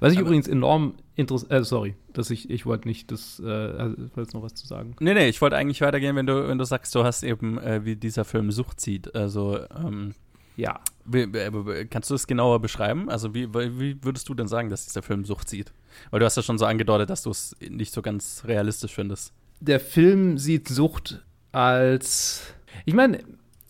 Was 0.00 0.12
ich 0.12 0.18
Aber- 0.18 0.28
übrigens 0.28 0.48
enorm 0.48 0.94
interessant, 1.16 1.52
äh, 1.52 1.62
sorry, 1.62 1.96
dass 2.14 2.30
ich, 2.30 2.48
ich 2.48 2.64
wollte 2.64 2.88
nicht 2.88 3.10
das, 3.12 3.40
äh, 3.44 3.46
also, 3.46 3.96
wolltest 4.14 4.34
noch 4.34 4.42
was 4.42 4.54
zu 4.54 4.66
sagen? 4.66 4.96
Nee, 5.00 5.12
nee, 5.12 5.28
ich 5.28 5.42
wollte 5.42 5.56
eigentlich 5.56 5.82
weitergehen, 5.82 6.16
wenn 6.16 6.26
du, 6.26 6.48
wenn 6.48 6.56
du 6.56 6.64
sagst, 6.64 6.94
du 6.94 7.04
hast 7.04 7.22
eben, 7.22 7.58
äh, 7.58 7.84
wie 7.84 7.94
dieser 7.96 8.24
Film 8.24 8.50
Sucht 8.50 8.80
sieht. 8.80 9.14
Also, 9.14 9.58
ähm, 9.78 10.14
Ja. 10.56 10.80
wie, 11.04 11.32
wie, 11.32 11.84
kannst 11.86 12.10
du 12.10 12.14
das 12.14 12.26
genauer 12.26 12.60
beschreiben? 12.60 13.08
Also, 13.10 13.34
wie, 13.34 13.52
wie 13.54 14.02
würdest 14.02 14.28
du 14.28 14.34
denn 14.34 14.48
sagen, 14.48 14.70
dass 14.70 14.86
dieser 14.86 15.02
Film 15.02 15.24
Sucht 15.24 15.48
sieht? 15.48 15.72
Weil 16.10 16.20
du 16.20 16.26
hast 16.26 16.36
ja 16.36 16.42
schon 16.42 16.58
so 16.58 16.64
angedeutet, 16.64 17.10
dass 17.10 17.22
du 17.22 17.30
es 17.30 17.54
nicht 17.60 17.92
so 17.92 18.02
ganz 18.02 18.42
realistisch 18.46 18.94
findest. 18.94 19.32
der 19.60 19.80
Film 19.80 20.38
sieht 20.38 20.68
Sucht 20.68 21.24
als. 21.52 22.42
Ich 22.84 22.94
meine, 22.94 23.20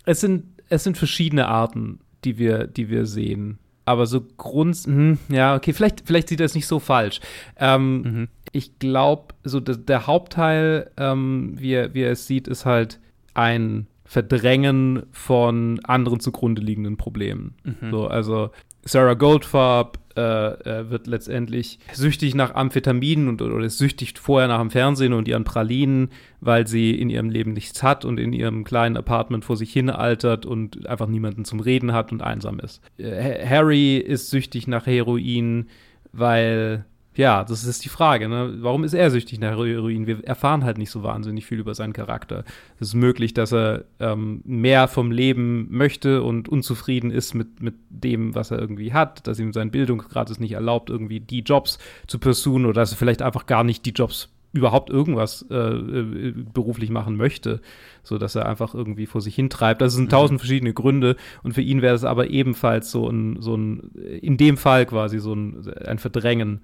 es 0.05 0.21
sind, 0.21 0.45
es 0.69 0.85
sind 0.85 0.97
verschiedene 0.97 1.47
Arten, 1.49 2.01
die 2.25 2.39
wir, 2.39 2.67
die 2.67 2.89
wir 2.89 3.07
sehen. 3.07 3.59
Aber 3.85 4.07
so 4.07 4.21
Grund. 4.37 4.77
Hm, 4.85 5.19
ja, 5.29 5.55
okay, 5.55 5.73
vielleicht, 5.73 6.03
vielleicht 6.07 6.29
sieht 6.29 6.41
er 6.41 6.47
es 6.47 6.55
nicht 6.57 6.67
so 6.67 6.79
falsch. 6.81 7.21
Ähm, 7.57 8.03
Mhm. 8.03 8.29
Ich 8.53 8.79
glaube, 8.79 9.35
so 9.45 9.61
der, 9.61 9.77
der 9.77 10.07
Hauptteil, 10.07 10.91
ähm, 10.97 11.55
wie, 11.59 11.73
er, 11.73 11.93
wie 11.95 12.03
er 12.03 12.13
es 12.13 12.27
sieht, 12.27 12.49
ist 12.49 12.65
halt 12.65 12.99
ein 13.35 13.87
Verdrängen 14.07 15.03
von 15.13 15.81
anderen 15.85 16.21
zugrunde 16.21 16.63
liegenden 16.63 16.97
Problemen. 16.97 17.55
Mhm. 17.65 17.91
So, 17.91 18.07
also 18.07 18.51
Sarah 18.85 19.15
Goldfarb 19.15 19.99
äh, 20.17 20.21
äh, 20.23 20.91
wird 20.91 21.07
letztendlich 21.09 21.79
süchtig 21.93 22.35
nach 22.35 22.55
Amphetaminen 22.55 23.29
und, 23.29 23.43
oder 23.43 23.65
ist 23.65 23.79
süchtig 23.79 24.15
vorher 24.19 24.49
nach 24.49 24.61
dem 24.61 24.71
Fernsehen 24.71 25.13
und 25.13 25.29
ihren 25.29 25.45
Pralinen, 25.45 26.11
weil 26.41 26.67
sie 26.67 26.93
in 26.99 27.11
ihrem 27.11 27.29
Leben 27.29 27.53
nichts 27.53 27.83
hat 27.83 28.05
und 28.05 28.19
in 28.19 28.33
ihrem 28.33 28.65
kleinen 28.65 28.97
Apartment 28.97 29.45
vor 29.45 29.57
sich 29.57 29.73
hin 29.73 29.91
altert 29.91 30.47
und 30.47 30.87
einfach 30.87 31.09
niemanden 31.09 31.45
zum 31.45 31.61
Reden 31.61 31.93
hat 31.93 32.13
und 32.13 32.23
einsam 32.23 32.61
ist. 32.61 32.81
Äh, 32.99 33.11
Ha- 33.45 33.47
Harry 33.47 33.97
ist 33.99 34.31
süchtig 34.31 34.69
nach 34.69 34.87
Heroin, 34.87 35.67
weil 36.13 36.85
ja, 37.17 37.45
das 37.45 37.65
ist 37.65 37.85
die 37.85 37.89
Frage. 37.89 38.29
Ne? 38.29 38.57
Warum 38.61 38.85
ist 38.85 38.93
er 38.93 39.11
süchtig 39.11 39.41
nach 39.41 39.51
Heroin? 39.51 40.07
Wir 40.07 40.23
erfahren 40.25 40.65
halt 40.65 40.79
nicht 40.79 40.91
so 40.91 41.03
wahnsinnig 41.03 41.47
viel 41.47 41.59
über 41.59 41.75
seinen 41.75 41.93
Charakter. 41.93 42.45
Es 42.79 42.89
ist 42.89 42.95
möglich, 42.95 43.33
dass 43.33 43.53
er 43.53 43.85
ähm, 44.01 44.43
mehr 44.45 44.87
vom 44.87 45.11
Leben 45.11 45.67
möchte 45.71 46.23
und 46.23 46.49
unzufrieden 46.49 47.11
ist 47.11 47.35
mit, 47.35 47.63
mit 47.63 47.75
dem, 47.89 48.35
was 48.35 48.51
er 48.51 48.59
irgendwie 48.59 48.93
hat, 48.93 49.27
dass 49.27 49.39
ihm 49.39 49.53
sein 49.53 49.71
Bildungsgrad 49.71 50.31
es 50.31 50.41
nicht 50.41 50.53
erlaubt, 50.53 50.91
irgendwie 50.91 51.21
die 51.21 51.41
Jobs 51.41 51.79
zu 52.07 52.19
pursuen 52.19 52.67
oder 52.67 52.81
dass 52.81 52.93
er 52.93 52.99
vielleicht 52.99 53.23
einfach 53.23 53.47
gar 53.47 53.65
nicht 53.65 53.87
die 53.87 53.93
Jobs 53.93 54.29
überhaupt 54.53 54.91
irgendwas 54.91 55.45
äh, 55.51 55.55
äh, 55.55 56.35
beruflich 56.53 56.91
machen 56.91 57.17
möchte, 57.17 57.61
so 58.03 58.19
dass 58.19 58.35
er 58.35 58.47
einfach 58.47 58.75
irgendwie 58.75 59.07
vor 59.07 59.21
sich 59.21 59.35
hintreibt. 59.35 59.81
Das 59.81 59.95
sind 59.95 60.11
tausend 60.11 60.41
verschiedene 60.41 60.73
Gründe 60.73 61.17
und 61.43 61.53
für 61.53 61.61
ihn 61.61 61.83
wäre 61.83 61.95
es 61.95 62.05
aber 62.05 62.31
ebenfalls 62.31 62.91
so 62.91 63.09
ein, 63.09 63.41
so 63.41 63.57
ein, 63.57 63.91
in 64.21 64.37
dem 64.37 64.57
Fall 64.57 64.87
quasi 64.87 65.19
so 65.19 65.35
ein, 65.35 65.69
ein 65.87 65.99
Verdrängen 65.99 66.61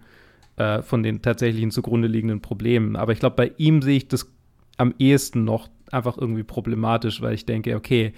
äh, 0.56 0.82
von 0.82 1.02
den 1.02 1.22
tatsächlichen 1.22 1.70
zugrunde 1.70 2.08
liegenden 2.08 2.40
Problemen. 2.40 2.96
Aber 2.96 3.12
ich 3.12 3.20
glaube, 3.20 3.36
bei 3.36 3.52
ihm 3.56 3.82
sehe 3.82 3.96
ich 3.96 4.08
das 4.08 4.30
am 4.76 4.94
ehesten 4.98 5.44
noch 5.44 5.68
einfach 5.90 6.16
irgendwie 6.16 6.42
problematisch, 6.42 7.20
weil 7.20 7.34
ich 7.34 7.46
denke, 7.46 7.76
okay, 7.76 8.12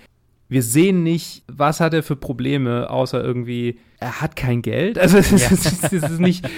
wir 0.49 0.63
sehen 0.63 1.03
nicht, 1.03 1.43
was 1.49 1.81
hat 1.81 1.95
er 1.95 2.03
für 2.03 2.17
Probleme, 2.17 2.91
außer 2.91 3.23
irgendwie, 3.23 3.79
er 3.99 4.21
hat 4.21 4.37
kein 4.37 4.63
Geld. 4.63 4.99
Also 5.05 5.19
es 5.19 5.33
ist, 5.33 5.51
es 5.51 5.67
ist, 5.67 5.93
es 5.93 6.11
ist 6.11 6.21
nicht. 6.21 6.49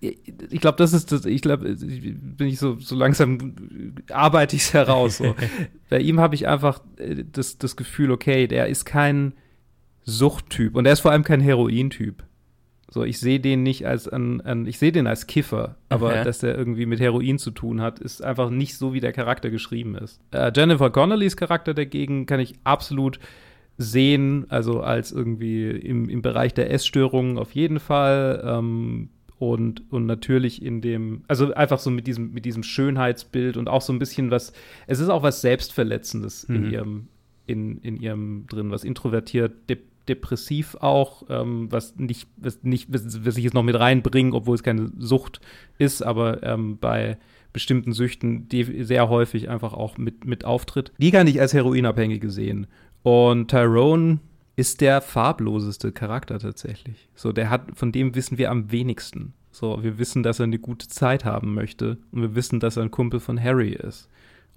Ich 0.00 0.60
glaube, 0.60 0.76
das 0.76 0.92
ist 0.92 1.10
das, 1.10 1.26
ich 1.26 1.42
glaube, 1.42 1.74
bin 1.74 2.46
ich 2.46 2.58
so, 2.58 2.78
so 2.78 2.94
langsam 2.94 3.54
arbeite 4.10 4.54
ich 4.54 4.62
es 4.62 4.74
heraus. 4.74 5.18
So. 5.18 5.34
Bei 5.90 5.98
ihm 5.98 6.20
habe 6.20 6.36
ich 6.36 6.46
einfach 6.46 6.80
äh, 6.98 7.24
das, 7.30 7.58
das 7.58 7.76
Gefühl, 7.76 8.12
okay, 8.12 8.46
der 8.46 8.68
ist 8.68 8.84
kein 8.84 9.32
Suchttyp 10.04 10.76
und 10.76 10.86
er 10.86 10.92
ist 10.92 11.00
vor 11.00 11.10
allem 11.10 11.24
kein 11.24 11.40
Herointyp. 11.40 12.22
So, 12.90 13.04
ich 13.04 13.20
sehe 13.20 13.38
den 13.38 13.62
nicht 13.62 13.86
als 13.86 14.08
an, 14.08 14.40
an 14.40 14.66
ich 14.66 14.78
sehe 14.78 14.92
den 14.92 15.06
als 15.06 15.26
Kiffer, 15.26 15.76
aber 15.90 16.08
Okay. 16.12 16.24
dass 16.24 16.38
der 16.38 16.56
irgendwie 16.56 16.86
mit 16.86 17.00
Heroin 17.00 17.38
zu 17.38 17.50
tun 17.50 17.82
hat, 17.82 17.98
ist 17.98 18.22
einfach 18.24 18.48
nicht 18.48 18.76
so, 18.76 18.94
wie 18.94 19.00
der 19.00 19.12
Charakter 19.12 19.50
geschrieben 19.50 19.94
ist. 19.94 20.20
Äh, 20.30 20.50
Jennifer 20.56 20.88
Connellys 20.90 21.36
Charakter 21.36 21.74
dagegen 21.74 22.24
kann 22.24 22.40
ich 22.40 22.54
absolut 22.64 23.18
sehen, 23.76 24.46
also 24.48 24.80
als 24.80 25.12
irgendwie 25.12 25.68
im, 25.70 26.08
im 26.08 26.22
Bereich 26.22 26.54
der 26.54 26.70
Essstörungen 26.72 27.38
auf 27.38 27.52
jeden 27.52 27.78
Fall. 27.78 28.42
Ähm, 28.44 29.10
und, 29.38 29.84
und 29.92 30.06
natürlich 30.06 30.62
in 30.62 30.80
dem, 30.80 31.22
also 31.28 31.54
einfach 31.54 31.78
so 31.78 31.90
mit 31.90 32.08
diesem, 32.08 32.32
mit 32.32 32.44
diesem 32.44 32.64
Schönheitsbild 32.64 33.56
und 33.56 33.68
auch 33.68 33.82
so 33.82 33.92
ein 33.92 34.00
bisschen 34.00 34.32
was, 34.32 34.52
es 34.88 34.98
ist 34.98 35.10
auch 35.10 35.22
was 35.22 35.42
Selbstverletzendes 35.42 36.42
in 36.44 36.64
Mhm. 36.64 36.70
ihrem, 36.70 37.08
in, 37.46 37.78
in 37.82 37.96
ihrem 38.00 38.46
drin, 38.48 38.70
was 38.72 38.82
introvertiert, 38.82 39.52
de 39.68 39.78
depressiv 40.08 40.76
auch, 40.80 41.24
ähm, 41.28 41.70
was 41.70 41.96
nicht, 41.96 42.28
was 42.36 42.62
nicht, 42.62 42.88
was, 42.92 43.36
ich 43.36 43.44
jetzt 43.44 43.54
noch 43.54 43.62
mit 43.62 43.78
reinbringen, 43.78 44.32
obwohl 44.32 44.54
es 44.54 44.62
keine 44.62 44.90
Sucht 44.98 45.40
ist, 45.78 46.02
aber 46.02 46.42
ähm, 46.42 46.78
bei 46.78 47.18
bestimmten 47.52 47.92
Süchten, 47.92 48.48
die 48.48 48.84
sehr 48.84 49.08
häufig 49.08 49.48
einfach 49.48 49.72
auch 49.72 49.98
mit, 49.98 50.24
mit 50.24 50.44
auftritt. 50.44 50.92
Die 50.98 51.10
kann 51.10 51.26
ich 51.26 51.40
als 51.40 51.54
Heroinabhängige 51.54 52.30
sehen. 52.30 52.66
Und 53.02 53.50
Tyrone 53.50 54.18
ist 54.56 54.80
der 54.80 55.00
farbloseste 55.00 55.92
Charakter 55.92 56.38
tatsächlich. 56.38 57.08
So, 57.14 57.32
der 57.32 57.48
hat, 57.48 57.76
von 57.76 57.92
dem 57.92 58.14
wissen 58.14 58.38
wir 58.38 58.50
am 58.50 58.70
wenigsten. 58.70 59.34
So, 59.50 59.82
wir 59.82 59.98
wissen, 59.98 60.22
dass 60.22 60.40
er 60.40 60.44
eine 60.44 60.58
gute 60.58 60.88
Zeit 60.88 61.24
haben 61.24 61.54
möchte 61.54 61.98
und 62.12 62.22
wir 62.22 62.34
wissen, 62.34 62.60
dass 62.60 62.76
er 62.76 62.82
ein 62.82 62.90
Kumpel 62.90 63.20
von 63.20 63.42
Harry 63.42 63.72
ist. 63.72 64.08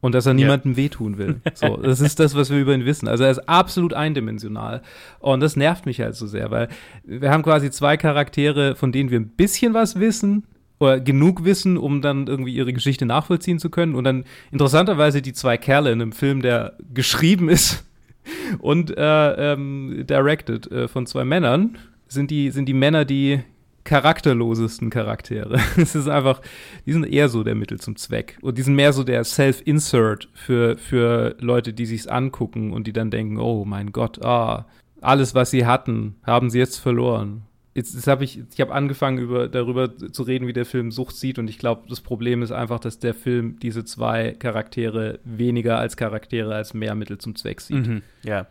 Und 0.01 0.15
dass 0.15 0.25
er 0.25 0.33
niemandem 0.33 0.77
wehtun 0.77 1.19
will. 1.19 1.41
So, 1.53 1.77
das 1.77 2.01
ist 2.01 2.19
das, 2.19 2.35
was 2.35 2.49
wir 2.49 2.59
über 2.59 2.73
ihn 2.73 2.85
wissen. 2.85 3.07
Also 3.07 3.23
er 3.23 3.31
ist 3.31 3.47
absolut 3.47 3.93
eindimensional. 3.93 4.81
Und 5.19 5.41
das 5.41 5.55
nervt 5.55 5.85
mich 5.85 6.01
halt 6.01 6.15
so 6.15 6.25
sehr, 6.25 6.49
weil 6.49 6.69
wir 7.03 7.29
haben 7.29 7.43
quasi 7.43 7.69
zwei 7.69 7.97
Charaktere, 7.97 8.75
von 8.75 8.91
denen 8.91 9.11
wir 9.11 9.19
ein 9.19 9.29
bisschen 9.29 9.75
was 9.75 9.99
wissen, 9.99 10.43
oder 10.81 10.99
genug 10.99 11.45
wissen, 11.45 11.77
um 11.77 12.01
dann 12.01 12.25
irgendwie 12.25 12.55
ihre 12.55 12.73
Geschichte 12.73 13.05
nachvollziehen 13.05 13.59
zu 13.59 13.69
können. 13.69 13.93
Und 13.93 14.03
dann 14.03 14.25
interessanterweise 14.51 15.21
die 15.21 15.33
zwei 15.33 15.55
Kerle 15.57 15.91
in 15.91 16.01
einem 16.01 16.11
Film, 16.11 16.41
der 16.41 16.73
geschrieben 16.91 17.49
ist 17.49 17.85
und 18.59 18.97
äh, 18.97 19.53
ähm, 19.53 20.05
directed 20.09 20.71
äh, 20.71 20.87
von 20.87 21.05
zwei 21.05 21.23
Männern, 21.23 21.77
sind 22.07 22.31
die, 22.31 22.49
sind 22.49 22.65
die 22.65 22.73
Männer 22.73 23.05
die 23.05 23.41
charakterlosesten 23.83 24.89
Charaktere. 24.89 25.59
Es 25.77 25.95
ist 25.95 26.07
einfach, 26.07 26.41
die 26.85 26.93
sind 26.93 27.05
eher 27.05 27.29
so 27.29 27.43
der 27.43 27.55
Mittel 27.55 27.79
zum 27.79 27.95
Zweck. 27.95 28.37
Und 28.41 28.57
die 28.57 28.61
sind 28.61 28.75
mehr 28.75 28.93
so 28.93 29.03
der 29.03 29.23
Self-Insert 29.23 30.29
für, 30.33 30.77
für 30.77 31.35
Leute, 31.39 31.73
die 31.73 31.85
sich's 31.85 32.07
angucken 32.07 32.73
und 32.73 32.87
die 32.87 32.93
dann 32.93 33.11
denken, 33.11 33.37
oh 33.37 33.65
mein 33.65 33.91
Gott, 33.91 34.23
ah, 34.23 34.67
alles, 35.01 35.33
was 35.33 35.51
sie 35.51 35.65
hatten, 35.65 36.15
haben 36.23 36.49
sie 36.49 36.59
jetzt 36.59 36.77
verloren. 36.77 37.43
Jetzt, 37.73 37.93
jetzt 37.93 38.07
habe 38.07 38.23
ich, 38.25 38.41
ich 38.53 38.59
habe 38.59 38.73
angefangen, 38.73 39.17
über, 39.17 39.47
darüber 39.47 39.95
zu 39.95 40.23
reden, 40.23 40.45
wie 40.45 40.53
der 40.53 40.65
Film 40.65 40.91
Sucht 40.91 41.15
sieht. 41.15 41.39
Und 41.39 41.49
ich 41.49 41.57
glaube, 41.57 41.83
das 41.87 42.01
Problem 42.01 42.41
ist 42.41 42.51
einfach, 42.51 42.79
dass 42.79 42.99
der 42.99 43.13
Film 43.13 43.57
diese 43.61 43.85
zwei 43.85 44.33
Charaktere 44.33 45.19
weniger 45.23 45.79
als 45.79 45.95
Charaktere 45.95 46.53
als 46.53 46.73
mehr 46.73 46.95
Mittel 46.95 47.17
zum 47.17 47.35
Zweck 47.35 47.61
sieht. 47.61 47.87
Mhm. 47.87 48.01
Ja. 48.23 48.47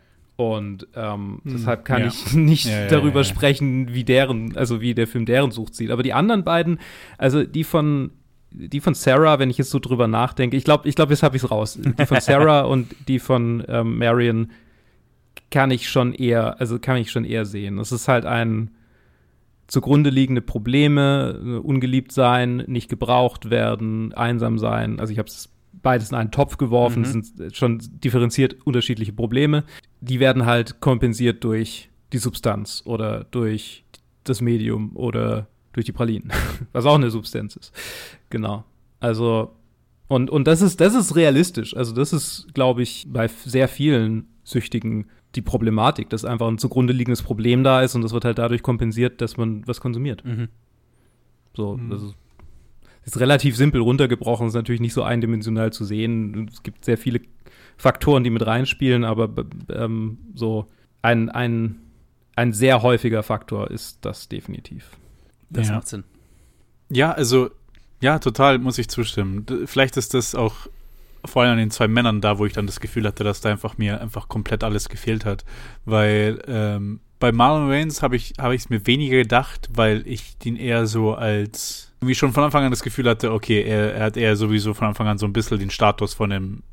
Und 0.49 0.87
ähm, 0.95 1.41
Hm, 1.43 1.53
deshalb 1.53 1.85
kann 1.85 2.01
ja. 2.01 2.07
ich 2.07 2.33
nicht 2.33 2.65
Ja, 2.65 2.81
ja, 2.81 2.87
darüber 2.87 3.23
sprechen, 3.23 3.93
wie 3.93 4.03
deren, 4.03 4.55
also 4.57 4.81
wie 4.81 4.93
der 4.93 5.07
Film 5.07 5.25
deren 5.25 5.51
Sucht 5.51 5.75
sieht. 5.75 5.91
Aber 5.91 6.03
die 6.03 6.13
anderen 6.13 6.43
beiden, 6.43 6.79
also 7.17 7.43
die 7.43 7.63
von 7.63 8.11
die 8.53 8.81
von 8.81 8.93
Sarah, 8.95 9.39
wenn 9.39 9.49
ich 9.49 9.57
jetzt 9.57 9.69
so 9.69 9.79
drüber 9.79 10.07
nachdenke, 10.09 10.57
ich 10.57 10.65
glaube, 10.65 10.89
ich 10.89 10.95
glaube, 10.95 11.13
jetzt 11.13 11.23
habe 11.23 11.37
ich 11.37 11.43
es 11.43 11.49
raus. 11.51 11.79
Die 11.81 12.05
von 12.05 12.19
Sarah 12.19 12.61
und 12.73 12.93
die 13.07 13.19
von 13.19 13.63
ähm, 13.69 13.97
Marion 13.97 14.51
kann 15.51 15.71
ich 15.71 15.89
schon 15.89 16.13
eher, 16.13 16.59
also 16.59 16.77
kann 16.77 16.97
ich 16.97 17.11
schon 17.11 17.23
eher 17.23 17.45
sehen. 17.45 17.77
Es 17.79 17.93
ist 17.93 18.09
halt 18.09 18.25
ein 18.25 18.71
zugrunde 19.67 20.09
liegende 20.09 20.41
Probleme, 20.41 21.61
ungeliebt 21.63 22.11
sein, 22.11 22.57
nicht 22.67 22.89
gebraucht 22.89 23.49
werden, 23.49 24.13
einsam 24.13 24.59
sein. 24.59 24.99
Also 24.99 25.13
ich 25.13 25.19
habe 25.19 25.29
es 25.29 25.47
beides 25.81 26.11
in 26.11 26.17
einen 26.17 26.31
Topf 26.31 26.57
geworfen, 26.57 26.99
Mhm. 26.99 27.03
das 27.03 27.11
sind 27.37 27.55
schon 27.55 27.79
differenziert 28.03 28.57
unterschiedliche 28.65 29.13
Probleme. 29.13 29.63
Die 30.01 30.19
werden 30.19 30.45
halt 30.45 30.79
kompensiert 30.81 31.43
durch 31.43 31.89
die 32.11 32.17
Substanz 32.17 32.81
oder 32.85 33.23
durch 33.31 33.85
das 34.23 34.41
Medium 34.41 34.95
oder 34.95 35.47
durch 35.73 35.85
die 35.85 35.91
Pralinen, 35.93 36.31
was 36.73 36.85
auch 36.85 36.95
eine 36.95 37.09
Substanz 37.11 37.55
ist. 37.55 37.73
Genau. 38.29 38.65
Also, 38.99 39.55
und, 40.07 40.29
und 40.29 40.45
das 40.47 40.61
ist, 40.61 40.81
das 40.81 40.93
ist 40.93 41.15
realistisch. 41.15 41.75
Also, 41.75 41.93
das 41.93 42.11
ist, 42.13 42.47
glaube 42.53 42.81
ich, 42.81 43.07
bei 43.09 43.27
sehr 43.27 43.67
vielen 43.67 44.27
Süchtigen 44.43 45.07
die 45.35 45.41
Problematik, 45.41 46.09
dass 46.09 46.25
einfach 46.25 46.47
ein 46.49 46.57
zugrunde 46.57 46.91
liegendes 46.91 47.21
Problem 47.21 47.63
da 47.63 47.81
ist 47.81 47.95
und 47.95 48.01
das 48.01 48.11
wird 48.11 48.25
halt 48.25 48.37
dadurch 48.37 48.61
kompensiert, 48.63 49.21
dass 49.21 49.37
man 49.37 49.65
was 49.65 49.79
konsumiert. 49.79 50.25
Mhm. 50.25 50.49
So, 51.55 51.77
Mhm. 51.77 51.89
das 51.89 52.01
ist, 52.03 52.15
ist 53.03 53.19
relativ 53.19 53.55
simpel 53.55 53.81
runtergebrochen, 53.81 54.47
ist 54.47 54.53
natürlich 54.53 54.81
nicht 54.81 54.93
so 54.93 55.03
eindimensional 55.03 55.73
zu 55.73 55.85
sehen. 55.85 56.49
Es 56.51 56.63
gibt 56.63 56.85
sehr 56.85 56.97
viele 56.97 57.21
Faktoren, 57.77 58.23
die 58.23 58.29
mit 58.29 58.45
reinspielen, 58.45 59.03
aber 59.03 59.29
ähm, 59.73 60.19
so 60.35 60.67
ein, 61.01 61.29
ein, 61.29 61.77
ein 62.35 62.53
sehr 62.53 62.81
häufiger 62.83 63.23
Faktor 63.23 63.71
ist 63.71 63.99
das 64.05 64.29
definitiv. 64.29 64.89
Das 65.49 65.67
Ja. 65.69 65.75
macht 65.75 65.87
Sinn. 65.87 66.03
Ja, 66.89 67.11
also, 67.11 67.49
ja, 68.01 68.19
total 68.19 68.59
muss 68.59 68.77
ich 68.77 68.87
zustimmen. 68.87 69.45
Vielleicht 69.65 69.97
ist 69.97 70.13
das 70.13 70.35
auch 70.35 70.55
vor 71.25 71.43
allem 71.43 71.51
an 71.53 71.57
den 71.57 71.71
zwei 71.71 71.87
Männern 71.87 72.19
da, 72.21 72.37
wo 72.39 72.45
ich 72.45 72.53
dann 72.53 72.65
das 72.65 72.79
Gefühl 72.79 73.05
hatte, 73.07 73.23
dass 73.23 73.41
da 73.41 73.49
einfach 73.49 73.77
mir 73.77 74.01
einfach 74.01 74.27
komplett 74.27 74.63
alles 74.63 74.89
gefehlt 74.89 75.23
hat. 75.25 75.45
Weil 75.85 76.41
ähm, 76.47 76.99
bei 77.19 77.31
Marlon 77.31 77.69
Wayans 77.69 78.01
habe 78.01 78.15
ich 78.15 78.33
habe 78.39 78.55
ich 78.55 78.61
es 78.63 78.69
mir 78.69 78.85
weniger 78.87 79.17
gedacht, 79.17 79.69
weil 79.73 80.01
ich 80.07 80.37
den 80.39 80.55
eher 80.55 80.87
so 80.87 81.13
als 81.13 81.90
wie 82.03 82.15
schon 82.15 82.33
von 82.33 82.43
Anfang 82.43 82.63
an 82.63 82.71
das 82.71 82.81
Gefühl 82.83 83.07
hatte, 83.07 83.31
okay, 83.31 83.61
er, 83.63 83.93
er 83.95 84.03
hat 84.05 84.17
eher 84.17 84.35
sowieso 84.35 84.73
von 84.73 84.87
Anfang 84.87 85.07
an 85.07 85.17
so 85.17 85.25
ein 85.27 85.33
bisschen 85.33 85.59
den 85.59 85.69
Status 85.69 86.13
von 86.13 86.31
einem 86.31 86.63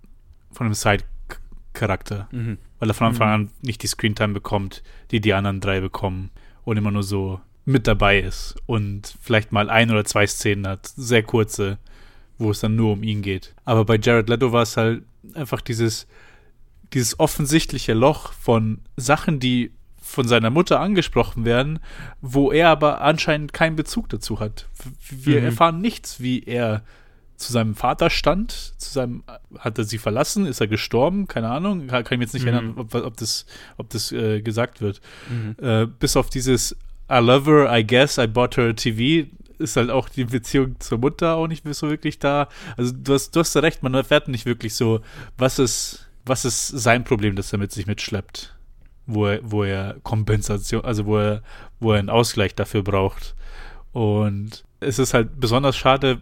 von 0.53 0.67
einem 0.67 0.75
Side-Charakter 0.75 2.29
Mhm. 2.33 2.59
weil 2.79 2.91
er 2.91 2.95
von 2.95 3.09
Anfang 3.09 3.29
Mhm. 3.29 3.35
an 3.35 3.51
nicht 3.63 3.83
die 3.83 3.87
Screentime 3.87 4.33
bekommt, 4.35 4.83
die 5.11 5.21
die 5.21 5.35
anderen 5.35 5.61
drei 5.61 5.81
bekommen 5.81 6.31
und 6.65 6.77
immer 6.77 6.91
nur 6.91 7.03
so 7.03 7.41
mit 7.67 7.87
dabei 7.87 8.19
ist 8.21 8.57
und 8.67 9.15
vielleicht 9.21 9.53
mal 9.53 9.69
ein 9.69 9.91
oder 9.91 10.05
zwei 10.05 10.27
Szenen 10.27 10.67
hat, 10.67 10.87
sehr 10.87 11.23
kurze, 11.23 11.79
wo 12.39 12.51
es 12.51 12.61
dann 12.61 12.77
nur 12.77 12.93
um 12.95 13.03
ihn 13.03 13.21
geht. 13.21 13.55
Aber 13.67 13.85
bei 13.85 13.99
Jared 13.99 14.29
Leto 14.31 14.53
war 14.53 14.63
es 14.63 14.77
halt 14.79 15.03
einfach 15.35 15.61
dieses, 15.61 16.07
dieses 16.95 17.21
offensichtliche 17.21 17.93
Loch 17.93 18.33
von 18.33 18.81
Sachen, 18.97 19.39
die 19.39 19.73
von 20.09 20.27
seiner 20.27 20.51
Mutter 20.51 20.81
angesprochen 20.81 21.45
werden, 21.45 21.81
wo 22.21 22.51
er 22.51 22.69
aber 22.71 23.01
anscheinend 23.03 23.53
keinen 23.53 23.77
Bezug 23.77 24.09
dazu 24.09 24.41
hat. 24.41 24.67
Wir 25.11 25.41
Mhm. 25.41 25.45
erfahren 25.47 25.81
nichts, 25.81 26.21
wie 26.21 26.43
er 26.45 26.83
zu 27.37 27.53
seinem 27.53 27.77
Vater 27.77 28.11
stand, 28.11 28.51
zu 28.79 28.91
seinem, 28.91 29.23
hat 29.59 29.79
er 29.79 29.85
sie 29.85 29.99
verlassen, 29.99 30.45
ist 30.47 30.61
er 30.61 30.67
gestorben, 30.67 31.29
keine 31.29 31.49
Ahnung, 31.51 31.87
kann 31.87 32.03
ich 32.03 32.11
mir 32.11 32.21
jetzt 32.25 32.33
nicht 32.35 32.43
Mhm. 32.47 32.49
erinnern, 32.53 32.75
ob, 32.79 32.95
ob 32.95 33.17
das, 33.17 33.47
ob 33.77 33.91
das 33.91 34.11
äh, 34.11 34.41
gesagt 34.43 34.81
wird. 34.81 35.01
Mhm. 35.31 35.55
Äh, 35.65 35.87
bis 35.87 36.17
auf 36.17 36.31
dieses 36.31 36.75
I 37.11 37.19
love 37.21 37.49
her, 37.51 37.79
I 37.79 37.87
guess, 37.87 38.19
I 38.19 38.27
bought 38.27 38.57
her 38.57 38.71
a 38.71 38.73
TV, 38.73 39.29
ist 39.59 39.77
halt 39.77 39.91
auch 39.91 40.09
die 40.09 40.25
Beziehung 40.25 40.81
zur 40.81 40.99
Mutter 40.99 41.35
auch 41.37 41.47
nicht 41.49 41.65
mehr 41.65 41.75
so 41.75 41.89
wirklich 41.91 42.19
da. 42.19 42.49
Also 42.77 42.93
du 42.95 43.15
hast, 43.15 43.37
du 43.37 43.41
hast 43.41 43.57
recht, 43.57 43.83
man 43.83 43.95
erfährt 43.95 44.29
nicht 44.29 44.47
wirklich 44.47 44.75
so, 44.75 45.01
was 45.37 45.59
ist, 45.59 46.09
was 46.25 46.45
ist 46.45 46.69
sein 46.69 47.05
Problem, 47.05 47.37
das 47.37 47.53
er 47.53 47.59
mit 47.59 47.73
sich 47.73 47.87
mitschleppt, 47.87 48.55
wo 49.09 49.27
er, 49.27 49.41
wo 49.43 49.65
er 49.65 49.97
Kompensation, 50.05 50.85
also 50.85 51.07
wo 51.07 51.17
er, 51.19 51.43
wo 51.81 51.93
er 51.93 51.99
einen 51.99 52.11
Ausgleich 52.11 52.55
dafür 52.55 52.83
braucht. 52.83 53.35
Und 53.93 54.65
es 54.81 54.99
ist 55.01 55.15
halt 55.15 55.41
besonders 55.41 55.77
schade, 55.77 56.21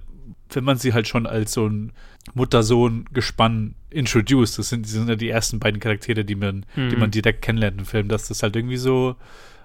wenn 0.50 0.64
man 0.64 0.78
sie 0.78 0.94
halt 0.94 1.06
schon 1.08 1.26
als 1.26 1.52
so 1.52 1.66
ein 1.68 1.92
Mutter-Sohn-Gespann 2.34 3.74
introduced. 3.90 4.58
Das 4.58 4.68
sind, 4.68 4.86
die 4.86 4.90
sind 4.90 5.08
ja 5.08 5.16
die 5.16 5.28
ersten 5.28 5.58
beiden 5.58 5.80
Charaktere, 5.80 6.24
die 6.24 6.34
man, 6.34 6.64
die 6.76 6.80
Mhm. 6.94 6.98
man 6.98 7.10
direkt 7.10 7.42
kennenlernt 7.42 7.78
im 7.78 7.86
Film, 7.86 8.08
dass 8.08 8.28
das 8.28 8.42
halt 8.42 8.56
irgendwie 8.56 8.76
so 8.76 9.16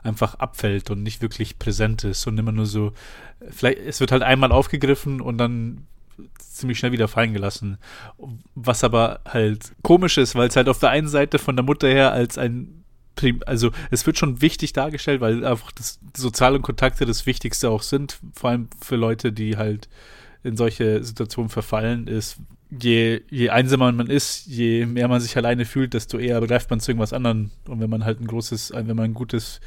einfach 0.03 0.35
abfällt 0.35 0.89
und 0.89 1.03
nicht 1.03 1.21
wirklich 1.21 1.59
präsent 1.59 2.03
ist 2.03 2.25
und 2.25 2.37
immer 2.37 2.51
nur 2.51 2.65
so, 2.65 2.91
vielleicht, 3.51 3.79
es 3.79 3.99
wird 3.99 4.11
halt 4.11 4.23
einmal 4.23 4.51
aufgegriffen 4.51 5.21
und 5.21 5.37
dann 5.37 5.85
ziemlich 6.39 6.79
schnell 6.79 6.91
wieder 6.91 7.07
fallen 7.07 7.33
gelassen. 7.33 7.77
Was 8.55 8.83
aber 8.83 9.19
halt 9.27 9.73
komisch 9.83 10.17
ist, 10.17 10.33
weil 10.35 10.47
es 10.47 10.55
halt 10.55 10.69
auf 10.69 10.79
der 10.79 10.89
einen 10.89 11.07
Seite 11.07 11.37
von 11.39 11.55
der 11.55 11.65
Mutter 11.65 11.87
her 11.87 12.11
als 12.11 12.37
ein 12.37 12.80
also 13.45 13.71
es 13.91 14.05
wird 14.05 14.17
schon 14.17 14.41
wichtig 14.41 14.73
dargestellt, 14.73 15.21
weil 15.21 15.45
einfach 15.45 15.71
das, 15.71 15.99
die 16.15 16.21
sozialen 16.21 16.61
Kontakte 16.61 17.05
das 17.05 17.25
Wichtigste 17.25 17.69
auch 17.69 17.83
sind, 17.83 18.19
vor 18.33 18.49
allem 18.49 18.69
für 18.81 18.95
Leute, 18.95 19.31
die 19.31 19.57
halt 19.57 19.89
in 20.43 20.57
solche 20.57 21.03
Situationen 21.03 21.49
verfallen, 21.49 22.07
ist, 22.07 22.37
je, 22.71 23.21
je 23.29 23.49
einsamer 23.49 23.91
man 23.91 24.07
ist, 24.07 24.47
je 24.47 24.85
mehr 24.85 25.07
man 25.07 25.21
sich 25.21 25.35
alleine 25.37 25.65
fühlt, 25.65 25.93
desto 25.93 26.17
eher 26.17 26.41
greift 26.41 26.69
man 26.69 26.79
zu 26.79 26.91
irgendwas 26.91 27.13
anderem. 27.13 27.51
Und 27.67 27.79
wenn 27.79 27.89
man 27.89 28.05
halt 28.05 28.21
ein 28.21 28.27
großes, 28.27 28.71
wenn 28.73 28.87
man 28.95 29.11
ein 29.11 29.13
gutes, 29.13 29.59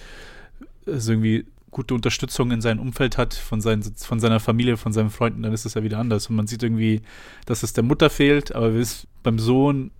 also 0.86 1.12
irgendwie 1.12 1.44
gute 1.70 1.94
Unterstützung 1.94 2.50
in 2.50 2.60
seinem 2.60 2.80
Umfeld 2.80 3.18
hat, 3.18 3.34
von, 3.34 3.60
seinen, 3.60 3.82
von 3.82 4.20
seiner 4.20 4.40
Familie, 4.40 4.76
von 4.76 4.92
seinen 4.92 5.10
Freunden, 5.10 5.42
dann 5.42 5.52
ist 5.52 5.66
es 5.66 5.74
ja 5.74 5.82
wieder 5.82 5.98
anders. 5.98 6.28
Und 6.28 6.36
man 6.36 6.46
sieht 6.46 6.62
irgendwie, 6.62 7.02
dass 7.46 7.62
es 7.62 7.72
der 7.72 7.84
Mutter 7.84 8.10
fehlt, 8.10 8.54
aber 8.54 8.72
beim 9.22 9.38
Sohn 9.38 9.90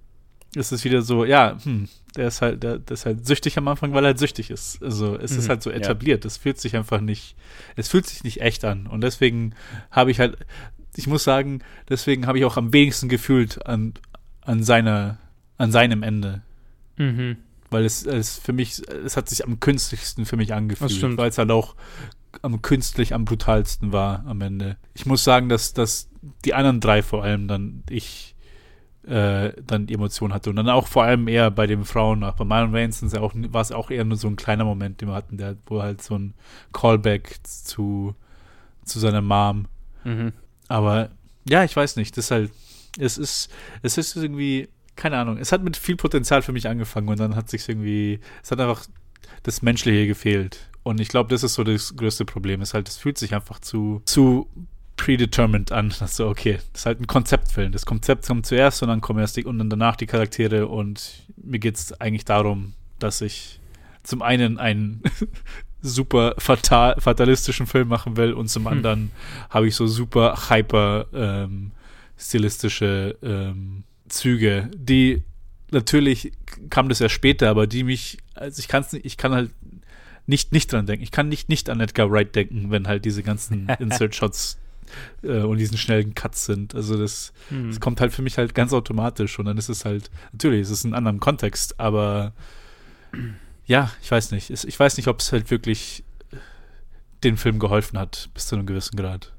ist 0.56 0.72
es 0.72 0.84
wieder 0.84 1.02
so, 1.02 1.24
ja, 1.24 1.56
hm, 1.62 1.88
der 2.16 2.28
ist 2.28 2.42
halt, 2.42 2.62
der, 2.62 2.78
der 2.78 2.94
ist 2.94 3.06
halt 3.06 3.26
süchtig 3.26 3.58
am 3.58 3.68
Anfang, 3.68 3.92
weil 3.92 4.04
er 4.04 4.08
halt 4.08 4.18
süchtig 4.18 4.50
ist. 4.50 4.82
Also 4.82 5.16
es 5.16 5.32
ist 5.32 5.44
Mhm, 5.44 5.48
halt 5.48 5.62
so 5.62 5.70
ja. 5.70 5.76
etabliert. 5.76 6.24
Es 6.24 6.36
fühlt 6.36 6.60
sich 6.60 6.76
einfach 6.76 7.00
nicht, 7.00 7.36
es 7.76 7.88
fühlt 7.88 8.06
sich 8.06 8.22
nicht 8.24 8.40
echt 8.40 8.64
an. 8.64 8.86
Und 8.86 9.00
deswegen 9.02 9.54
habe 9.90 10.10
ich 10.10 10.20
halt, 10.20 10.36
ich 10.96 11.06
muss 11.06 11.24
sagen, 11.24 11.60
deswegen 11.88 12.26
habe 12.26 12.38
ich 12.38 12.44
auch 12.44 12.56
am 12.56 12.72
wenigsten 12.72 13.08
gefühlt 13.08 13.66
an, 13.66 13.94
an 14.42 14.62
seiner, 14.62 15.18
an 15.58 15.72
seinem 15.72 16.02
Ende. 16.02 16.42
Mhm. 16.96 17.36
Weil 17.70 17.84
es, 17.84 18.06
es 18.06 18.38
für 18.38 18.52
mich, 18.52 18.80
es 19.04 19.16
hat 19.16 19.28
sich 19.28 19.44
am 19.44 19.58
künstlichsten 19.58 20.26
für 20.26 20.36
mich 20.36 20.54
angefühlt, 20.54 21.16
weil 21.16 21.30
es 21.30 21.38
halt 21.38 21.50
auch 21.50 21.74
am 22.42 22.62
künstlich, 22.62 23.14
am 23.14 23.24
brutalsten 23.24 23.92
war 23.92 24.24
am 24.26 24.40
Ende. 24.40 24.76
Ich 24.94 25.06
muss 25.06 25.24
sagen, 25.24 25.48
dass, 25.48 25.72
dass 25.72 26.08
die 26.44 26.54
anderen 26.54 26.80
drei 26.80 27.02
vor 27.02 27.24
allem 27.24 27.48
dann 27.48 27.82
ich 27.90 28.33
äh, 29.06 29.52
dann 29.66 29.86
die 29.86 29.94
Emotion 29.94 30.32
hatte. 30.32 30.50
Und 30.50 30.56
dann 30.56 30.68
auch 30.68 30.86
vor 30.86 31.04
allem 31.04 31.28
eher 31.28 31.50
bei 31.50 31.66
den 31.66 31.84
Frauen, 31.84 32.24
auch 32.24 32.34
bei 32.34 32.44
Marlon 32.44 32.72
Wayans 32.72 33.00
ja 33.12 33.20
auch, 33.20 33.32
war 33.34 33.60
es 33.60 33.72
auch 33.72 33.90
eher 33.90 34.04
nur 34.04 34.16
so 34.16 34.28
ein 34.28 34.36
kleiner 34.36 34.64
Moment, 34.64 35.00
den 35.00 35.08
wir 35.08 35.14
hatten, 35.14 35.36
der, 35.36 35.56
wo 35.66 35.82
halt 35.82 36.02
so 36.02 36.16
ein 36.16 36.34
Callback 36.72 37.38
zu, 37.42 38.14
zu 38.84 38.98
seiner 38.98 39.22
Mom. 39.22 39.66
Mhm. 40.04 40.32
Aber 40.68 41.10
ja, 41.48 41.64
ich 41.64 41.76
weiß 41.76 41.96
nicht, 41.96 42.16
das 42.16 42.26
ist 42.26 42.30
halt, 42.30 42.50
es 42.98 43.18
ist, 43.18 43.50
es 43.82 43.98
ist 43.98 44.16
irgendwie, 44.16 44.68
keine 44.96 45.18
Ahnung, 45.18 45.38
es 45.38 45.52
hat 45.52 45.62
mit 45.62 45.76
viel 45.76 45.96
Potenzial 45.96 46.42
für 46.42 46.52
mich 46.52 46.68
angefangen 46.68 47.08
und 47.08 47.20
dann 47.20 47.36
hat 47.36 47.50
sich 47.50 47.68
irgendwie, 47.68 48.20
es 48.42 48.50
hat 48.50 48.60
einfach 48.60 48.86
das 49.42 49.62
Menschliche 49.62 50.06
gefehlt. 50.06 50.70
Und 50.82 51.00
ich 51.00 51.08
glaube, 51.08 51.30
das 51.30 51.42
ist 51.42 51.54
so 51.54 51.64
das 51.64 51.96
größte 51.96 52.24
Problem. 52.24 52.60
Es 52.60 52.74
halt, 52.74 52.88
es 52.88 52.98
fühlt 52.98 53.16
sich 53.16 53.34
einfach 53.34 53.58
zu, 53.58 54.02
zu 54.04 54.48
predetermined 55.04 55.70
an. 55.70 55.92
Das 55.98 56.16
so, 56.16 56.28
okay, 56.28 56.58
das 56.72 56.80
ist 56.82 56.86
halt 56.86 57.00
ein 57.00 57.06
Konzeptfilm. 57.06 57.72
Das 57.72 57.84
Konzept 57.84 58.26
kommt 58.26 58.46
zuerst 58.46 58.82
und 58.82 58.88
dann 58.88 59.02
kommen 59.02 59.18
erst 59.18 59.36
die, 59.36 59.44
und 59.44 59.58
dann 59.58 59.68
danach 59.68 59.96
die 59.96 60.06
Charaktere 60.06 60.66
und 60.66 61.24
mir 61.36 61.58
geht 61.58 61.76
es 61.76 62.00
eigentlich 62.00 62.24
darum, 62.24 62.72
dass 62.98 63.20
ich 63.20 63.60
zum 64.02 64.22
einen 64.22 64.58
einen 64.58 65.02
super 65.82 66.34
fatal, 66.38 66.98
fatalistischen 66.98 67.66
Film 67.66 67.88
machen 67.88 68.16
will 68.16 68.32
und 68.32 68.48
zum 68.48 68.64
Hm. 68.64 68.72
anderen 68.72 69.10
habe 69.50 69.68
ich 69.68 69.74
so 69.74 69.86
super 69.86 70.48
hyper 70.48 71.06
ähm, 71.12 71.72
stilistische 72.16 73.18
ähm, 73.22 73.84
Züge, 74.08 74.70
die 74.74 75.22
natürlich 75.70 76.32
kam 76.70 76.88
das 76.88 77.00
ja 77.00 77.10
später, 77.10 77.50
aber 77.50 77.66
die 77.66 77.84
mich, 77.84 78.18
also 78.34 78.58
ich 78.58 78.68
kann 78.68 78.82
es 78.82 78.92
nicht, 78.92 79.04
ich 79.04 79.16
kann 79.18 79.32
halt 79.32 79.50
nicht 80.26 80.52
nicht 80.52 80.72
dran 80.72 80.86
denken. 80.86 81.02
Ich 81.02 81.10
kann 81.10 81.28
nicht 81.28 81.50
nicht 81.50 81.68
an 81.68 81.80
Edgar 81.80 82.10
Wright 82.10 82.34
denken, 82.34 82.70
wenn 82.70 82.86
halt 82.86 83.04
diese 83.04 83.22
ganzen 83.22 83.68
Insert-Shots 83.78 84.58
äh, 85.22 85.40
und 85.42 85.58
diesen 85.58 85.76
schnellen 85.76 86.14
Cuts 86.14 86.46
sind. 86.46 86.74
Also 86.74 86.98
das, 86.98 87.32
Mhm. 87.50 87.68
das 87.68 87.80
kommt 87.80 88.00
halt 88.00 88.12
für 88.12 88.22
mich 88.22 88.38
halt 88.38 88.54
ganz 88.54 88.72
automatisch 88.72 89.38
und 89.38 89.44
dann 89.46 89.58
ist 89.58 89.68
es 89.68 89.84
halt, 89.84 90.10
natürlich, 90.32 90.62
es 90.62 90.70
ist 90.70 90.84
ein 90.84 90.94
anderer 90.94 91.16
Kontext, 91.18 91.78
aber 91.80 92.32
ja, 93.66 93.90
ich 94.02 94.10
weiß 94.10 94.32
nicht. 94.32 94.50
Ich 94.50 94.78
weiß 94.80 94.96
nicht, 94.96 95.08
ob 95.08 95.20
es 95.20 95.32
halt 95.32 95.50
wirklich 95.50 96.04
den 97.22 97.36
Film 97.36 97.58
geholfen 97.58 97.98
hat, 97.98 98.28
bis 98.34 98.46
zu 98.48 98.56
einem 98.56 98.66
gewissen 98.66 98.96
Grad. 98.96 99.32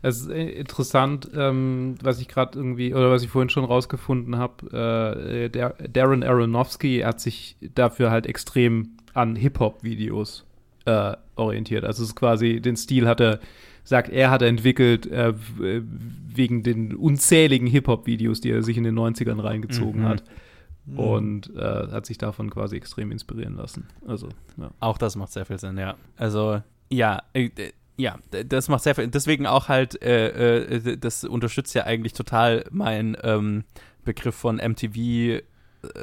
Es 0.00 0.20
ist 0.22 0.30
äh, 0.30 0.48
interessant, 0.50 1.28
ähm, 1.34 1.96
was 2.02 2.20
ich 2.20 2.28
gerade 2.28 2.58
irgendwie, 2.58 2.94
oder 2.94 3.10
was 3.10 3.22
ich 3.22 3.28
vorhin 3.28 3.50
schon 3.50 3.64
rausgefunden 3.64 4.36
habe, 4.36 4.70
äh, 4.72 5.48
der 5.50 5.70
Darren 5.90 6.22
Aronofsky 6.22 7.00
hat 7.00 7.20
sich 7.20 7.56
dafür 7.74 8.10
halt 8.10 8.26
extrem 8.26 8.90
an 9.12 9.36
Hip-Hop-Videos 9.36 10.44
äh, 10.86 11.14
orientiert. 11.34 11.84
Also 11.84 12.04
es 12.04 12.10
ist 12.10 12.14
quasi, 12.16 12.60
den 12.60 12.76
Stil 12.76 13.06
hat 13.06 13.20
er, 13.20 13.40
sagt 13.86 14.10
er, 14.10 14.30
hat 14.30 14.42
er 14.42 14.48
entwickelt 14.48 15.06
äh, 15.06 15.32
wegen 15.56 16.62
den 16.62 16.94
unzähligen 16.94 17.66
Hip-Hop-Videos, 17.68 18.40
die 18.42 18.50
er 18.50 18.62
sich 18.62 18.76
in 18.76 18.84
den 18.84 18.94
90ern 18.98 19.42
reingezogen 19.42 20.02
Mhm. 20.02 20.08
hat. 20.08 20.24
Und 20.94 21.52
äh, 21.56 21.88
hat 21.90 22.06
sich 22.06 22.16
davon 22.16 22.48
quasi 22.50 22.76
extrem 22.76 23.10
inspirieren 23.10 23.56
lassen. 23.56 23.88
Also, 24.06 24.28
ja. 24.56 24.70
Auch 24.78 24.98
das 24.98 25.16
macht 25.16 25.32
sehr 25.32 25.44
viel 25.44 25.58
Sinn, 25.58 25.78
ja. 25.78 25.96
Also, 26.16 26.62
ja, 26.90 27.22
äh, 27.32 27.50
ja, 27.96 28.18
das 28.46 28.68
macht 28.68 28.84
sehr 28.84 28.94
viel 28.94 29.08
Deswegen 29.08 29.46
auch 29.46 29.68
halt, 29.68 30.00
äh, 30.00 30.66
äh, 30.76 30.96
das 30.96 31.24
unterstützt 31.24 31.74
ja 31.74 31.84
eigentlich 31.84 32.12
total 32.12 32.66
mein 32.70 33.16
ähm, 33.24 33.64
Begriff 34.04 34.36
von 34.36 34.58
MTV 34.58 35.42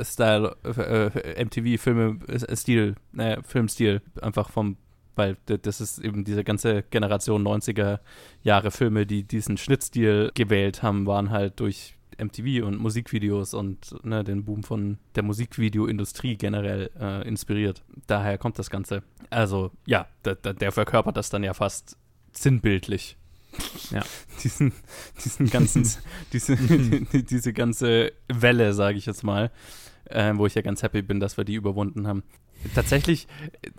Style, 0.01 0.55
äh, 0.63 1.07
äh, 1.07 2.55
Stil, 2.55 2.95
äh, 3.17 3.37
Filmstil, 3.43 4.01
einfach 4.21 4.49
vom, 4.49 4.77
weil 5.15 5.37
das 5.45 5.81
ist 5.81 5.99
eben 5.99 6.23
diese 6.23 6.43
ganze 6.43 6.83
Generation 6.83 7.45
90er 7.45 7.99
Jahre 8.41 8.71
Filme, 8.71 9.05
die 9.05 9.23
diesen 9.23 9.57
Schnittstil 9.57 10.31
gewählt 10.33 10.83
haben, 10.83 11.05
waren 11.05 11.29
halt 11.29 11.59
durch 11.59 11.95
MTV 12.17 12.65
und 12.65 12.79
Musikvideos 12.79 13.53
und 13.53 13.95
ne, 14.05 14.23
den 14.23 14.45
Boom 14.45 14.63
von 14.63 14.97
der 15.15 15.23
Musikvideoindustrie 15.23 16.37
generell 16.37 16.89
äh, 16.99 17.27
inspiriert. 17.27 17.83
Daher 18.07 18.37
kommt 18.37 18.59
das 18.59 18.69
Ganze. 18.69 19.03
Also 19.29 19.71
ja, 19.85 20.07
der, 20.25 20.35
der 20.35 20.71
verkörpert 20.71 21.17
das 21.17 21.29
dann 21.29 21.43
ja 21.43 21.53
fast 21.53 21.97
sinnbildlich. 22.31 23.17
Ja. 23.91 24.03
diesen, 24.43 24.73
diesen 25.23 25.49
ganzen, 25.49 25.87
diese, 26.33 26.55
diese 26.55 27.53
ganze 27.53 28.11
Welle, 28.27 28.73
sage 28.73 28.97
ich 28.97 29.05
jetzt 29.05 29.23
mal, 29.23 29.51
äh, 30.05 30.33
wo 30.35 30.45
ich 30.45 30.55
ja 30.55 30.61
ganz 30.61 30.83
happy 30.83 31.01
bin, 31.01 31.19
dass 31.19 31.37
wir 31.37 31.45
die 31.45 31.55
überwunden 31.55 32.07
haben. 32.07 32.23
Tatsächlich, 32.75 33.27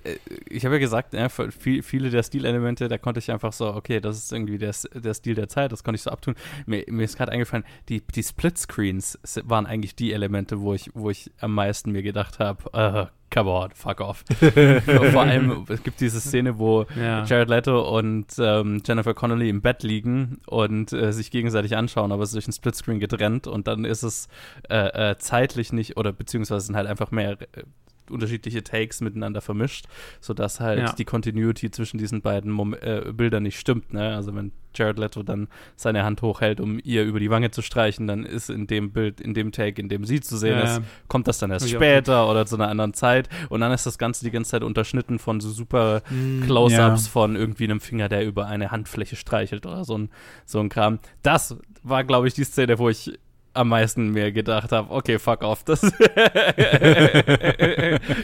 äh, 0.05 0.17
ich 0.49 0.65
habe 0.65 0.77
ja 0.77 0.79
gesagt, 0.79 1.15
viele 1.59 2.11
der 2.11 2.23
Stilelemente, 2.23 2.89
da 2.89 2.99
konnte 2.99 3.19
ich 3.19 3.31
einfach 3.31 3.53
so, 3.53 3.75
okay, 3.75 4.01
das 4.01 4.19
ist 4.19 4.33
irgendwie 4.33 4.59
der, 4.59 4.75
der 4.95 5.15
Stil 5.15 5.35
der 5.35 5.49
Zeit, 5.49 5.73
das 5.73 5.85
konnte 5.85 5.97
ich 5.97 6.03
so 6.03 6.11
abtun. 6.11 6.35
Mir, 6.67 6.85
mir 6.89 7.05
ist 7.05 7.17
gerade 7.17 7.33
eingefallen, 7.33 7.65
die, 7.89 8.03
die 8.15 8.23
Split-Screens 8.23 9.19
waren 9.45 9.67
eigentlich 9.67 9.95
die 9.95 10.13
Elemente, 10.13 10.61
wo 10.61 10.75
ich, 10.75 10.91
wo 10.95 11.11
ich 11.11 11.31
am 11.41 11.55
meisten 11.55 11.93
mir 11.93 12.03
gedacht 12.03 12.39
habe, 12.39 12.65
uh, 12.75 13.11
come 13.35 13.51
on, 13.51 13.71
fuck 13.75 14.01
off. 14.01 14.25
Vor 15.13 15.21
allem, 15.21 15.65
es 15.69 15.83
gibt 15.83 16.01
diese 16.01 16.21
Szene, 16.21 16.59
wo 16.59 16.87
ja. 16.97 17.25
Jared 17.25 17.49
Leto 17.49 17.97
und 17.97 18.27
ähm, 18.39 18.81
Jennifer 18.87 19.15
Connelly 19.15 19.49
im 19.49 19.61
Bett 19.61 19.83
liegen 19.83 20.41
und 20.47 20.93
äh, 20.93 21.13
sich 21.13 21.31
gegenseitig 21.31 21.77
anschauen, 21.77 22.13
aber 22.13 22.23
es 22.23 22.31
ist 22.31 22.35
durch 22.35 22.49
ein 22.49 22.53
Splitscreen 22.53 23.01
getrennt 23.01 23.47
und 23.47 23.67
dann 23.67 23.85
ist 23.85 24.05
es 24.05 24.29
äh, 24.71 25.11
äh, 25.11 25.19
zeitlich 25.19 25.73
nicht, 25.73 25.97
oder 25.97 26.13
beziehungsweise 26.13 26.67
sind 26.67 26.77
halt 26.77 26.87
einfach 26.87 27.11
mehr 27.11 27.33
äh, 27.33 27.65
unterschiedliche 28.11 28.63
Takes 28.63 29.01
miteinander 29.01 29.41
vermischt, 29.41 29.87
sodass 30.21 30.61
halt 30.61 30.79
ja. 30.79 30.93
die 30.93 31.05
Continuity 31.05 31.71
zwischen 31.71 31.99
diesen 31.99 32.23
beiden 32.23 32.51
Mom 32.51 32.75
äh, 32.75 33.13
Bildern 33.13 33.45
nicht 33.45 33.59
stimmt. 33.59 33.93
Ne? 33.93 34.15
Also 34.15 34.35
wenn 34.35 34.53
Jared 34.75 34.99
Leto 34.99 35.23
dann 35.23 35.49
seine 35.77 36.05
Hand 36.05 36.23
hochhält, 36.23 36.61
um 36.61 36.81
ihr 36.83 37.05
über 37.05 37.21
die 37.21 37.31
Wange 37.31 37.51
zu 37.51 37.63
streichen, 37.63 38.07
dann 38.07 38.25
ist 38.25 38.51
in 38.51 38.67
dem 38.67 38.93
Bild, 38.93 39.21
in 39.21 39.35
dem 39.35 39.53
Take, 39.53 39.81
in 39.81 39.89
dem 39.89 40.05
sie 40.05 40.21
zu 40.21 40.37
sehen 40.37 40.59
ja. 40.59 40.79
ist, 40.79 40.83
kommt 41.09 41.29
das 41.29 41.39
dann 41.39 41.51
erst 41.51 41.71
später 41.71 42.29
oder 42.29 42.47
zu 42.47 42.57
einer 42.57 42.69
anderen 42.69 42.95
Zeit 42.95 43.29
und 43.49 43.61
dann 43.61 43.73
ist 43.73 43.87
das 43.87 43.99
Ganze 43.99 44.25
die 44.25 44.31
ganze 44.31 44.51
Zeit 44.51 44.63
unterschnitten 44.63 45.19
von 45.19 45.41
so 45.41 45.51
super 45.51 46.03
mm, 46.11 46.43
Close-Ups 46.43 47.07
ja. 47.07 47.11
von 47.11 47.37
irgendwie 47.37 47.65
einem 47.65 47.81
Finger, 47.81 48.09
der 48.09 48.27
über 48.27 48.47
eine 48.47 48.71
Handfläche 48.71 49.17
streichelt 49.17 49.67
oder 49.67 49.85
so 49.85 49.97
ein, 49.97 50.11
so 50.45 50.61
ein 50.61 50.69
Kram. 50.69 50.99
Das 51.23 51.57
war, 51.83 52.03
glaube 52.05 52.27
ich, 52.27 52.35
die 52.35 52.45
Szene, 52.45 52.79
wo 52.79 52.89
ich 52.89 53.19
am 53.55 53.69
meisten 53.69 54.11
mir 54.11 54.33
gedacht 54.33 54.73
habe, 54.73 54.91
okay, 54.91 55.19
fuck 55.19 55.43
off. 55.43 55.65
Das 55.65 55.83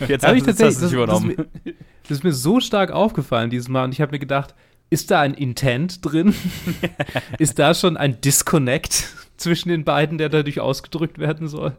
jetzt 0.08 0.26
habe 0.26 0.36
ich 0.36 0.42
tatsächlich 0.42 0.80
das, 0.80 0.92
übernommen. 0.92 1.34
Das, 1.36 1.46
das, 1.64 1.74
das, 2.08 2.18
ist 2.18 2.24
mir 2.24 2.32
so 2.32 2.60
stark 2.60 2.90
aufgefallen 2.90 3.48
dieses 3.50 3.68
Mal 3.68 3.84
und 3.84 3.92
ich 3.92 4.00
habe 4.00 4.12
mir 4.12 4.18
gedacht, 4.18 4.54
ist 4.90 5.10
da 5.10 5.20
ein 5.20 5.34
Intent 5.34 6.04
drin? 6.04 6.34
ist 7.38 7.58
da 7.58 7.74
schon 7.74 7.96
ein 7.96 8.20
Disconnect 8.20 9.14
zwischen 9.36 9.68
den 9.70 9.84
beiden, 9.84 10.18
der 10.18 10.28
dadurch 10.28 10.60
ausgedrückt 10.60 11.18
werden 11.18 11.48
soll? 11.48 11.76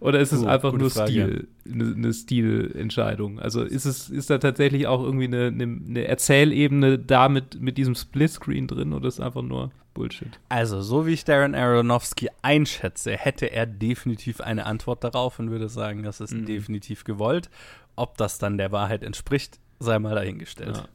Oder 0.00 0.20
ist 0.20 0.32
es 0.32 0.42
oh, 0.42 0.46
einfach 0.46 0.72
nur 0.72 0.88
Frage. 0.88 1.10
Stil, 1.10 1.48
eine, 1.70 1.94
eine 1.94 2.14
Stilentscheidung? 2.14 3.40
Also 3.40 3.62
ist 3.62 3.84
es, 3.84 4.08
ist 4.08 4.30
da 4.30 4.38
tatsächlich 4.38 4.86
auch 4.86 5.02
irgendwie 5.02 5.26
eine, 5.26 5.48
eine, 5.48 5.64
eine 5.64 6.08
Erzählebene 6.08 6.98
da 6.98 7.28
mit, 7.28 7.60
mit 7.60 7.76
diesem 7.76 7.94
Splitscreen 7.94 8.66
drin 8.66 8.94
oder 8.94 9.06
ist 9.06 9.14
es 9.14 9.20
einfach 9.20 9.42
nur 9.42 9.70
Bullshit. 9.94 10.38
Also, 10.48 10.82
so 10.82 11.06
wie 11.06 11.12
ich 11.12 11.24
Darren 11.24 11.54
Aronofsky 11.54 12.28
einschätze, 12.42 13.16
hätte 13.16 13.46
er 13.46 13.66
definitiv 13.66 14.40
eine 14.40 14.66
Antwort 14.66 15.04
darauf 15.04 15.38
und 15.38 15.50
würde 15.50 15.68
sagen, 15.68 16.02
das 16.02 16.20
ist 16.20 16.32
mhm. 16.32 16.46
definitiv 16.46 17.04
gewollt. 17.04 17.48
Ob 17.96 18.18
das 18.18 18.38
dann 18.38 18.58
der 18.58 18.72
Wahrheit 18.72 19.02
entspricht, 19.02 19.60
sei 19.78 19.98
mal 19.98 20.14
dahingestellt. 20.14 20.76
Ja. 20.76 20.88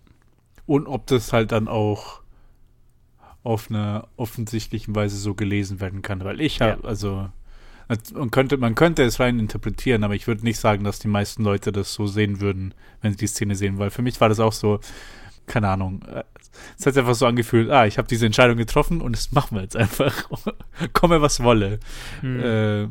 Und 0.65 0.87
ob 0.87 1.07
das 1.07 1.33
halt 1.33 1.51
dann 1.51 1.67
auch 1.67 2.21
auf 3.43 3.69
einer 3.69 4.07
offensichtlichen 4.17 4.93
Weise 4.95 5.17
so 5.17 5.33
gelesen 5.33 5.79
werden 5.79 6.01
kann, 6.01 6.23
weil 6.23 6.41
ich 6.41 6.61
habe, 6.61 6.81
ja. 6.83 6.87
also 6.87 7.29
man 8.13 8.29
könnte, 8.29 8.57
man 8.57 8.75
könnte 8.75 9.03
es 9.03 9.19
rein 9.19 9.39
interpretieren, 9.39 10.03
aber 10.03 10.13
ich 10.13 10.27
würde 10.27 10.43
nicht 10.43 10.59
sagen, 10.59 10.83
dass 10.83 10.99
die 10.99 11.07
meisten 11.07 11.43
Leute 11.43 11.71
das 11.71 11.93
so 11.93 12.05
sehen 12.05 12.39
würden, 12.39 12.75
wenn 13.01 13.11
sie 13.13 13.17
die 13.17 13.27
Szene 13.27 13.55
sehen, 13.55 13.79
weil 13.79 13.89
für 13.89 14.03
mich 14.03 14.21
war 14.21 14.29
das 14.29 14.39
auch 14.39 14.53
so, 14.53 14.79
keine 15.47 15.69
Ahnung, 15.69 16.03
es 16.77 16.85
hat 16.85 16.93
sich 16.93 17.01
einfach 17.01 17.15
so 17.15 17.25
angefühlt, 17.25 17.69
ah, 17.69 17.85
ich 17.85 17.97
habe 17.97 18.07
diese 18.07 18.25
Entscheidung 18.25 18.57
getroffen 18.57 19.01
und 19.01 19.15
das 19.15 19.31
machen 19.31 19.55
wir 19.55 19.63
jetzt 19.63 19.75
einfach. 19.75 20.29
Komme, 20.93 21.21
was 21.21 21.43
wolle. 21.43 21.79
Hm. 22.21 22.39
Äh, 22.39 22.83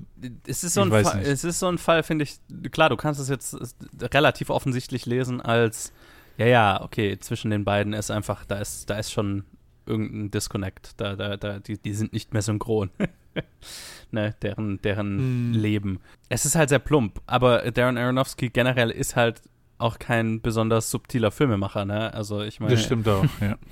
es, 0.46 0.64
ist 0.64 0.74
so 0.74 0.82
ein 0.82 0.90
Fall, 0.90 1.22
es 1.22 1.44
ist 1.44 1.59
so 1.59 1.68
ein 1.68 1.78
Fall, 1.78 2.02
finde 2.02 2.24
ich, 2.24 2.38
klar, 2.70 2.88
du 2.88 2.96
kannst 2.96 3.20
es 3.20 3.28
jetzt 3.28 3.56
relativ 4.00 4.50
offensichtlich 4.50 5.06
lesen 5.06 5.40
als, 5.40 5.92
ja, 6.36 6.46
ja, 6.46 6.82
okay, 6.82 7.18
zwischen 7.18 7.50
den 7.50 7.64
beiden 7.64 7.92
ist 7.92 8.11
einfach, 8.11 8.44
da 8.44 8.59
ist, 8.59 8.90
da 8.90 8.98
ist 8.98 9.12
schon 9.12 9.44
irgendein 9.86 10.30
Disconnect. 10.30 10.92
Da, 10.98 11.16
da, 11.16 11.36
da, 11.36 11.59
die, 11.59 11.78
die 11.78 11.94
sind 11.94 12.12
nicht 12.12 12.32
mehr 12.32 12.42
synchron. 12.42 12.90
ne, 14.11 14.34
deren, 14.42 14.80
deren 14.82 15.18
hm. 15.18 15.52
Leben. 15.52 16.00
Es 16.28 16.44
ist 16.44 16.54
halt 16.54 16.68
sehr 16.68 16.78
plump, 16.78 17.20
aber 17.26 17.70
Darren 17.70 17.96
Aronofsky 17.96 18.50
generell 18.50 18.90
ist 18.90 19.16
halt 19.16 19.42
auch 19.79 19.99
kein 19.99 20.41
besonders 20.43 20.91
subtiler 20.91 21.31
Filmemacher, 21.31 21.85
ne? 21.85 22.12
Also 22.12 22.43
ich 22.43 22.61
meine. 22.61 22.74
Das 22.74 22.85
stimmt 22.85 23.09
auch, 23.09 23.24
ja. 23.41 23.57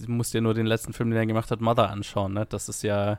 Du 0.00 0.10
musst 0.10 0.32
dir 0.32 0.40
nur 0.40 0.54
den 0.54 0.66
letzten 0.66 0.92
Film, 0.92 1.10
den 1.10 1.18
er 1.18 1.26
gemacht 1.26 1.50
hat, 1.50 1.60
Mother 1.60 1.90
anschauen, 1.90 2.32
ne? 2.32 2.46
Das 2.48 2.68
ist 2.68 2.82
ja. 2.82 3.18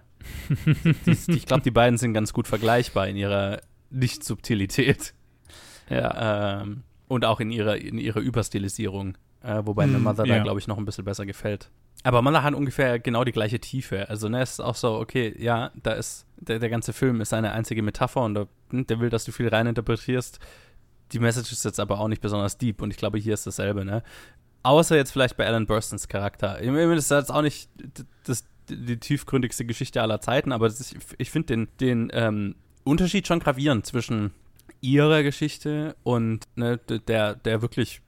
die, 1.28 1.34
ich 1.34 1.46
glaube, 1.46 1.64
die 1.64 1.72
beiden 1.72 1.98
sind 1.98 2.14
ganz 2.14 2.32
gut 2.32 2.48
vergleichbar 2.48 3.08
in 3.08 3.18
ihrer 3.18 3.62
Nicht-Subtilität. 3.90 5.14
Ja. 5.88 6.62
Ähm, 6.64 6.82
und 7.08 7.26
auch 7.26 7.40
in 7.40 7.52
ihrer, 7.52 7.78
in 7.78 8.00
ihrer 8.00 8.20
Überstilisierung. 8.20 9.20
Äh, 9.44 9.62
wobei 9.66 9.86
mir 9.86 9.98
hm, 9.98 10.04
Mother 10.04 10.26
ja. 10.26 10.38
da, 10.38 10.42
glaube 10.42 10.60
ich, 10.60 10.66
noch 10.66 10.80
ein 10.80 10.86
bisschen 10.86 11.06
besser 11.06 11.28
gefällt. 11.28 11.70
Aber 12.02 12.24
Mother 12.24 12.42
hat 12.42 12.56
ungefähr 12.56 12.98
genau 12.98 13.24
die 13.24 13.32
gleiche 13.32 13.60
Tiefe. 13.60 14.10
Also, 14.10 14.28
ne, 14.28 14.42
es 14.42 14.54
ist 14.54 14.62
auch 14.62 14.74
so, 14.74 14.96
okay, 14.96 15.36
ja, 15.38 15.70
da 15.76 15.92
ist, 15.92 16.26
der, 16.38 16.58
der 16.58 16.70
ganze 16.70 16.92
Film 16.92 17.22
ist 17.22 17.36
eine 17.36 17.52
einzige 17.52 17.84
Metapher 17.84 18.22
und 18.24 18.34
der, 18.34 18.48
hm, 18.72 18.88
der 18.88 19.00
will, 19.00 19.12
dass 19.12 19.26
du 19.26 19.32
viel 19.32 19.48
reininterpretierst 19.48 20.40
die 21.12 21.20
Message 21.20 21.52
ist 21.52 21.66
jetzt 21.66 21.80
aber 21.80 22.00
auch 22.00 22.08
nicht 22.08 22.22
besonders 22.22 22.58
deep 22.58 22.82
und 22.82 22.92
ich 22.92 22.98
glaube, 22.98 23.18
hier 23.18 23.34
ist 23.34 23.48
dasselbe, 23.48 23.86
ne? 23.86 24.04
Außer 24.64 24.96
jetzt 24.96 25.12
vielleicht 25.12 25.38
bei 25.38 25.46
Alan 25.46 25.68
Burstons 25.68 26.08
Charakter. 26.08 26.60
Ich 26.60 26.68
meine, 26.68 26.96
das 26.96 27.06
ist 27.06 27.12
jetzt 27.12 27.32
auch 27.32 27.44
nicht 27.44 27.70
das, 28.26 28.46
die 28.68 28.98
tiefgründigste 28.98 29.64
Geschichte 29.66 30.02
aller 30.02 30.22
Zeiten, 30.22 30.52
aber 30.52 30.66
ist, 30.66 30.96
ich 31.18 31.30
finde 31.30 31.48
den, 31.48 31.68
den 31.80 32.10
ähm, 32.14 32.56
Unterschied 32.84 33.28
schon 33.28 33.40
gravierend 33.40 33.86
zwischen 33.86 34.32
ihrer 34.82 35.22
Geschichte 35.22 35.96
und 36.04 36.46
ne, 36.56 36.78
der, 36.78 37.36
der 37.36 37.62
wirklich 37.62 38.02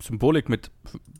Symbolik 0.00 0.48
mit 0.48 0.70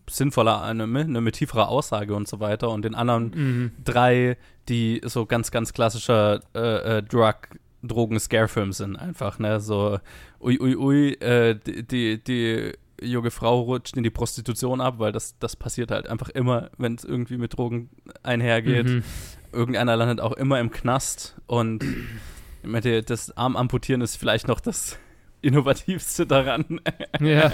sinnvoller, 0.09 0.63
eine, 0.63 0.85
eine 0.85 1.21
mit 1.21 1.35
tieferer 1.35 1.69
Aussage 1.69 2.15
und 2.15 2.29
so 2.29 2.41
weiter 2.41 2.71
und 2.71 2.85
den 2.85 2.95
anderen 2.95 3.31
mhm. 3.35 3.73
drei, 3.85 4.37
die 4.69 5.01
so 5.05 5.27
ganz, 5.27 5.51
ganz 5.51 5.73
klassischer 5.73 6.41
äh, 6.55 6.99
äh, 6.99 7.03
Drug 7.03 7.35
Drogen-Scare-Film 7.83 8.73
sind 8.73 8.97
einfach, 8.97 9.39
ne? 9.39 9.61
So, 9.61 9.99
ui, 10.41 10.59
ui, 10.61 10.77
ui, 10.77 11.13
äh, 11.15 11.55
die, 11.55 11.87
die, 11.87 12.23
die 12.23 12.73
junge 13.01 13.31
Frau 13.31 13.61
rutscht 13.61 13.97
in 13.97 14.03
die 14.03 14.11
Prostitution 14.11 14.81
ab, 14.81 14.99
weil 14.99 15.13
das, 15.13 15.39
das 15.39 15.57
passiert 15.57 15.91
halt 15.91 16.09
einfach 16.09 16.29
immer, 16.31 16.71
wenn 16.79 16.95
es 16.95 17.05
irgendwie 17.05 17.39
mit 17.39 17.57
Drogen 17.57 17.91
einhergeht. 18.23 18.87
Mhm. 18.87 19.05
Irgendeiner 19.53 19.97
landet 19.97 20.21
auch 20.21 20.33
immer 20.33 20.61
im 20.61 20.71
Knast 20.71 21.37
und 21.47 21.83
ich 22.63 22.69
meine, 22.69 23.03
das 23.03 23.37
Armamputieren 23.37 24.01
ist 24.01 24.17
vielleicht 24.17 24.49
noch 24.49 24.61
das 24.61 24.99
Innovativste 25.41 26.27
daran. 26.27 26.81
Ja. 27.21 27.53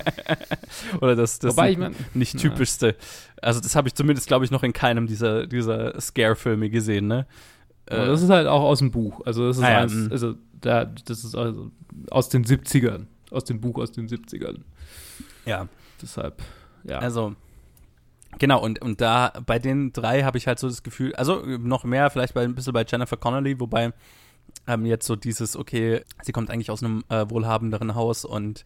Oder 1.03 1.17
das, 1.17 1.39
das 1.39 1.55
Wobei, 1.55 1.73
ich 1.73 1.79
mein, 1.79 1.95
nicht 2.15 2.39
typischste. 2.39 2.87
Ja. 2.87 2.95
Also 3.43 3.61
das 3.61 3.77
habe 3.77 3.89
ich 3.89 3.95
zumindest, 3.95 4.27
glaube 4.27 4.47
ich, 4.47 4.51
noch 4.51 4.63
in 4.63 4.73
keinem 4.73 5.07
dieser, 5.07 5.47
dieser 5.47 6.01
Scare-Filme 6.01 6.71
gesehen, 6.71 7.09
ne? 7.09 7.27
Aber 7.89 8.07
das 8.07 8.23
ist 8.23 8.31
halt 8.31 8.47
auch 8.47 8.63
aus 8.63 8.79
dem 8.79 8.91
Buch. 8.91 9.21
Also 9.25 9.47
das 9.47 9.59
ist, 9.59 9.65
ah, 9.65 9.79
eins, 9.79 9.95
ja, 9.95 10.11
also 10.11 10.35
da, 10.61 10.85
das 10.85 11.25
ist 11.25 11.35
also 11.35 11.71
aus 12.11 12.29
den 12.29 12.45
70ern. 12.45 13.07
Aus 13.31 13.45
dem 13.45 13.61
Buch 13.61 13.79
aus 13.79 13.93
den 13.93 14.09
70ern. 14.09 14.61
Ja. 15.45 15.69
Deshalb, 16.01 16.43
ja. 16.85 16.99
Also, 16.99 17.35
genau, 18.39 18.63
und, 18.63 18.81
und 18.83 19.01
da 19.01 19.33
bei 19.47 19.59
den 19.59 19.93
drei 19.93 20.23
habe 20.23 20.39
ich 20.39 20.47
halt 20.47 20.59
so 20.59 20.69
das 20.69 20.83
Gefühl, 20.83 21.15
also 21.15 21.43
noch 21.45 21.85
mehr 21.85 22.11
vielleicht 22.11 22.35
bei, 22.35 22.43
ein 22.43 22.55
bisschen 22.55 22.73
bei 22.73 22.85
Jennifer 22.87 23.17
Connelly, 23.17 23.61
wobei 23.61 23.93
ähm, 24.67 24.87
jetzt 24.87 25.07
so 25.07 25.17
dieses, 25.17 25.57
okay, 25.57 26.03
sie 26.23 26.33
kommt 26.33 26.51
eigentlich 26.51 26.71
aus 26.71 26.83
einem 26.83 27.05
äh, 27.09 27.29
wohlhabenderen 27.29 27.95
Haus 27.95 28.25
und 28.25 28.65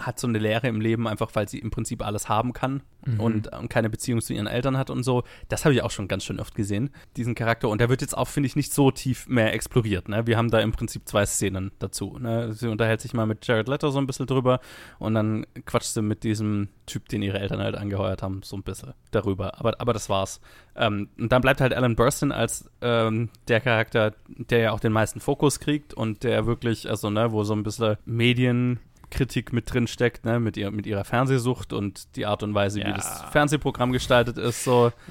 hat 0.00 0.18
so 0.18 0.26
eine 0.26 0.38
Lehre 0.38 0.68
im 0.68 0.80
Leben, 0.80 1.06
einfach 1.08 1.30
weil 1.34 1.48
sie 1.48 1.58
im 1.58 1.70
Prinzip 1.70 2.04
alles 2.04 2.28
haben 2.28 2.52
kann 2.52 2.82
mhm. 3.04 3.20
und, 3.20 3.52
und, 3.52 3.68
keine 3.68 3.90
Beziehung 3.90 4.20
zu 4.20 4.32
ihren 4.32 4.46
Eltern 4.46 4.76
hat 4.76 4.90
und 4.90 5.02
so. 5.02 5.24
Das 5.48 5.64
habe 5.64 5.74
ich 5.74 5.82
auch 5.82 5.90
schon 5.90 6.08
ganz 6.08 6.24
schön 6.24 6.40
oft 6.40 6.54
gesehen, 6.54 6.90
diesen 7.16 7.34
Charakter. 7.34 7.68
Und 7.68 7.80
der 7.80 7.88
wird 7.88 8.00
jetzt 8.00 8.16
auch, 8.16 8.28
finde 8.28 8.46
ich, 8.46 8.56
nicht 8.56 8.72
so 8.72 8.90
tief 8.90 9.26
mehr 9.28 9.52
exploriert. 9.52 10.08
Ne? 10.08 10.26
Wir 10.26 10.36
haben 10.36 10.50
da 10.50 10.60
im 10.60 10.72
Prinzip 10.72 11.08
zwei 11.08 11.26
Szenen 11.26 11.72
dazu. 11.78 12.16
Ne? 12.18 12.52
Sie 12.52 12.68
unterhält 12.68 13.00
sich 13.00 13.12
mal 13.12 13.26
mit 13.26 13.46
Jared 13.46 13.68
Leto 13.68 13.90
so 13.90 13.98
ein 13.98 14.06
bisschen 14.06 14.26
drüber 14.26 14.60
und 14.98 15.14
dann 15.14 15.46
quatscht 15.66 15.94
sie 15.94 16.02
mit 16.02 16.24
diesem 16.24 16.68
Typ, 16.86 17.08
den 17.08 17.22
ihre 17.22 17.38
Eltern 17.38 17.60
halt 17.60 17.76
angeheuert 17.76 18.22
haben, 18.22 18.42
so 18.42 18.56
ein 18.56 18.62
bisschen 18.62 18.94
darüber. 19.10 19.58
Aber, 19.58 19.80
aber 19.80 19.92
das 19.92 20.08
war's. 20.08 20.40
Ähm, 20.76 21.08
und 21.18 21.32
dann 21.32 21.42
bleibt 21.42 21.60
halt 21.60 21.74
Alan 21.74 21.96
Burstyn 21.96 22.32
als 22.32 22.70
ähm, 22.80 23.30
der 23.48 23.60
Charakter, 23.60 24.14
der 24.28 24.58
ja 24.58 24.72
auch 24.72 24.80
den 24.80 24.92
meisten 24.92 25.20
Fokus 25.20 25.60
kriegt 25.60 25.92
und 25.92 26.22
der 26.22 26.46
wirklich, 26.46 26.88
also, 26.88 27.10
ne, 27.10 27.32
wo 27.32 27.44
so 27.44 27.54
ein 27.54 27.62
bisschen 27.62 27.96
Medien 28.04 28.80
Kritik 29.10 29.52
mit 29.52 29.72
drin 29.72 29.86
steckt, 29.86 30.24
ne, 30.24 30.40
mit, 30.40 30.56
ihr, 30.56 30.70
mit 30.70 30.86
ihrer 30.86 31.04
Fernsehsucht 31.04 31.72
und 31.72 32.16
die 32.16 32.26
Art 32.26 32.42
und 32.42 32.54
Weise, 32.54 32.80
ja. 32.80 32.88
wie 32.88 32.92
das 32.92 33.24
Fernsehprogramm 33.30 33.92
gestaltet 33.92 34.38
ist. 34.38 34.64
So. 34.64 34.92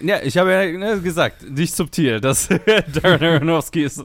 Ja, 0.00 0.20
ich 0.22 0.36
habe 0.38 0.52
ja 0.52 0.78
ne, 0.78 1.00
gesagt, 1.00 1.48
nicht 1.50 1.74
subtil, 1.74 2.20
dass 2.20 2.48
Darren 3.02 3.22
Aronofsky 3.22 3.82
ist 3.82 4.04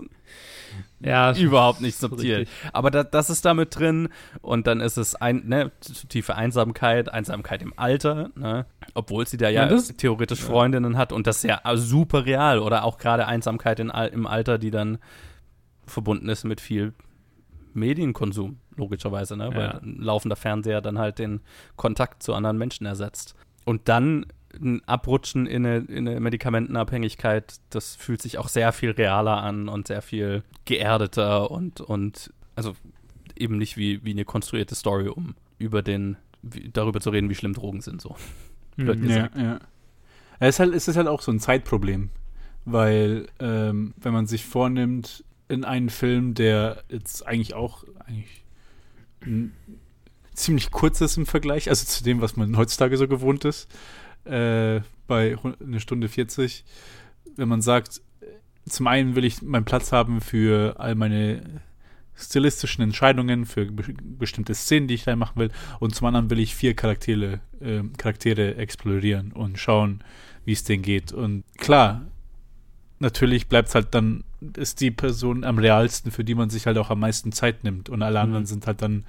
ja, 1.03 1.35
überhaupt 1.35 1.81
nicht 1.81 1.97
subtil. 1.97 2.37
Richtig. 2.37 2.55
Aber 2.71 2.89
da, 2.89 3.03
das 3.03 3.29
ist 3.29 3.43
da 3.43 3.53
mit 3.53 3.77
drin 3.77 4.09
und 4.41 4.67
dann 4.67 4.79
ist 4.79 4.97
es 4.97 5.15
ein, 5.15 5.43
ne, 5.45 5.71
tiefe 6.07 6.35
Einsamkeit, 6.35 7.09
Einsamkeit 7.09 7.61
im 7.61 7.73
Alter, 7.75 8.29
ne, 8.35 8.65
obwohl 8.93 9.27
sie 9.27 9.37
da 9.37 9.49
ja, 9.49 9.69
ja 9.69 9.81
theoretisch 9.97 10.39
ja. 10.39 10.45
Freundinnen 10.45 10.97
hat 10.97 11.11
und 11.11 11.27
das 11.27 11.37
ist 11.37 11.43
ja 11.43 11.61
super 11.75 12.25
real 12.25 12.59
oder 12.59 12.85
auch 12.85 12.97
gerade 12.97 13.27
Einsamkeit 13.27 13.79
in, 13.79 13.89
im 13.89 14.25
Alter, 14.25 14.57
die 14.57 14.71
dann 14.71 14.97
verbunden 15.85 16.29
ist 16.29 16.45
mit 16.45 16.61
viel 16.61 16.93
Medienkonsum, 17.75 18.57
logischerweise, 18.75 19.37
ne? 19.37 19.49
weil 19.53 19.79
ein 19.81 19.97
laufender 19.99 20.35
Fernseher 20.35 20.81
dann 20.81 20.97
halt 20.97 21.19
den 21.19 21.41
Kontakt 21.75 22.23
zu 22.23 22.33
anderen 22.33 22.57
Menschen 22.57 22.85
ersetzt. 22.85 23.35
Und 23.65 23.87
dann 23.89 24.25
ein 24.61 24.81
Abrutschen 24.87 25.45
in 25.45 25.65
eine, 25.65 25.77
in 25.79 26.07
eine, 26.07 26.19
Medikamentenabhängigkeit, 26.19 27.55
das 27.69 27.95
fühlt 27.95 28.21
sich 28.21 28.37
auch 28.37 28.49
sehr 28.49 28.71
viel 28.71 28.91
realer 28.91 29.41
an 29.41 29.67
und 29.67 29.87
sehr 29.87 30.01
viel 30.01 30.43
geerdeter 30.65 31.49
und, 31.49 31.81
und 31.81 32.31
also 32.55 32.75
eben 33.35 33.57
nicht 33.57 33.77
wie, 33.77 34.03
wie 34.03 34.11
eine 34.11 34.25
konstruierte 34.25 34.75
Story, 34.75 35.07
um 35.07 35.35
über 35.57 35.81
den, 35.81 36.17
wie, 36.41 36.69
darüber 36.71 36.99
zu 36.99 37.09
reden, 37.09 37.29
wie 37.29 37.35
schlimm 37.35 37.53
Drogen 37.53 37.81
sind, 37.81 38.01
so. 38.01 38.15
Mhm, 38.77 39.09
ja, 39.09 39.29
ja. 39.35 39.59
Es 40.39 40.55
ist, 40.55 40.59
halt, 40.59 40.73
es 40.73 40.87
ist 40.87 40.97
halt 40.97 41.07
auch 41.07 41.21
so 41.21 41.31
ein 41.31 41.39
Zeitproblem, 41.39 42.09
weil 42.65 43.27
ähm, 43.39 43.93
wenn 43.97 44.13
man 44.13 44.27
sich 44.27 44.45
vornimmt, 44.45 45.23
in 45.47 45.63
einen 45.65 45.89
Film, 45.89 46.33
der 46.33 46.83
jetzt 46.89 47.25
eigentlich 47.27 47.53
auch 47.53 47.83
eigentlich 48.05 48.43
ziemlich 50.33 50.71
kurz 50.71 51.01
ist 51.01 51.17
im 51.17 51.25
Vergleich, 51.25 51.69
also 51.69 51.85
zu 51.85 52.03
dem, 52.03 52.21
was 52.21 52.35
man 52.35 52.57
heutzutage 52.57 52.97
so 52.97 53.07
gewohnt 53.07 53.45
ist, 53.45 53.71
äh, 54.25 54.81
bei 55.07 55.37
einer 55.61 55.79
Stunde 55.79 56.09
40. 56.09 56.63
Wenn 57.35 57.47
man 57.47 57.61
sagt, 57.61 58.01
zum 58.67 58.87
einen 58.87 59.15
will 59.15 59.25
ich 59.25 59.41
meinen 59.41 59.65
Platz 59.65 59.91
haben 59.91 60.21
für 60.21 60.79
all 60.79 60.95
meine 60.95 61.61
stilistischen 62.15 62.83
Entscheidungen, 62.83 63.45
für 63.45 63.65
be 63.65 63.83
bestimmte 64.01 64.53
Szenen, 64.53 64.87
die 64.87 64.93
ich 64.93 65.03
da 65.03 65.15
machen 65.15 65.39
will, 65.39 65.51
und 65.79 65.95
zum 65.95 66.07
anderen 66.07 66.29
will 66.29 66.39
ich 66.39 66.55
vier 66.55 66.75
Charaktere, 66.75 67.39
äh, 67.59 67.81
Charaktere 67.97 68.55
explorieren 68.55 69.31
und 69.31 69.59
schauen, 69.59 70.03
wie 70.45 70.53
es 70.53 70.63
denen 70.63 70.83
geht. 70.83 71.11
Und 71.11 71.43
klar, 71.57 72.05
natürlich 72.99 73.47
bleibt 73.47 73.69
es 73.69 73.75
halt 73.75 73.93
dann, 73.95 74.23
ist 74.57 74.81
die 74.81 74.91
Person 74.91 75.43
am 75.43 75.57
realsten, 75.57 76.11
für 76.11 76.23
die 76.23 76.35
man 76.35 76.49
sich 76.49 76.65
halt 76.65 76.77
auch 76.77 76.89
am 76.89 76.99
meisten 76.99 77.31
Zeit 77.31 77.63
nimmt. 77.63 77.89
Und 77.89 78.01
alle 78.01 78.19
anderen 78.19 78.43
mhm. 78.43 78.47
sind 78.47 78.67
halt 78.67 78.81
dann, 78.81 79.05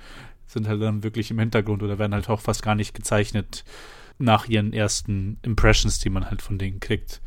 sind 0.46 0.68
halt 0.68 0.80
dann 0.82 1.02
wirklich 1.02 1.30
im 1.30 1.38
Hintergrund 1.38 1.82
oder 1.82 1.98
werden 1.98 2.14
halt 2.14 2.28
auch 2.28 2.40
fast 2.40 2.62
gar 2.62 2.74
nicht 2.74 2.94
gezeichnet 2.94 3.64
nach 4.18 4.48
ihren 4.48 4.72
ersten 4.72 5.38
Impressions, 5.42 5.98
die 5.98 6.10
man 6.10 6.30
halt 6.30 6.42
von 6.42 6.58
denen 6.58 6.80
kriegt. 6.80 7.20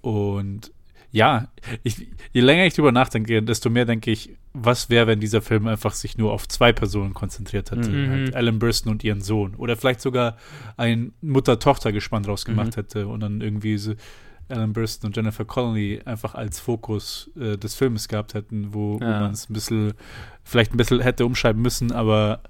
Und 0.00 0.72
ja, 1.10 1.48
ich, 1.82 2.06
je 2.32 2.40
länger 2.40 2.66
ich 2.66 2.74
drüber 2.74 2.92
nachdenke, 2.92 3.42
desto 3.42 3.70
mehr 3.70 3.86
denke 3.86 4.10
ich, 4.10 4.36
was 4.52 4.90
wäre, 4.90 5.06
wenn 5.06 5.20
dieser 5.20 5.40
Film 5.40 5.66
einfach 5.66 5.92
sich 5.92 6.18
nur 6.18 6.32
auf 6.32 6.46
zwei 6.48 6.72
Personen 6.72 7.14
konzentriert 7.14 7.70
hätte. 7.70 7.88
Mhm. 7.88 8.10
Halt 8.10 8.36
Alan 8.36 8.58
Burstyn 8.58 8.92
und 8.92 9.04
ihren 9.04 9.20
Sohn. 9.20 9.54
Oder 9.54 9.76
vielleicht 9.76 10.00
sogar 10.00 10.36
ein 10.76 11.12
Mutter-Tochter-Gespann 11.22 12.24
draus 12.24 12.44
gemacht 12.44 12.76
mhm. 12.76 12.80
hätte 12.80 13.08
und 13.08 13.20
dann 13.20 13.40
irgendwie 13.40 13.78
so 13.78 13.94
Alan 14.48 14.72
Burstyn 14.72 15.08
und 15.08 15.16
Jennifer 15.16 15.44
Connelly 15.44 16.00
einfach 16.04 16.34
als 16.34 16.60
Fokus 16.60 17.30
äh, 17.38 17.56
des 17.56 17.74
Films 17.74 18.08
gehabt 18.08 18.34
hätten, 18.34 18.72
wo, 18.72 18.98
ja. 19.00 19.06
wo 19.06 19.20
man 19.20 19.32
es 19.32 19.48
ein 19.48 19.52
bisschen, 19.52 19.94
vielleicht 20.44 20.72
ein 20.72 20.76
bisschen 20.76 21.00
hätte 21.00 21.26
umschreiben 21.26 21.60
müssen, 21.60 21.92
aber 21.92 22.40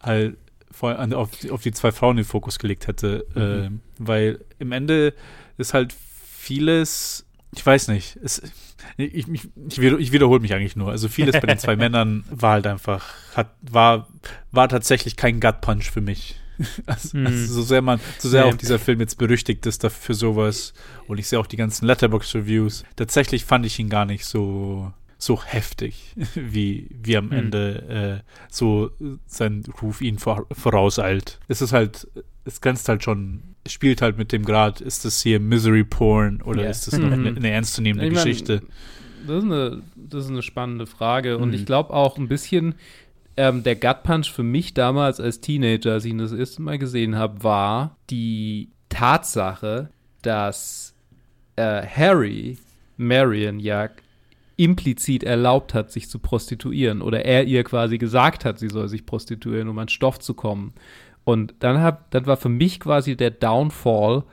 halt 0.00 0.38
vor, 0.70 0.96
auf, 1.16 1.30
auf 1.50 1.62
die 1.62 1.72
zwei 1.72 1.92
Frauen 1.92 2.16
den 2.16 2.24
Fokus 2.24 2.58
gelegt 2.58 2.86
hätte. 2.86 3.26
Mhm. 3.34 3.40
Äh, 3.40 3.70
weil 3.98 4.44
im 4.58 4.72
Ende 4.72 5.14
ist 5.56 5.74
halt 5.74 5.92
vieles, 5.92 7.26
ich 7.54 7.64
weiß 7.64 7.88
nicht, 7.88 8.16
es, 8.22 8.42
ich, 8.96 9.28
ich, 9.28 9.28
ich, 9.28 9.78
ich 9.78 10.12
wiederhole 10.12 10.40
mich 10.40 10.54
eigentlich 10.54 10.76
nur. 10.76 10.90
Also 10.90 11.08
vieles 11.08 11.40
bei 11.40 11.46
den 11.46 11.58
zwei 11.58 11.76
Männern 11.76 12.24
war 12.30 12.52
halt 12.52 12.66
einfach, 12.66 13.14
hat, 13.34 13.54
war, 13.60 14.08
war 14.52 14.68
tatsächlich 14.68 15.16
kein 15.16 15.40
Gut 15.40 15.60
Punch 15.60 15.90
für 15.90 16.00
mich. 16.00 16.36
Also, 16.86 17.16
mhm. 17.16 17.26
also, 17.26 17.54
so 17.54 17.62
sehr 17.62 17.82
man, 17.82 18.00
so 18.18 18.28
sehr 18.28 18.44
nee. 18.44 18.50
auch 18.50 18.56
dieser 18.56 18.78
Film 18.78 19.00
jetzt 19.00 19.16
berüchtigt 19.16 19.64
ist 19.66 19.84
dafür 19.84 20.14
sowas 20.14 20.72
und 21.06 21.18
ich 21.18 21.28
sehe 21.28 21.38
auch 21.38 21.46
die 21.46 21.56
ganzen 21.56 21.86
Letterbox 21.86 22.34
Reviews. 22.34 22.84
Tatsächlich 22.96 23.44
fand 23.44 23.64
ich 23.66 23.78
ihn 23.78 23.88
gar 23.88 24.04
nicht 24.04 24.24
so 24.24 24.92
so 25.18 25.42
heftig, 25.42 26.14
wie, 26.34 26.88
wie 27.02 27.16
am 27.16 27.26
mhm. 27.26 27.32
Ende 27.32 28.22
äh, 28.24 28.30
so 28.48 28.90
sein 29.26 29.64
Ruf 29.82 30.00
ihn 30.00 30.18
vor, 30.18 30.46
vorauseilt. 30.52 31.40
Es 31.48 31.60
ist 31.60 31.72
halt, 31.72 32.06
es 32.44 32.60
grenzt 32.60 32.88
halt 32.88 33.02
schon, 33.02 33.42
spielt 33.66 34.00
halt 34.00 34.16
mit 34.16 34.32
dem 34.32 34.44
Grad, 34.44 34.80
ist 34.80 35.04
das 35.04 35.20
hier 35.20 35.40
Misery 35.40 35.84
Porn 35.84 36.40
oder 36.42 36.62
yeah. 36.62 36.70
ist 36.70 36.86
das 36.86 36.98
noch 36.98 37.10
eine, 37.10 37.32
mhm. 37.32 37.36
eine 37.36 37.50
ernstzunehmende 37.50 38.06
ich 38.06 38.14
mein, 38.14 38.24
Geschichte? 38.24 38.62
Das 39.26 39.38
ist, 39.38 39.44
eine, 39.44 39.82
das 39.96 40.24
ist 40.24 40.30
eine 40.30 40.42
spannende 40.42 40.86
Frage 40.86 41.38
und 41.38 41.52
ich 41.52 41.62
mhm. 41.62 41.66
glaube 41.66 41.92
auch 41.92 42.16
ein 42.16 42.28
bisschen, 42.28 42.76
ähm, 43.38 43.62
der 43.62 43.76
Gut 43.76 44.02
Punch 44.02 44.32
für 44.32 44.42
mich 44.42 44.74
damals 44.74 45.20
als 45.20 45.40
Teenager, 45.40 45.92
als 45.92 46.04
ich 46.04 46.10
ihn 46.10 46.18
das 46.18 46.32
erste 46.32 46.60
Mal 46.60 46.76
gesehen 46.76 47.14
habe, 47.14 47.44
war 47.44 47.96
die 48.10 48.70
Tatsache, 48.88 49.90
dass 50.22 50.92
äh, 51.54 51.86
Harry 51.86 52.58
Marion 52.96 53.60
ja 53.60 53.90
implizit 54.56 55.22
erlaubt 55.22 55.72
hat, 55.72 55.92
sich 55.92 56.10
zu 56.10 56.18
prostituieren 56.18 57.00
oder 57.00 57.24
er 57.24 57.44
ihr 57.44 57.62
quasi 57.62 57.96
gesagt 57.96 58.44
hat, 58.44 58.58
sie 58.58 58.68
soll 58.68 58.88
sich 58.88 59.06
prostituieren, 59.06 59.68
um 59.68 59.78
an 59.78 59.88
Stoff 59.88 60.18
zu 60.18 60.34
kommen. 60.34 60.74
Und 61.22 61.54
dann, 61.60 61.80
hab, 61.80 62.10
dann 62.10 62.26
war 62.26 62.38
für 62.38 62.48
mich 62.48 62.80
quasi 62.80 63.16
der 63.16 63.30
Downfall 63.30 64.24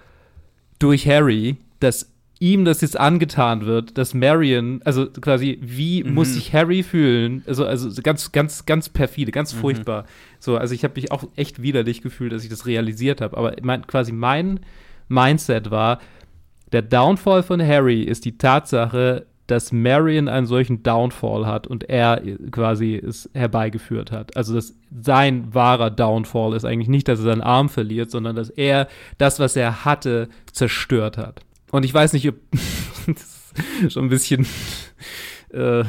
durch 0.79 1.07
Harry, 1.07 1.57
dass 1.79 2.11
ihm 2.39 2.65
das 2.65 2.81
jetzt 2.81 2.99
angetan 2.99 3.65
wird, 3.65 3.97
dass 3.97 4.13
Marion, 4.13 4.81
also 4.83 5.07
quasi, 5.07 5.57
wie 5.61 6.03
mhm. 6.03 6.13
muss 6.13 6.33
sich 6.33 6.53
Harry 6.53 6.83
fühlen? 6.83 7.43
Also, 7.47 7.65
also 7.65 7.89
ganz, 8.01 8.31
ganz, 8.31 8.65
ganz 8.65 8.89
perfide, 8.89 9.31
ganz 9.31 9.53
mhm. 9.53 9.59
furchtbar. 9.59 10.05
So, 10.39 10.57
also 10.57 10.75
ich 10.75 10.83
habe 10.83 10.95
mich 10.95 11.11
auch 11.11 11.25
echt 11.35 11.61
widerlich 11.61 12.01
gefühlt, 12.01 12.33
dass 12.33 12.43
ich 12.43 12.49
das 12.49 12.65
realisiert 12.65 13.21
habe. 13.21 13.37
Aber 13.37 13.55
mein, 13.61 13.87
quasi 13.87 14.11
mein 14.11 14.59
Mindset 15.07 15.71
war, 15.71 15.99
der 16.71 16.81
Downfall 16.81 17.43
von 17.43 17.65
Harry 17.65 18.01
ist 18.03 18.25
die 18.25 18.37
Tatsache, 18.37 19.25
dass 19.47 19.71
Marion 19.71 20.27
einen 20.27 20.47
solchen 20.47 20.81
Downfall 20.81 21.45
hat 21.45 21.67
und 21.67 21.87
er 21.87 22.21
quasi 22.51 22.95
es 22.95 23.29
herbeigeführt 23.33 24.11
hat. 24.11 24.35
Also 24.35 24.55
dass 24.55 24.73
sein 25.01 25.53
wahrer 25.53 25.91
Downfall 25.91 26.53
ist 26.53 26.65
eigentlich 26.65 26.89
nicht, 26.89 27.07
dass 27.07 27.19
er 27.19 27.25
seinen 27.25 27.41
Arm 27.41 27.69
verliert, 27.69 28.09
sondern 28.09 28.35
dass 28.35 28.49
er 28.49 28.87
das, 29.19 29.39
was 29.39 29.55
er 29.55 29.85
hatte, 29.85 30.29
zerstört 30.51 31.17
hat. 31.17 31.44
Und 31.75 31.83
ich 31.83 31.93
weiß 31.93 32.13
nicht, 32.13 32.27
ob 32.27 32.35
schon 33.89 34.05
ein 34.05 34.09
bisschen. 34.09 34.45
Äh, 35.51 35.85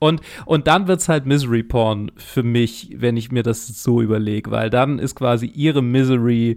und, 0.00 0.22
und 0.44 0.66
dann 0.66 0.88
wird 0.88 0.98
es 0.98 1.08
halt 1.08 1.24
Misery 1.24 1.62
Porn 1.62 2.10
für 2.16 2.42
mich, 2.42 2.94
wenn 2.96 3.16
ich 3.16 3.30
mir 3.30 3.44
das 3.44 3.66
so 3.66 4.02
überlege, 4.02 4.50
weil 4.50 4.70
dann 4.70 4.98
ist 4.98 5.14
quasi 5.14 5.46
ihre 5.46 5.82
Misery, 5.82 6.56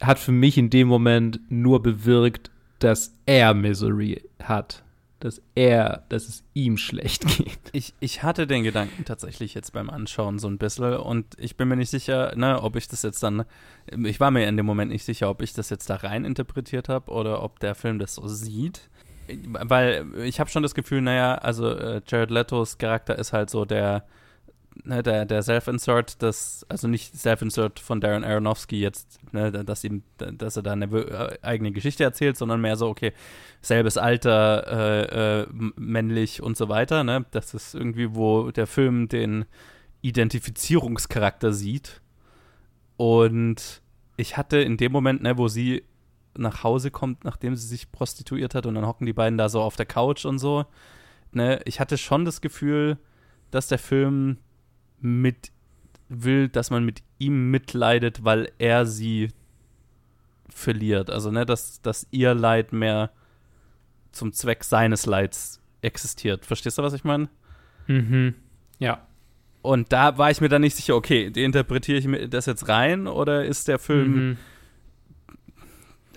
hat 0.00 0.18
für 0.18 0.32
mich 0.32 0.58
in 0.58 0.70
dem 0.70 0.88
Moment 0.88 1.40
nur 1.50 1.82
bewirkt, 1.82 2.50
dass 2.80 3.16
er 3.26 3.54
Misery 3.54 4.22
hat 4.42 4.83
dass 5.24 5.40
er, 5.54 6.04
dass 6.10 6.28
es 6.28 6.44
ihm 6.52 6.76
schlecht 6.76 7.26
geht. 7.38 7.58
Ich, 7.72 7.94
ich 7.98 8.22
hatte 8.22 8.46
den 8.46 8.62
Gedanken 8.62 9.06
tatsächlich 9.06 9.54
jetzt 9.54 9.72
beim 9.72 9.88
Anschauen 9.88 10.38
so 10.38 10.48
ein 10.48 10.58
bisschen 10.58 10.98
und 10.98 11.24
ich 11.38 11.56
bin 11.56 11.66
mir 11.68 11.76
nicht 11.76 11.88
sicher, 11.88 12.36
ne, 12.36 12.62
ob 12.62 12.76
ich 12.76 12.88
das 12.88 13.02
jetzt 13.02 13.22
dann, 13.22 13.44
ich 14.04 14.20
war 14.20 14.30
mir 14.30 14.46
in 14.46 14.58
dem 14.58 14.66
Moment 14.66 14.92
nicht 14.92 15.04
sicher, 15.04 15.30
ob 15.30 15.40
ich 15.40 15.54
das 15.54 15.70
jetzt 15.70 15.88
da 15.88 15.96
rein 15.96 16.26
interpretiert 16.26 16.90
habe 16.90 17.10
oder 17.10 17.42
ob 17.42 17.58
der 17.58 17.74
Film 17.74 17.98
das 17.98 18.16
so 18.16 18.28
sieht. 18.28 18.90
Weil 19.46 20.06
ich 20.24 20.40
habe 20.40 20.50
schon 20.50 20.62
das 20.62 20.74
Gefühl, 20.74 21.00
naja, 21.00 21.36
also 21.36 21.70
äh, 21.70 22.02
Jared 22.06 22.30
Letos 22.30 22.76
Charakter 22.76 23.18
ist 23.18 23.32
halt 23.32 23.48
so 23.48 23.64
der, 23.64 24.04
ne, 24.82 25.02
der, 25.02 25.24
der 25.24 25.42
Self-Insert, 25.42 26.22
das, 26.22 26.66
also 26.68 26.88
nicht 26.88 27.16
Self-Insert 27.16 27.78
von 27.80 28.00
Darren 28.00 28.24
Aronofsky 28.24 28.80
jetzt, 28.80 29.20
ne, 29.32 29.52
dass 29.52 29.84
ihm, 29.84 30.02
dass 30.16 30.56
er 30.56 30.62
da 30.62 30.72
eine 30.72 30.86
äh, 30.86 31.38
eigene 31.42 31.72
Geschichte 31.72 32.04
erzählt, 32.04 32.36
sondern 32.36 32.60
mehr 32.60 32.76
so, 32.76 32.88
okay, 32.88 33.12
selbes 33.60 33.96
Alter, 33.96 34.66
äh, 34.66 35.42
äh, 35.42 35.46
männlich 35.76 36.42
und 36.42 36.56
so 36.56 36.68
weiter, 36.68 37.04
ne? 37.04 37.24
Das 37.30 37.54
ist 37.54 37.74
irgendwie, 37.74 38.14
wo 38.14 38.50
der 38.50 38.66
Film 38.66 39.08
den 39.08 39.44
Identifizierungscharakter 40.02 41.52
sieht. 41.52 42.02
Und 42.96 43.82
ich 44.16 44.36
hatte 44.36 44.58
in 44.58 44.76
dem 44.76 44.92
Moment, 44.92 45.22
ne, 45.22 45.38
wo 45.38 45.48
sie 45.48 45.84
nach 46.36 46.64
Hause 46.64 46.90
kommt, 46.90 47.24
nachdem 47.24 47.54
sie 47.54 47.66
sich 47.66 47.92
prostituiert 47.92 48.54
hat 48.54 48.66
und 48.66 48.74
dann 48.74 48.86
hocken 48.86 49.06
die 49.06 49.12
beiden 49.12 49.38
da 49.38 49.48
so 49.48 49.62
auf 49.62 49.76
der 49.76 49.86
Couch 49.86 50.24
und 50.24 50.38
so, 50.38 50.66
ne, 51.32 51.60
ich 51.64 51.80
hatte 51.80 51.96
schon 51.96 52.24
das 52.24 52.40
Gefühl, 52.40 52.98
dass 53.50 53.68
der 53.68 53.78
Film 53.78 54.38
mit 55.04 55.52
will, 56.08 56.48
dass 56.48 56.70
man 56.70 56.84
mit 56.84 57.02
ihm 57.18 57.50
mitleidet, 57.50 58.24
weil 58.24 58.50
er 58.58 58.86
sie 58.86 59.28
verliert. 60.48 61.10
Also, 61.10 61.30
ne, 61.30 61.44
dass, 61.46 61.82
dass 61.82 62.06
ihr 62.10 62.34
Leid 62.34 62.72
mehr 62.72 63.10
zum 64.12 64.32
Zweck 64.32 64.64
seines 64.64 65.06
Leids 65.06 65.60
existiert. 65.82 66.46
Verstehst 66.46 66.78
du, 66.78 66.82
was 66.82 66.92
ich 66.94 67.04
meine? 67.04 67.28
Mhm. 67.86 68.34
Ja. 68.78 69.06
Und 69.62 69.92
da 69.92 70.18
war 70.18 70.30
ich 70.30 70.40
mir 70.40 70.48
dann 70.48 70.62
nicht 70.62 70.76
sicher, 70.76 70.94
okay, 70.94 71.26
interpretiere 71.34 71.98
ich 71.98 72.06
mir 72.06 72.28
das 72.28 72.46
jetzt 72.46 72.68
rein 72.68 73.06
oder 73.06 73.44
ist 73.44 73.68
der 73.68 73.78
Film, 73.78 74.14
Mhm. 74.14 74.36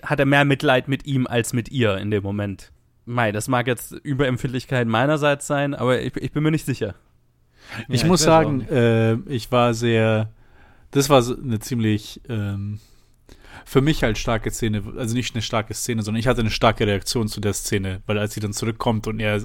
hat 0.02 0.20
er 0.20 0.26
mehr 0.26 0.44
Mitleid 0.44 0.86
mit 0.88 1.06
ihm 1.06 1.26
als 1.26 1.52
mit 1.52 1.70
ihr 1.70 1.96
in 1.98 2.10
dem 2.10 2.22
Moment? 2.22 2.72
Mei, 3.04 3.32
das 3.32 3.48
mag 3.48 3.66
jetzt 3.66 3.92
Überempfindlichkeit 3.92 4.86
meinerseits 4.86 5.46
sein, 5.46 5.74
aber 5.74 6.00
ich, 6.00 6.14
ich 6.16 6.32
bin 6.32 6.42
mir 6.42 6.50
nicht 6.50 6.66
sicher. 6.66 6.94
Ich 7.88 8.02
Ja, 8.02 8.08
muss 8.08 8.22
sagen, 8.22 8.62
äh, 8.68 9.14
ich 9.28 9.50
war 9.52 9.74
sehr, 9.74 10.30
das 10.90 11.10
war 11.10 11.22
eine 11.26 11.58
ziemlich, 11.60 12.20
ähm, 12.28 12.80
für 13.64 13.80
mich 13.82 14.02
halt 14.02 14.18
starke 14.18 14.50
Szene, 14.50 14.82
also 14.96 15.14
nicht 15.14 15.34
eine 15.34 15.42
starke 15.42 15.74
Szene, 15.74 16.02
sondern 16.02 16.20
ich 16.20 16.26
hatte 16.28 16.40
eine 16.40 16.50
starke 16.50 16.86
Reaktion 16.86 17.28
zu 17.28 17.40
der 17.40 17.54
Szene, 17.54 18.02
weil 18.06 18.18
als 18.18 18.34
sie 18.34 18.40
dann 18.40 18.52
zurückkommt 18.52 19.06
und 19.06 19.20
er 19.20 19.42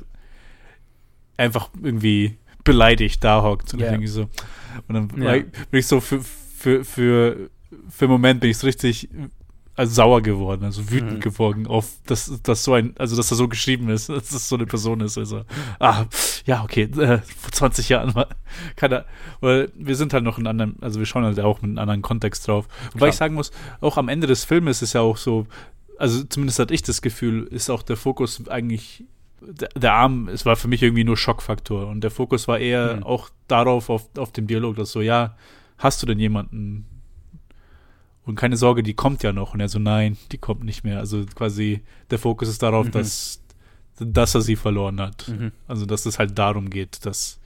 einfach 1.38 1.70
irgendwie 1.82 2.38
beleidigt 2.64 3.24
da 3.24 3.44
hockt 3.44 3.74
und 3.74 3.82
irgendwie 3.82 4.08
so, 4.08 4.30
und 4.88 4.96
dann 4.96 5.08
Ja. 5.10 5.34
bin 5.34 5.80
ich 5.80 5.88
so 5.88 6.00
für, 6.00 6.22
für, 6.22 6.86
für, 6.86 7.50
für 7.90 8.06
einen 8.06 8.12
Moment 8.12 8.40
bin 8.42 8.50
ich 8.52 8.58
so 8.58 8.68
richtig 8.68 9.10
also 9.76 9.94
sauer 9.94 10.22
geworden, 10.22 10.64
also 10.66 10.90
wütend 10.92 11.14
Mhm. 11.14 11.20
geworden 11.20 11.68
auf, 11.68 11.88
dass 12.06 12.32
das 12.44 12.64
so 12.64 12.74
ein, 12.74 12.94
also 12.98 13.16
dass 13.16 13.30
das 13.30 13.38
so 13.38 13.48
geschrieben 13.48 13.90
ist, 13.90 14.08
dass 14.10 14.30
das 14.30 14.48
so 14.48 14.56
eine 14.56 14.66
Person 14.68 15.02
ist. 15.02 15.18
Also, 15.18 15.44
ah, 15.80 16.06
ja, 16.46 16.64
okay, 16.64 16.84
äh, 16.84 17.20
vor 17.20 17.52
20 17.52 17.90
Jahren 17.90 18.14
war 18.14 18.28
keiner, 18.76 19.06
weil 19.42 19.72
wir 19.76 19.96
sind 19.96 20.14
halt 20.14 20.24
noch 20.24 20.38
in 20.38 20.46
anderen, 20.48 20.76
also 20.82 21.00
wir 21.00 21.06
schauen 21.08 21.24
halt 21.24 21.40
auch 21.40 21.62
mit 21.62 21.70
einem 21.72 21.78
anderen 21.80 22.02
Kontext 22.04 22.48
drauf. 22.48 22.68
Wobei 22.92 22.98
Klar. 23.00 23.10
ich 23.10 23.16
sagen 23.16 23.34
muss, 23.36 23.52
auch 23.82 23.98
am 23.98 24.10
Ende 24.10 24.28
des 24.28 24.44
Filmes 24.46 24.82
ist 24.84 24.94
ja 24.94 25.02
auch 25.02 25.18
so, 25.18 25.48
also 25.98 26.24
zumindest 26.24 26.60
hatte 26.60 26.74
ich 26.74 26.82
das 26.84 27.02
Gefühl, 27.02 27.44
ist 27.50 27.70
auch 27.70 27.82
der 27.84 27.98
Fokus 27.98 28.48
eigentlich 28.50 29.06
der, 29.42 29.70
der 29.76 29.94
Arm, 29.94 30.30
es 30.30 30.46
war 30.46 30.56
für 30.56 30.68
mich 30.70 30.82
irgendwie 30.84 31.04
nur 31.04 31.18
Schockfaktor 31.18 31.88
und 31.88 32.02
der 32.02 32.12
Fokus 32.12 32.48
war 32.48 32.60
eher 32.60 32.98
Mhm. 32.98 33.04
auch 33.04 33.30
darauf, 33.48 33.90
auf, 33.90 34.08
auf 34.18 34.32
dem 34.32 34.48
Dialog, 34.48 34.76
dass 34.78 34.92
so, 34.92 35.02
ja, 35.02 35.36
hast 35.78 36.02
du 36.02 36.06
denn 36.06 36.20
jemanden? 36.20 36.86
Und 38.26 38.36
keine 38.36 38.56
Sorge, 38.58 38.84
die 38.84 38.94
kommt 38.94 39.22
ja 39.24 39.34
noch. 39.34 39.54
Und 39.54 39.60
er 39.60 39.68
so, 39.70 39.80
nein, 39.80 40.18
die 40.32 40.38
kommt 40.38 40.64
nicht 40.64 40.84
mehr. 40.84 41.00
Also 41.00 41.26
quasi 41.36 41.82
der 42.10 42.20
Fokus 42.20 42.48
ist 42.48 42.64
darauf, 42.64 42.88
Mhm. 42.88 42.92
dass, 42.92 43.42
dass 44.00 44.34
er 44.36 44.42
sie 44.42 44.56
verloren 44.56 45.00
hat. 45.02 45.28
Mhm. 45.28 45.52
Also 45.68 45.86
dass 45.86 46.06
es 46.06 46.20
halt 46.20 46.38
darum 46.38 46.70
geht, 46.70 47.06
dass, 47.06 47.40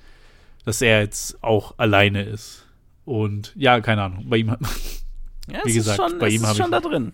dass 0.66 0.82
er 0.82 1.02
jetzt 1.02 1.44
auch 1.44 1.74
alleine 1.78 2.24
ist. 2.24 2.66
Und 3.06 3.54
ja, 3.56 3.80
keine 3.82 4.04
Ahnung, 4.04 4.26
bei 4.30 4.38
ihm 4.38 4.52
hat 4.52 4.60
Ja, 5.50 5.60
Wie 5.64 5.70
es 5.70 5.76
gesagt, 5.76 6.00
ist 6.00 6.10
schon, 6.10 6.20
bei 6.20 6.28
ihm 6.30 6.42
ist 6.42 6.48
hab 6.48 6.56
schon 6.58 6.66
ich- 6.66 6.72
da 6.72 6.80
drin. 6.82 7.14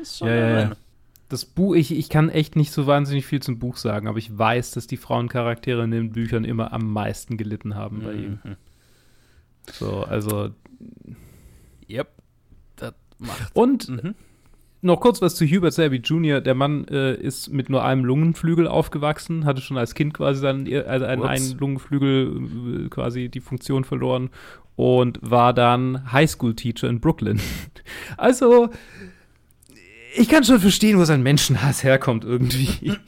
Ist 0.00 0.18
schon 0.18 0.28
Ja, 0.28 0.34
da 0.36 0.40
drin. 0.60 0.70
ja. 0.70 0.76
Das 1.28 1.44
Buch, 1.46 1.74
ich, 1.74 1.90
ich 1.92 2.08
kann 2.10 2.28
echt 2.28 2.56
nicht 2.56 2.70
so 2.72 2.86
wahnsinnig 2.86 3.24
viel 3.26 3.40
zum 3.42 3.58
Buch 3.58 3.76
sagen, 3.78 4.06
aber 4.06 4.18
ich 4.18 4.36
weiß, 4.38 4.70
dass 4.72 4.86
die 4.86 4.98
Frauencharaktere 4.98 5.82
in 5.82 5.90
den 5.90 6.12
Büchern 6.12 6.44
immer 6.44 6.72
am 6.74 6.92
meisten 6.92 7.36
gelitten 7.38 7.74
haben 7.74 8.02
bei 8.04 8.12
ihm. 8.12 8.38
Mhm. 8.44 8.56
So, 9.72 10.02
also. 10.04 10.50
Yep. 11.88 12.08
Macht. 13.22 13.50
Und 13.54 13.88
Mhm. 13.88 14.14
noch 14.82 15.00
kurz 15.00 15.22
was 15.22 15.34
zu 15.36 15.46
Hubert 15.46 15.72
Selby 15.72 15.96
Jr. 15.98 16.40
Der 16.40 16.54
Mann 16.54 16.86
äh, 16.88 17.14
ist 17.14 17.52
mit 17.52 17.70
nur 17.70 17.84
einem 17.84 18.04
Lungenflügel 18.04 18.66
aufgewachsen, 18.66 19.44
hatte 19.44 19.60
schon 19.60 19.78
als 19.78 19.94
Kind 19.94 20.14
quasi 20.14 20.40
seinen, 20.40 20.66
also 20.86 21.06
einen, 21.06 21.22
einen 21.22 21.58
Lungenflügel 21.58 22.86
äh, 22.86 22.88
quasi 22.88 23.28
die 23.28 23.40
Funktion 23.40 23.84
verloren 23.84 24.30
und 24.76 25.18
war 25.22 25.52
dann 25.54 26.10
Highschool-Teacher 26.12 26.88
in 26.88 27.00
Brooklyn. 27.00 27.40
Also, 28.16 28.70
ich 30.14 30.28
kann 30.28 30.44
schon 30.44 30.60
verstehen, 30.60 30.98
wo 30.98 31.04
sein 31.04 31.22
Menschenhass 31.22 31.82
herkommt 31.84 32.24
irgendwie. 32.24 32.92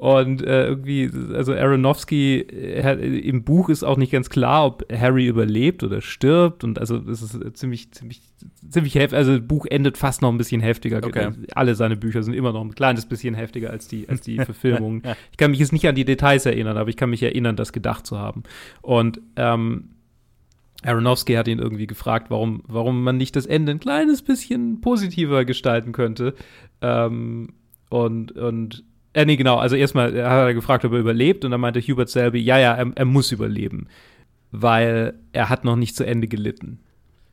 Und 0.00 0.40
äh, 0.40 0.66
irgendwie, 0.66 1.10
also 1.34 1.52
Aronofsky 1.52 2.38
äh, 2.38 3.18
im 3.18 3.44
Buch 3.44 3.68
ist 3.68 3.84
auch 3.84 3.98
nicht 3.98 4.10
ganz 4.10 4.30
klar, 4.30 4.64
ob 4.64 4.90
Harry 4.90 5.26
überlebt 5.26 5.82
oder 5.82 6.00
stirbt. 6.00 6.64
Und 6.64 6.78
also 6.78 6.96
das 6.96 7.20
ist 7.20 7.34
äh, 7.34 7.52
ziemlich, 7.52 7.92
ziemlich, 7.92 8.22
ziemlich 8.70 8.94
heftig. 8.94 9.18
Also 9.18 9.36
das 9.36 9.46
Buch 9.46 9.66
endet 9.66 9.98
fast 9.98 10.22
noch 10.22 10.30
ein 10.30 10.38
bisschen 10.38 10.62
heftiger. 10.62 11.04
Okay. 11.04 11.32
Alle 11.54 11.74
seine 11.74 11.98
Bücher 11.98 12.22
sind 12.22 12.32
immer 12.32 12.54
noch 12.54 12.62
ein 12.62 12.74
kleines 12.74 13.04
bisschen 13.04 13.34
heftiger 13.34 13.68
als 13.68 13.88
die, 13.88 14.08
als 14.08 14.22
die 14.22 14.36
Verfilmungen. 14.42 15.02
Ja. 15.04 15.18
Ich 15.32 15.36
kann 15.36 15.50
mich 15.50 15.60
jetzt 15.60 15.74
nicht 15.74 15.86
an 15.86 15.94
die 15.94 16.06
Details 16.06 16.46
erinnern, 16.46 16.78
aber 16.78 16.88
ich 16.88 16.96
kann 16.96 17.10
mich 17.10 17.22
erinnern, 17.22 17.56
das 17.56 17.74
gedacht 17.74 18.06
zu 18.06 18.18
haben. 18.18 18.44
Und 18.80 19.20
ähm, 19.36 19.90
Aronofsky 20.82 21.34
hat 21.34 21.46
ihn 21.46 21.58
irgendwie 21.58 21.86
gefragt, 21.86 22.30
warum, 22.30 22.62
warum 22.66 23.04
man 23.04 23.18
nicht 23.18 23.36
das 23.36 23.44
Ende 23.44 23.72
ein 23.72 23.80
kleines 23.80 24.22
bisschen 24.22 24.80
positiver 24.80 25.44
gestalten 25.44 25.92
könnte. 25.92 26.32
Ähm, 26.80 27.52
und, 27.90 28.32
und, 28.32 28.82
äh, 29.12 29.24
nee, 29.24 29.36
genau, 29.36 29.56
also 29.56 29.76
erstmal 29.76 30.08
hat 30.08 30.48
er 30.48 30.54
gefragt, 30.54 30.84
ob 30.84 30.92
er 30.92 30.98
überlebt 30.98 31.44
und 31.44 31.50
dann 31.50 31.60
meinte 31.60 31.80
Hubert 31.80 32.08
Selby, 32.08 32.40
ja, 32.40 32.58
ja, 32.58 32.74
er, 32.74 32.90
er 32.94 33.04
muss 33.04 33.32
überleben, 33.32 33.88
weil 34.52 35.14
er 35.32 35.48
hat 35.48 35.64
noch 35.64 35.76
nicht 35.76 35.96
zu 35.96 36.04
Ende 36.04 36.28
gelitten. 36.28 36.80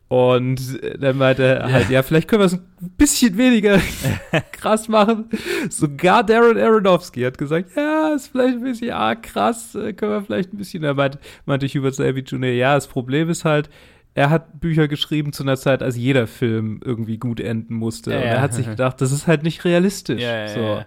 Und 0.09 0.79
dann 1.01 1.17
meinte 1.17 1.43
er 1.43 1.71
halt, 1.71 1.89
ja, 1.89 2.01
vielleicht 2.01 2.29
können 2.29 2.39
wir 2.39 2.45
es 2.45 2.53
ein 2.53 2.91
bisschen 2.97 3.37
weniger 3.37 3.77
krass 4.53 4.87
machen. 4.87 5.25
Sogar 5.69 6.23
Darren 6.23 6.57
Aronofsky 6.57 7.23
hat 7.23 7.37
gesagt, 7.37 7.71
ja, 7.75 8.13
ist 8.15 8.29
vielleicht 8.29 8.59
ein 8.59 8.63
bisschen 8.63 8.91
arg 8.91 9.23
krass, 9.23 9.75
äh, 9.75 9.91
können 9.91 10.13
wir 10.13 10.21
vielleicht 10.21 10.53
ein 10.53 10.57
bisschen. 10.57 10.83
Er 10.83 10.93
meinte, 10.93 11.19
meinte 11.45 11.67
Hubert 11.67 11.95
Selby 11.95 12.21
Jr., 12.21 12.51
ja, 12.51 12.75
das 12.75 12.87
Problem 12.87 13.29
ist 13.29 13.43
halt, 13.43 13.69
er 14.13 14.29
hat 14.29 14.61
Bücher 14.61 14.87
geschrieben 14.87 15.33
zu 15.33 15.43
einer 15.43 15.57
Zeit, 15.57 15.83
als 15.83 15.97
jeder 15.97 16.25
Film 16.25 16.79
irgendwie 16.83 17.17
gut 17.17 17.41
enden 17.41 17.75
musste. 17.75 18.11
Ja, 18.11 18.17
und 18.17 18.23
ja. 18.23 18.29
er 18.29 18.41
hat 18.41 18.53
sich 18.53 18.65
gedacht, 18.65 19.01
das 19.01 19.11
ist 19.11 19.27
halt 19.27 19.43
nicht 19.43 19.65
realistisch. 19.65 20.21
Ja, 20.21 20.39
ja, 20.39 20.47
so. 20.47 20.85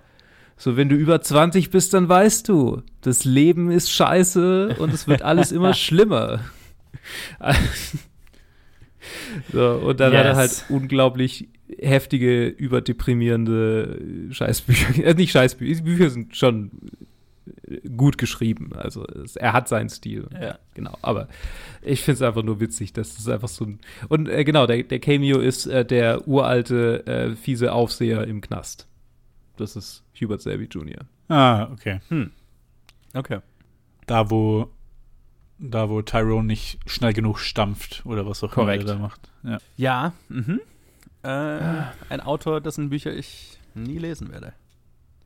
So, 0.61 0.77
wenn 0.77 0.91
du 0.91 0.95
über 0.95 1.23
20 1.23 1.71
bist, 1.71 1.95
dann 1.95 2.07
weißt 2.07 2.47
du, 2.47 2.83
das 3.01 3.25
Leben 3.25 3.71
ist 3.71 3.91
scheiße 3.91 4.77
und 4.79 4.93
es 4.93 5.09
wird 5.09 5.23
alles 5.23 5.53
immer 5.53 5.73
schlimmer. 5.75 6.41
so, 9.53 9.73
und 9.87 10.01
dann 10.01 10.13
hat 10.13 10.27
er 10.27 10.37
halt 10.37 10.51
Yes. 10.51 10.67
unglaublich 10.69 11.49
heftige, 11.79 12.47
überdeprimierende 12.49 14.29
Scheißbücher. 14.33 15.03
Äh, 15.05 15.15
nicht 15.15 15.33
Scheißbücher, 15.33 15.77
die 15.77 15.83
Bücher 15.83 16.11
sind 16.11 16.37
schon 16.37 16.71
äh, 17.67 17.89
gut 17.97 18.19
geschrieben. 18.19 18.73
Also 18.75 19.07
es, 19.07 19.37
er 19.37 19.55
hat 19.55 19.67
seinen 19.67 19.89
Stil. 19.89 20.27
Ja. 20.39 20.59
Genau. 20.75 20.97
Aber 21.01 21.29
ich 21.81 22.03
finde 22.03 22.17
es 22.17 22.23
einfach 22.23 22.43
nur 22.43 22.61
witzig, 22.61 22.93
dass 22.93 23.19
es 23.19 23.29
einfach 23.29 23.49
so 23.49 23.65
ein. 23.65 23.79
Und 24.11 24.29
äh, 24.29 24.45
genau, 24.45 24.67
der, 24.67 24.83
der 24.83 24.99
Cameo 24.99 25.39
ist 25.39 25.67
äh, 25.67 25.87
der 25.87 26.29
uralte, 26.29 27.07
äh, 27.07 27.35
fiese 27.35 27.73
Aufseher 27.73 28.27
im 28.27 28.43
Knast. 28.43 28.87
Das 29.57 29.77
ist 29.77 30.03
Hubert 30.21 30.43
Selby 30.43 30.65
Jr. 30.65 31.05
Ah, 31.29 31.69
okay. 31.73 32.01
Okay. 33.15 33.41
Da, 34.07 34.31
wo, 34.31 34.71
da, 35.59 35.89
wo 35.89 36.03
Tyrone 36.03 36.47
nicht 36.47 36.79
schnell 36.87 37.13
genug 37.13 37.39
stampft 37.39 38.05
oder 38.05 38.27
was 38.27 38.43
auch 38.43 38.51
Korrekt. 38.51 38.83
immer 38.83 38.93
er 38.93 38.97
da 38.97 39.01
macht. 39.03 39.31
Ja. 39.43 39.59
Ja, 39.77 40.13
mhm. 40.29 40.61
Äh, 41.23 41.83
ein 42.09 42.21
Autor, 42.21 42.61
dessen 42.61 42.89
Bücher 42.91 43.13
ich 43.15 43.59
nie 43.75 43.99
lesen 43.99 44.33
werde. 44.33 44.55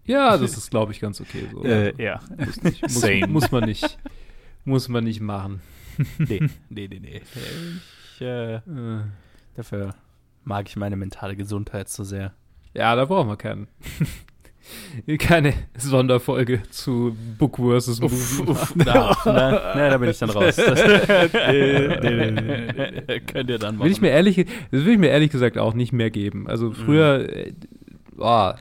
Ja, 0.07 0.37
das 0.37 0.57
ist, 0.57 0.71
glaube 0.71 0.93
ich, 0.93 1.01
ganz 1.01 1.21
okay. 1.21 1.49
So. 1.51 1.63
Äh, 1.65 1.95
ja. 2.03 2.21
muss, 2.37 2.63
nicht, 2.63 2.83
muss, 2.83 3.01
same. 3.01 3.27
muss 3.29 3.51
man 3.51 3.65
nicht. 3.65 3.99
Muss 4.65 4.89
man 4.89 5.05
nicht 5.05 5.21
machen. 5.21 5.61
Nee, 6.19 6.41
nee, 6.69 6.89
nee, 6.89 7.01
nee. 7.01 7.23
Ich, 8.15 8.21
äh, 8.21 8.57
Äh, 8.57 9.03
dafür 9.57 9.95
mag 10.45 10.69
ich 10.69 10.77
meine 10.77 10.97
mentale 10.97 11.35
Gesundheit 11.37 11.89
so 11.89 12.05
sehr. 12.05 12.33
Ja, 12.75 12.95
da 12.95 13.07
brauchen 13.07 13.29
wir 13.29 13.37
keinen. 13.37 13.67
Keine 15.19 15.55
Sonderfolge 15.77 16.63
zu 16.71 17.17
Book 17.39 17.57
versus 17.57 18.01
Movie. 18.01 18.55
Na, 18.75 19.17
na, 19.25 19.33
na, 19.75 19.89
da 19.91 19.99
bin 19.99 20.11
ich 20.11 20.19
dann 20.19 20.31
raus. 20.31 20.57
Das, 20.57 20.83
nee, 21.33 21.89
nee, 22.03 22.31
nee, 22.31 23.21
Könnt 23.21 23.51
ihr 23.51 23.59
dann 23.59 23.77
machen. 23.77 23.87
Will 23.87 23.93
ich 23.93 24.01
mir 24.01 24.11
ehrlich, 24.11 24.37
das 24.71 24.85
will 24.85 24.95
ich 24.95 24.99
mir 24.99 25.11
ehrlich 25.11 25.31
gesagt 25.31 25.59
auch 25.59 25.75
nicht 25.75 25.93
mehr 25.93 26.11
geben. 26.11 26.49
Also 26.49 26.73
früher, 26.73 27.29
äh, 27.29 27.53
boah, 28.17 28.59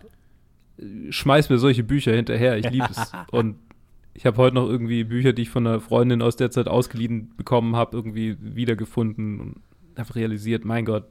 schmeiß 1.09 1.49
mir 1.49 1.57
solche 1.57 1.83
Bücher 1.83 2.13
hinterher, 2.13 2.57
ich 2.57 2.69
liebe 2.69 2.87
es. 2.89 3.11
Und 3.31 3.55
ich 4.13 4.25
habe 4.25 4.37
heute 4.37 4.55
noch 4.55 4.67
irgendwie 4.67 5.03
Bücher, 5.03 5.33
die 5.33 5.43
ich 5.43 5.49
von 5.49 5.65
einer 5.65 5.79
Freundin 5.79 6.21
aus 6.21 6.35
der 6.35 6.51
Zeit 6.51 6.67
ausgeliehen 6.67 7.33
bekommen 7.37 7.75
habe, 7.75 7.95
irgendwie 7.97 8.37
wiedergefunden 8.39 9.39
und 9.39 9.61
habe 9.97 10.15
realisiert, 10.15 10.65
mein 10.65 10.85
Gott, 10.85 11.05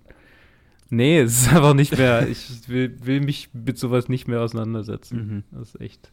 nee, 0.93 1.18
es 1.20 1.43
ist 1.43 1.49
einfach 1.53 1.74
nicht 1.74 1.97
mehr, 1.99 2.28
ich 2.30 2.68
will, 2.68 2.97
will 3.03 3.20
mich 3.20 3.51
mit 3.53 3.78
sowas 3.78 4.09
nicht 4.09 4.28
mehr 4.28 4.40
auseinandersetzen. 4.40 5.16
Mhm. 5.51 5.59
Das 5.59 5.70
ist 5.74 5.80
echt. 5.80 6.12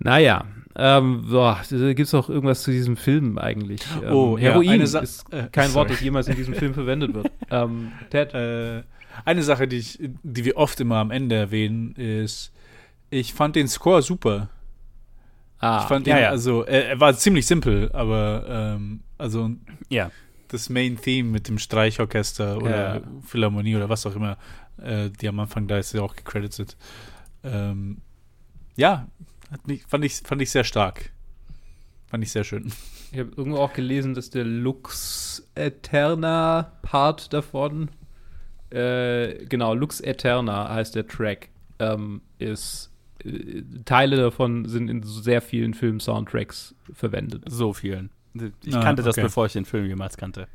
Naja, 0.00 0.44
ähm, 0.76 1.24
boah, 1.30 1.60
gibt 1.70 2.00
es 2.00 2.14
auch 2.14 2.28
irgendwas 2.28 2.62
zu 2.62 2.72
diesem 2.72 2.96
Film 2.96 3.38
eigentlich? 3.38 3.80
Ähm, 4.02 4.12
Oh, 4.12 4.36
ja, 4.36 4.50
Heroin 4.50 4.84
Sa- 4.86 4.98
ist 5.00 5.32
äh, 5.32 5.48
kein 5.52 5.72
Wort, 5.74 5.88
sorry. 5.88 5.90
das 5.90 6.00
jemals 6.00 6.28
in 6.28 6.36
diesem 6.36 6.54
Film 6.54 6.74
verwendet 6.74 7.14
wird. 7.14 7.30
Ähm, 7.50 7.92
Ted? 8.10 8.34
Äh, 8.34 8.82
eine 9.24 9.42
Sache, 9.44 9.68
die, 9.68 9.76
ich, 9.76 9.98
die 10.24 10.44
wir 10.44 10.56
oft 10.56 10.80
immer 10.80 10.96
am 10.96 11.12
Ende 11.12 11.36
erwähnen, 11.36 11.94
ist, 11.94 12.52
ich 13.10 13.32
fand 13.32 13.54
den 13.54 13.68
Score 13.68 14.02
super. 14.02 14.48
ah, 15.60 15.78
ich 15.82 15.88
fand 15.88 16.06
ja, 16.08 16.16
den, 16.16 16.22
ja. 16.24 16.30
also, 16.30 16.64
er, 16.64 16.88
er 16.88 17.00
war 17.00 17.14
ziemlich 17.14 17.46
simpel, 17.46 17.92
aber, 17.92 18.44
ähm, 18.48 19.00
also, 19.16 19.50
Ja. 19.88 20.10
Das 20.54 20.70
Main 20.70 20.96
Theme 20.96 21.28
mit 21.30 21.48
dem 21.48 21.58
Streichorchester 21.58 22.56
oder 22.56 22.94
Ja. 22.96 23.02
Philharmonie 23.26 23.76
oder 23.76 23.88
was 23.88 24.06
auch 24.06 24.16
immer, 24.16 24.38
äh, 24.78 25.10
die 25.10 25.28
am 25.28 25.38
Anfang 25.40 25.66
da 25.66 25.78
ist 25.78 25.92
ja 25.92 26.00
auch 26.02 26.16
gecredited. 26.16 26.76
Ähm, 27.42 27.98
ja, 28.76 29.08
mich, 29.66 29.84
fand, 29.86 30.04
ich, 30.04 30.14
fand 30.16 30.40
ich 30.40 30.50
sehr 30.50 30.64
stark. 30.64 31.10
Fand 32.06 32.22
ich 32.24 32.32
sehr 32.32 32.44
schön. 32.44 32.72
Ich 33.12 33.18
habe 33.18 33.32
irgendwo 33.36 33.58
auch 33.58 33.72
gelesen, 33.72 34.14
dass 34.14 34.30
der 34.30 34.44
Lux 34.44 35.48
Eterna 35.54 36.72
Part 36.82 37.32
davon, 37.32 37.90
äh, 38.70 39.44
genau, 39.46 39.74
Lux 39.74 40.00
Eterna 40.00 40.68
heißt 40.68 40.94
der 40.94 41.06
Track, 41.06 41.50
ähm, 41.78 42.22
ist, 42.38 42.90
äh, 43.24 43.62
Teile 43.84 44.16
davon 44.16 44.68
sind 44.68 44.88
in 44.88 45.02
sehr 45.02 45.42
vielen 45.42 45.74
Film-Soundtracks 45.74 46.74
verwendet. 46.92 47.44
So 47.48 47.72
vielen. 47.72 48.10
Ich 48.64 48.74
Ah, 48.74 48.80
kannte 48.82 49.02
das, 49.02 49.14
okay. 49.16 49.22
bevor 49.22 49.46
ich 49.46 49.52
den 49.52 49.64
Film 49.64 49.86
jemals 49.86 50.16
kannte. 50.16 50.48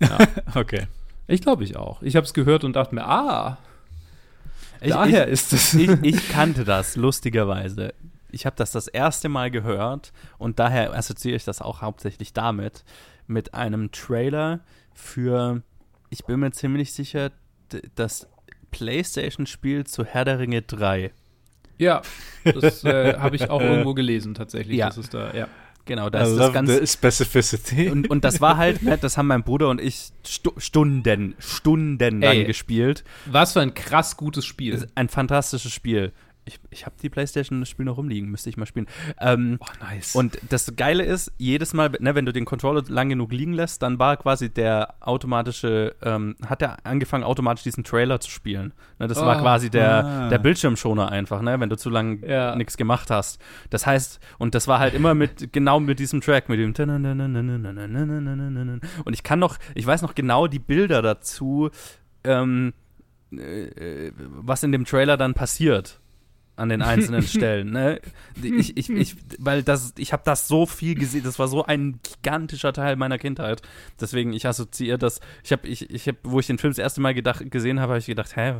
Okay. 0.54 0.86
Ich 1.26 1.42
glaube 1.42 1.64
ich 1.64 1.76
auch. 1.76 2.00
Ich 2.02 2.16
habe 2.16 2.24
es 2.24 2.32
gehört 2.32 2.64
und 2.64 2.74
dachte 2.76 2.94
mir, 2.94 3.04
ah, 3.04 3.58
Ich, 4.80 4.90
daher 4.92 5.26
ich, 5.26 5.32
ist 5.32 5.52
es. 5.52 5.74
ich, 5.74 5.90
ich 6.02 6.28
kannte 6.30 6.64
das, 6.64 6.96
lustigerweise. 6.96 7.92
Ich 8.30 8.46
habe 8.46 8.56
das 8.56 8.70
das 8.72 8.86
erste 8.88 9.28
Mal 9.28 9.50
gehört 9.50 10.12
und 10.38 10.58
daher 10.58 10.92
assoziiere 10.94 11.36
ich 11.36 11.44
das 11.44 11.60
auch 11.60 11.82
hauptsächlich 11.82 12.32
damit, 12.32 12.84
mit 13.26 13.54
einem 13.54 13.90
Trailer 13.90 14.60
für, 14.94 15.62
ich 16.10 16.24
bin 16.24 16.40
mir 16.40 16.52
ziemlich 16.52 16.92
sicher, 16.92 17.30
das 17.94 18.28
PlayStation-Spiel 18.70 19.84
zu 19.86 20.04
Herr 20.04 20.24
der 20.24 20.38
Ringe 20.38 20.62
3. 20.62 21.10
ja, 21.78 22.02
das 22.44 22.84
äh, 22.84 23.18
habe 23.18 23.36
ich 23.36 23.50
auch 23.50 23.60
irgendwo 23.62 23.94
gelesen 23.94 24.34
tatsächlich. 24.34 24.76
Ja. 24.78 24.86
Das 24.86 24.98
ist 24.98 25.12
da, 25.14 25.34
ja. 25.34 25.48
Genau, 25.88 26.08
I 26.08 26.10
das 26.10 26.28
ist 26.28 26.38
das 26.38 26.52
ganze. 26.52 26.86
specificity. 26.86 27.88
Und, 27.90 28.10
und 28.10 28.22
das 28.22 28.40
war 28.40 28.58
halt, 28.58 28.80
das 29.02 29.16
haben 29.16 29.26
mein 29.26 29.42
Bruder 29.42 29.70
und 29.70 29.80
ich 29.80 30.10
stu 30.26 30.50
Stunden, 30.58 31.34
Stunden 31.38 32.20
lang 32.20 32.36
Ey. 32.36 32.44
gespielt. 32.44 33.04
Was 33.26 33.54
für 33.54 33.60
ein 33.60 33.72
krass 33.74 34.16
gutes 34.16 34.44
Spiel. 34.44 34.86
Ein 34.94 35.08
fantastisches 35.08 35.72
Spiel. 35.72 36.12
Ich, 36.48 36.58
ich 36.70 36.86
habe 36.86 36.96
die 37.00 37.08
Playstation 37.10 37.60
das 37.60 37.68
Spiel 37.68 37.84
noch 37.84 37.98
rumliegen, 37.98 38.30
müsste 38.30 38.48
ich 38.50 38.56
mal 38.56 38.66
spielen. 38.66 38.86
Ähm, 39.20 39.58
oh, 39.60 39.66
nice. 39.80 40.14
Und 40.14 40.38
das 40.48 40.74
Geile 40.76 41.04
ist, 41.04 41.30
jedes 41.36 41.74
Mal, 41.74 41.90
ne, 42.00 42.14
wenn 42.14 42.24
du 42.26 42.32
den 42.32 42.44
Controller 42.44 42.82
lang 42.88 43.10
genug 43.10 43.32
liegen 43.32 43.52
lässt, 43.52 43.82
dann 43.82 43.98
war 43.98 44.16
quasi 44.16 44.48
der 44.48 44.94
automatische, 45.00 45.94
ähm, 46.02 46.36
hat 46.46 46.62
er 46.62 46.84
angefangen, 46.86 47.22
automatisch 47.22 47.64
diesen 47.64 47.84
Trailer 47.84 48.18
zu 48.20 48.30
spielen. 48.30 48.72
Ne, 48.98 49.06
das 49.06 49.18
war 49.20 49.36
Oh, 49.38 49.40
quasi 49.42 49.68
der, 49.68 50.04
ah. 50.04 50.28
der 50.30 50.38
Bildschirmschoner 50.38 51.10
einfach, 51.12 51.42
ne, 51.42 51.60
wenn 51.60 51.68
du 51.68 51.76
zu 51.76 51.90
lange 51.90 52.26
Ja. 52.26 52.56
nichts 52.56 52.76
gemacht 52.76 53.10
hast. 53.10 53.40
Das 53.70 53.86
heißt, 53.86 54.20
und 54.38 54.54
das 54.54 54.66
war 54.66 54.78
halt 54.78 54.94
immer 54.94 55.14
mit, 55.14 55.52
genau 55.52 55.80
mit 55.80 55.98
diesem 55.98 56.20
Track, 56.22 56.48
mit 56.48 56.58
dem 56.58 56.74
und 59.04 59.12
ich 59.12 59.22
kann 59.22 59.38
noch, 59.38 59.58
ich 59.74 59.86
weiß 59.86 60.02
noch 60.02 60.14
genau 60.14 60.46
die 60.46 60.58
Bilder 60.58 61.02
dazu, 61.02 61.70
ähm, 62.24 62.72
äh, 63.32 64.10
was 64.16 64.62
in 64.62 64.72
dem 64.72 64.84
Trailer 64.84 65.16
dann 65.16 65.34
passiert 65.34 66.00
an 66.58 66.68
den 66.68 66.82
einzelnen 66.82 67.22
Stellen. 67.26 67.70
Ne? 67.70 68.00
Ich, 68.42 68.76
ich, 68.76 68.90
ich, 68.90 69.16
weil 69.38 69.62
das, 69.62 69.94
ich 69.96 70.12
habe 70.12 70.22
das 70.24 70.48
so 70.48 70.66
viel 70.66 70.94
gesehen, 70.94 71.22
das 71.24 71.38
war 71.38 71.48
so 71.48 71.64
ein 71.64 72.00
gigantischer 72.02 72.72
Teil 72.72 72.96
meiner 72.96 73.18
Kindheit. 73.18 73.62
Deswegen, 74.00 74.32
ich 74.32 74.46
assoziiere 74.46 74.98
das, 74.98 75.20
ich 75.44 75.52
habe, 75.52 75.66
ich, 75.68 75.88
ich 75.90 76.08
hab, 76.08 76.16
wo 76.24 76.40
ich 76.40 76.46
den 76.46 76.58
Film 76.58 76.72
das 76.72 76.78
erste 76.78 77.00
Mal 77.00 77.14
gedacht, 77.14 77.50
gesehen 77.50 77.80
habe, 77.80 77.92
habe 77.92 78.00
ich 78.00 78.06
gedacht, 78.06 78.36
hä, 78.36 78.54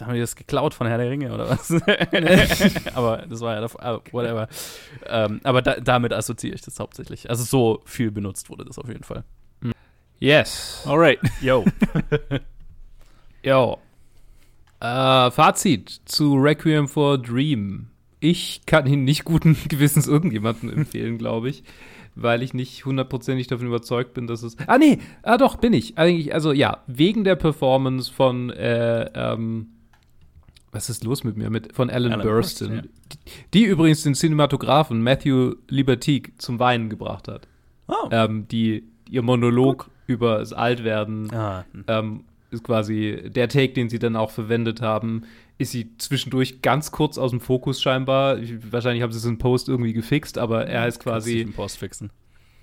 haben 0.00 0.14
die 0.14 0.20
das 0.20 0.36
geklaut 0.36 0.74
von 0.74 0.86
Herr 0.86 0.98
der 0.98 1.10
Ringe 1.10 1.32
oder 1.32 1.48
was? 1.50 1.70
aber 2.94 3.24
das 3.28 3.40
war 3.40 3.54
ja, 3.54 3.60
davor- 3.60 3.82
ah, 3.82 4.00
whatever. 4.12 4.48
Ähm, 5.06 5.40
aber 5.42 5.60
da, 5.62 5.80
damit 5.80 6.12
assoziiere 6.12 6.54
ich 6.54 6.62
das 6.62 6.78
hauptsächlich. 6.78 7.28
Also 7.30 7.44
so 7.44 7.82
viel 7.84 8.10
benutzt 8.10 8.48
wurde 8.48 8.64
das 8.64 8.78
auf 8.78 8.88
jeden 8.88 9.02
Fall. 9.04 9.24
yes. 10.20 10.82
Alright. 10.86 11.18
Yo. 11.40 11.64
Jo. 13.42 13.78
Äh, 14.80 15.30
Fazit 15.30 16.00
zu 16.04 16.34
Requiem 16.34 16.86
for 16.88 17.14
a 17.14 17.16
Dream. 17.16 17.86
Ich 18.20 18.62
kann 18.66 18.86
ihn 18.86 19.04
nicht 19.04 19.24
guten 19.24 19.56
Gewissens 19.68 20.06
irgendjemandem 20.06 20.70
empfehlen, 20.70 21.18
glaube 21.18 21.48
ich, 21.48 21.64
weil 22.14 22.42
ich 22.42 22.54
nicht 22.54 22.84
hundertprozentig 22.84 23.46
davon 23.46 23.66
überzeugt 23.66 24.14
bin, 24.14 24.26
dass 24.26 24.42
es. 24.42 24.56
Ah, 24.66 24.78
nee, 24.78 24.98
ah, 25.22 25.36
doch, 25.36 25.56
bin 25.56 25.72
ich. 25.72 25.98
Eigentlich, 25.98 26.34
also 26.34 26.52
ja, 26.52 26.82
wegen 26.86 27.24
der 27.24 27.36
Performance 27.36 28.12
von, 28.12 28.50
äh, 28.50 29.10
ähm, 29.14 29.68
was 30.72 30.90
ist 30.90 31.04
los 31.04 31.24
mit 31.24 31.36
mir? 31.36 31.50
Mit, 31.50 31.74
von 31.74 31.90
Alan, 31.90 32.12
Alan 32.12 32.26
Burstyn. 32.26 32.68
Burstyn, 32.68 32.90
die, 33.12 33.18
die 33.54 33.64
übrigens 33.64 34.02
den 34.02 34.14
Cinematografen 34.14 35.02
Matthew 35.02 35.54
Libertique 35.68 36.32
zum 36.38 36.58
Weinen 36.58 36.88
gebracht 36.88 37.28
hat. 37.28 37.48
Oh. 37.88 38.08
Ähm, 38.10 38.46
die 38.48 38.84
ihr 39.08 39.22
Monolog 39.22 39.90
über 40.06 40.38
das 40.38 40.52
Altwerden 40.52 41.32
Ah, 41.32 41.64
ähm, 41.86 42.24
ist 42.50 42.64
quasi 42.64 43.30
der 43.30 43.48
Take, 43.48 43.72
den 43.72 43.88
sie 43.88 43.98
dann 43.98 44.16
auch 44.16 44.30
verwendet 44.30 44.80
haben, 44.80 45.22
ist 45.58 45.72
sie 45.72 45.96
zwischendurch 45.98 46.62
ganz 46.62 46.92
kurz 46.92 47.18
aus 47.18 47.30
dem 47.30 47.40
Fokus 47.40 47.82
scheinbar. 47.82 48.38
Ich, 48.38 48.72
wahrscheinlich 48.72 49.02
haben 49.02 49.12
sie 49.12 49.18
es 49.18 49.24
in 49.24 49.38
Post 49.38 49.68
irgendwie 49.68 49.92
gefixt, 49.92 50.38
aber 50.38 50.66
er 50.66 50.82
heißt 50.82 51.00
quasi 51.00 51.40
im 51.40 51.52
Post 51.52 51.78
fixen. 51.78 52.10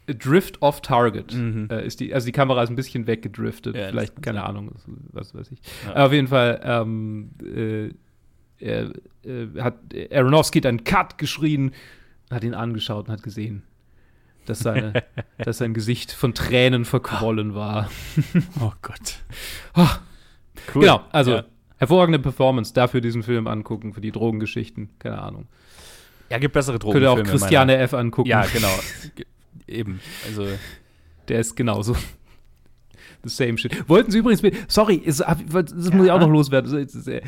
Drift 0.07 0.61
off 0.61 0.81
Target. 0.81 1.33
Mhm. 1.33 1.67
Äh, 1.71 1.85
ist 1.85 1.99
die, 1.99 2.13
also 2.13 2.25
die 2.25 2.31
Kamera 2.31 2.63
ist 2.63 2.69
ein 2.69 2.75
bisschen 2.75 3.07
weggedriftet. 3.07 3.75
Ja, 3.75 3.89
Vielleicht, 3.89 4.21
keine 4.21 4.43
Ahnung, 4.43 4.71
was 5.11 5.33
weiß 5.33 5.51
ich. 5.51 5.59
Ja. 5.87 6.05
Auf 6.05 6.13
jeden 6.13 6.27
Fall 6.27 6.61
ähm, 6.63 7.31
äh, 7.43 7.89
er, 8.59 8.91
äh, 9.23 9.47
hat 9.59 9.77
Aronofsky 10.11 10.61
dann 10.61 10.83
Cut 10.83 11.17
geschrien, 11.17 11.71
hat 12.29 12.43
ihn 12.43 12.53
angeschaut 12.53 13.07
und 13.07 13.13
hat 13.13 13.23
gesehen, 13.23 13.63
dass, 14.45 14.59
seine, 14.59 15.03
dass 15.37 15.57
sein 15.59 15.73
Gesicht 15.73 16.11
von 16.11 16.33
Tränen 16.33 16.85
verquollen 16.85 17.55
war. 17.55 17.89
Oh 18.61 18.71
Gott. 18.81 19.19
Cool. 20.73 20.81
Genau, 20.81 21.01
also 21.11 21.31
Ja. 21.31 21.43
hervorragende 21.77 22.19
Performance, 22.19 22.73
dafür 22.73 23.01
diesen 23.01 23.23
Film 23.23 23.47
angucken, 23.47 23.93
für 23.93 24.01
die 24.01 24.11
Drogengeschichten, 24.11 24.89
keine 24.99 25.21
Ahnung. 25.21 25.47
Ja, 26.29 26.37
gibt 26.39 26.53
bessere 26.53 26.79
Drogen. 26.79 26.93
Könnt 26.93 27.03
ihr 27.03 27.11
auch 27.11 27.23
Christiane 27.23 27.77
F. 27.77 27.93
angucken. 27.93 28.29
Ja, 28.29 28.45
genau. 28.45 28.73
Ge- 29.15 29.25
Eben. 29.67 29.99
Also, 30.27 30.47
Der 31.27 31.39
ist 31.39 31.55
genauso. 31.55 31.95
Same 33.25 33.57
shit. 33.57 33.87
Wollten 33.89 34.11
Sie 34.11 34.19
übrigens 34.19 34.41
mit, 34.41 34.55
sorry, 34.71 34.99
hab- 35.05 35.39
das 35.51 35.91
muss 35.91 36.05
ich 36.05 36.11
auch 36.11 36.19
noch 36.19 36.29
loswerden. 36.29 36.71
Das 36.71 37.07
äh, 37.07 37.21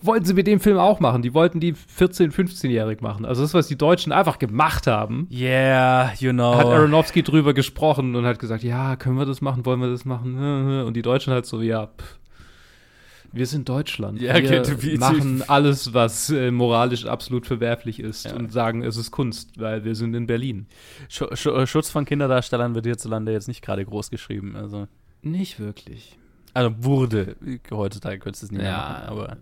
Wollten 0.00 0.24
Sie 0.24 0.34
mit 0.34 0.46
dem 0.46 0.60
Film 0.60 0.78
auch 0.78 1.00
machen? 1.00 1.22
Die 1.22 1.34
wollten 1.34 1.60
die 1.60 1.74
14-, 1.74 2.32
15-jährig 2.32 3.00
machen. 3.00 3.24
Also 3.24 3.42
das, 3.42 3.54
was 3.54 3.66
die 3.68 3.76
Deutschen 3.76 4.12
einfach 4.12 4.38
gemacht 4.38 4.86
haben, 4.86 5.28
yeah, 5.30 6.12
you 6.18 6.32
know. 6.32 6.54
hat 6.56 6.66
Aronofsky 6.66 7.22
drüber 7.22 7.54
gesprochen 7.54 8.14
und 8.16 8.24
hat 8.24 8.38
gesagt, 8.38 8.62
ja, 8.62 8.96
können 8.96 9.16
wir 9.18 9.26
das 9.26 9.40
machen, 9.40 9.66
wollen 9.66 9.80
wir 9.80 9.90
das 9.90 10.04
machen? 10.04 10.36
Und 10.86 10.94
die 10.94 11.02
Deutschen 11.02 11.32
halt 11.32 11.46
so, 11.46 11.60
ja, 11.60 11.86
pff, 11.88 12.18
wir 13.34 13.46
sind 13.46 13.66
Deutschland. 13.68 14.20
Ja, 14.20 14.34
wir 14.34 14.60
okay, 14.60 14.74
wie- 14.80 14.98
machen 14.98 15.42
alles, 15.48 15.94
was 15.94 16.28
äh, 16.28 16.50
moralisch 16.50 17.06
absolut 17.06 17.46
verwerflich 17.46 17.98
ist 17.98 18.26
Ja. 18.26 18.34
und 18.34 18.52
sagen, 18.52 18.82
es 18.82 18.98
ist 18.98 19.10
Kunst, 19.10 19.58
weil 19.58 19.84
wir 19.84 19.94
sind 19.94 20.14
in 20.14 20.26
Berlin. 20.26 20.66
Sch 21.08 21.22
Sch 21.34 21.48
Schutz 21.66 21.88
von 21.90 22.04
Kinderdarstellern 22.04 22.74
wird 22.74 22.84
hierzulande 22.84 23.32
jetzt 23.32 23.48
nicht 23.48 23.62
gerade 23.62 23.84
groß 23.86 24.10
geschrieben. 24.10 24.54
Also, 24.54 24.86
Nicht 25.22 25.58
wirklich. 25.60 26.18
also 26.54 26.72
wurde. 26.84 27.36
Heutzutage 27.70 28.18
könntest 28.18 28.42
du 28.42 28.46
es 28.46 28.52
nicht 28.52 28.60
mehr 28.62 28.70
Ja. 28.70 28.78
machen. 28.78 29.04
Aber, 29.08 29.36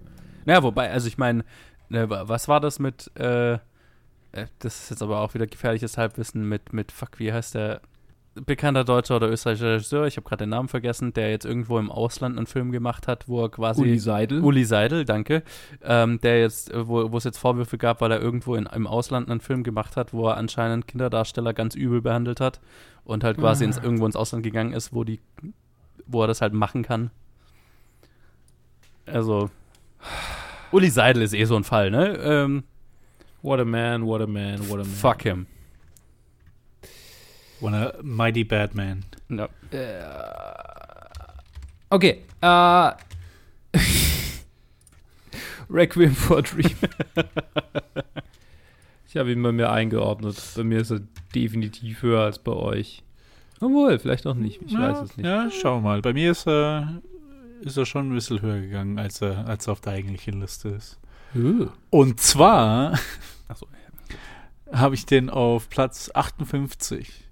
naja, 0.44 0.62
wobei, 0.62 0.90
also 0.90 1.08
ich 1.08 1.18
meine, 1.18 1.44
ne, 1.88 2.08
wa- 2.08 2.24
was 2.28 2.46
war 2.48 2.60
das 2.60 2.78
mit, 2.78 3.10
äh, 3.18 3.54
äh, 3.54 3.58
das 4.60 4.82
ist 4.84 4.90
jetzt 4.90 5.02
aber 5.02 5.18
auch 5.20 5.34
wieder 5.34 5.46
gefährliches 5.46 5.98
Halbwissen 5.98 6.48
mit, 6.48 6.72
mit, 6.72 6.92
fuck, 6.92 7.18
wie 7.18 7.32
heißt 7.32 7.54
der? 7.56 7.80
Bekannter 8.46 8.84
deutscher 8.84 9.16
oder 9.16 9.28
österreichischer 9.28 9.72
Regisseur, 9.74 10.06
ich 10.06 10.16
habe 10.16 10.26
gerade 10.28 10.44
den 10.44 10.50
Namen 10.50 10.68
vergessen, 10.68 11.12
der 11.12 11.30
jetzt 11.30 11.44
irgendwo 11.44 11.80
im 11.80 11.90
Ausland 11.90 12.36
einen 12.38 12.46
Film 12.46 12.70
gemacht 12.70 13.08
hat, 13.08 13.26
wo 13.26 13.42
er 13.42 13.48
quasi. 13.50 13.80
Uli 13.82 13.98
Seidel. 13.98 14.40
Uli 14.44 14.64
Seidel, 14.64 15.04
danke. 15.04 15.42
Ähm, 15.82 16.20
der 16.20 16.38
jetzt, 16.40 16.70
äh, 16.70 16.86
wo 16.86 17.10
wo 17.10 17.16
es 17.16 17.24
jetzt 17.24 17.38
Vorwürfe 17.38 17.76
gab, 17.76 18.00
weil 18.00 18.12
er 18.12 18.20
irgendwo 18.20 18.54
in, 18.54 18.66
im 18.66 18.86
Ausland 18.86 19.28
einen 19.28 19.40
Film 19.40 19.64
gemacht 19.64 19.96
hat, 19.96 20.12
wo 20.12 20.28
er 20.28 20.36
anscheinend 20.36 20.86
Kinderdarsteller 20.86 21.52
ganz 21.54 21.74
übel 21.74 22.00
behandelt 22.02 22.38
hat 22.40 22.60
und 23.02 23.24
halt 23.24 23.36
quasi 23.36 23.64
ins, 23.64 23.78
irgendwo 23.78 24.06
ins 24.06 24.14
Ausland 24.16 24.44
gegangen 24.44 24.74
ist, 24.74 24.94
wo 24.94 25.02
die, 25.02 25.18
wo 26.10 26.22
er 26.22 26.26
das 26.26 26.40
halt 26.40 26.52
machen 26.52 26.82
kann. 26.82 27.10
Also, 29.06 29.50
Uli 30.72 30.90
Seidel 30.90 31.22
ist 31.22 31.34
eh 31.34 31.44
so 31.44 31.56
ein 31.56 31.64
Fall, 31.64 31.90
ne? 31.90 32.16
Ähm, 32.18 32.64
What 33.42 33.58
a 33.58 33.64
man, 33.64 34.04
what 34.04 34.20
a 34.20 34.26
man, 34.26 34.68
what 34.68 34.80
a 34.80 34.84
man. 34.84 34.86
fuck 34.86 35.22
him. 35.22 35.46
What 37.60 37.72
a 37.72 37.94
mighty 38.02 38.44
bad 38.44 38.74
man. 38.74 39.04
Ja. 39.30 39.48
Okay, 41.88 42.22
äh. 42.42 42.92
Requiem 45.70 46.14
for 46.14 46.38
a 46.38 46.42
Dream. 46.42 46.76
Ich 49.08 49.16
habe 49.16 49.32
ihn 49.32 49.42
bei 49.42 49.50
mir 49.50 49.72
eingeordnet. 49.72 50.36
Bei 50.54 50.62
mir 50.62 50.78
ist 50.78 50.92
er 50.92 51.00
definitiv 51.34 52.02
höher 52.02 52.20
als 52.22 52.38
bei 52.38 52.52
euch. 52.52 53.02
Obwohl, 53.60 53.98
vielleicht 53.98 54.26
auch 54.26 54.34
nicht. 54.34 54.60
Ich 54.62 54.72
ja, 54.72 54.80
weiß 54.80 55.10
es 55.10 55.16
nicht. 55.16 55.26
Ja, 55.26 55.50
schau 55.50 55.80
mal. 55.80 56.00
Bei 56.00 56.12
mir 56.12 56.30
ist 56.30 56.46
er, 56.46 57.02
ist 57.60 57.76
er 57.76 57.86
schon 57.86 58.10
ein 58.10 58.14
bisschen 58.14 58.40
höher 58.40 58.60
gegangen, 58.60 58.98
als 58.98 59.20
er, 59.20 59.46
als 59.46 59.66
er 59.66 59.72
auf 59.72 59.80
der 59.80 59.92
eigentlichen 59.92 60.40
Liste 60.40 60.70
ist. 60.70 60.98
Uh. 61.34 61.68
Und 61.90 62.20
zwar 62.20 62.98
Achso. 63.48 63.66
habe 64.72 64.94
ich 64.94 65.06
den 65.06 65.30
auf 65.30 65.68
Platz 65.68 66.10
58 66.12 67.28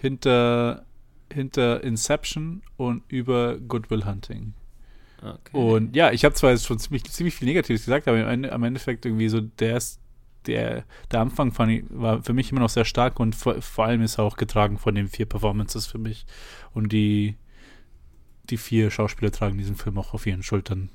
hinter, 0.00 0.84
hinter 1.32 1.82
Inception 1.82 2.62
und 2.76 3.02
über 3.08 3.58
Goodwill 3.58 4.04
Hunting. 4.04 4.54
Okay. 5.20 5.56
Und 5.56 5.96
ja, 5.96 6.12
ich 6.12 6.24
habe 6.24 6.34
zwar 6.34 6.50
jetzt 6.50 6.66
schon 6.66 6.78
ziemlich, 6.78 7.04
ziemlich 7.04 7.34
viel 7.34 7.48
Negatives 7.48 7.84
gesagt, 7.84 8.06
aber 8.06 8.24
am 8.28 8.62
Endeffekt 8.62 9.04
irgendwie 9.04 9.28
so 9.28 9.40
der 9.40 9.78
ist, 9.78 10.00
der, 10.46 10.84
der 11.10 11.20
Anfang 11.20 11.52
ich, 11.68 11.84
war 11.90 12.22
für 12.22 12.32
mich 12.32 12.50
immer 12.50 12.60
noch 12.60 12.68
sehr 12.68 12.84
stark 12.84 13.20
und 13.20 13.34
vor, 13.34 13.60
vor 13.60 13.84
allem 13.84 14.02
ist 14.02 14.18
er 14.18 14.24
auch 14.24 14.36
getragen 14.36 14.78
von 14.78 14.94
den 14.94 15.08
vier 15.08 15.26
Performances 15.26 15.86
für 15.86 15.98
mich. 15.98 16.26
Und 16.72 16.92
die, 16.92 17.36
die 18.50 18.56
vier 18.56 18.90
Schauspieler 18.90 19.30
tragen 19.30 19.58
diesen 19.58 19.76
Film 19.76 19.98
auch 19.98 20.14
auf 20.14 20.26
ihren 20.26 20.42
Schultern. 20.42 20.90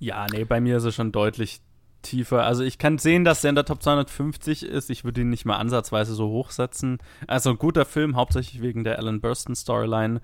Ja, 0.00 0.26
nee, 0.30 0.44
bei 0.44 0.60
mir 0.60 0.76
ist 0.76 0.84
er 0.84 0.92
schon 0.92 1.12
deutlich 1.12 1.60
tiefer. 2.02 2.44
Also 2.44 2.62
ich 2.62 2.78
kann 2.78 2.98
sehen, 2.98 3.24
dass 3.24 3.40
der 3.40 3.50
in 3.50 3.54
der 3.54 3.64
Top 3.64 3.82
250 3.82 4.64
ist. 4.64 4.90
Ich 4.90 5.04
würde 5.04 5.22
ihn 5.22 5.30
nicht 5.30 5.44
mal 5.44 5.56
ansatzweise 5.56 6.14
so 6.14 6.28
hochsetzen. 6.28 6.98
Also 7.26 7.50
ein 7.50 7.58
guter 7.58 7.84
Film, 7.84 8.16
hauptsächlich 8.16 8.62
wegen 8.62 8.84
der 8.84 8.98
Alan 8.98 9.20
Burstyn 9.20 9.56
Storyline. 9.56 10.20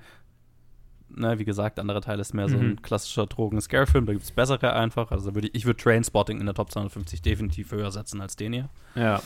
Na, 1.16 1.38
wie 1.38 1.44
gesagt, 1.44 1.78
andere 1.78 2.00
Teil 2.00 2.18
ist 2.20 2.34
mehr 2.34 2.48
so 2.48 2.56
ein 2.56 2.70
Mhm. 2.70 2.82
klassischer 2.82 3.26
Drogen-Scare-Film. 3.26 4.06
Da 4.06 4.12
gibt 4.12 4.24
es 4.24 4.30
bessere 4.30 4.72
einfach. 4.74 5.10
Also 5.10 5.34
würde 5.34 5.48
ich, 5.48 5.54
ich 5.54 5.64
würde 5.66 5.82
Trainspotting 5.82 6.40
in 6.40 6.46
der 6.46 6.54
Top 6.54 6.70
250 6.72 7.22
definitiv 7.22 7.72
höher 7.72 7.90
setzen 7.92 8.20
als 8.20 8.36
den 8.36 8.52
hier. 8.52 8.68
ja. 8.94 9.22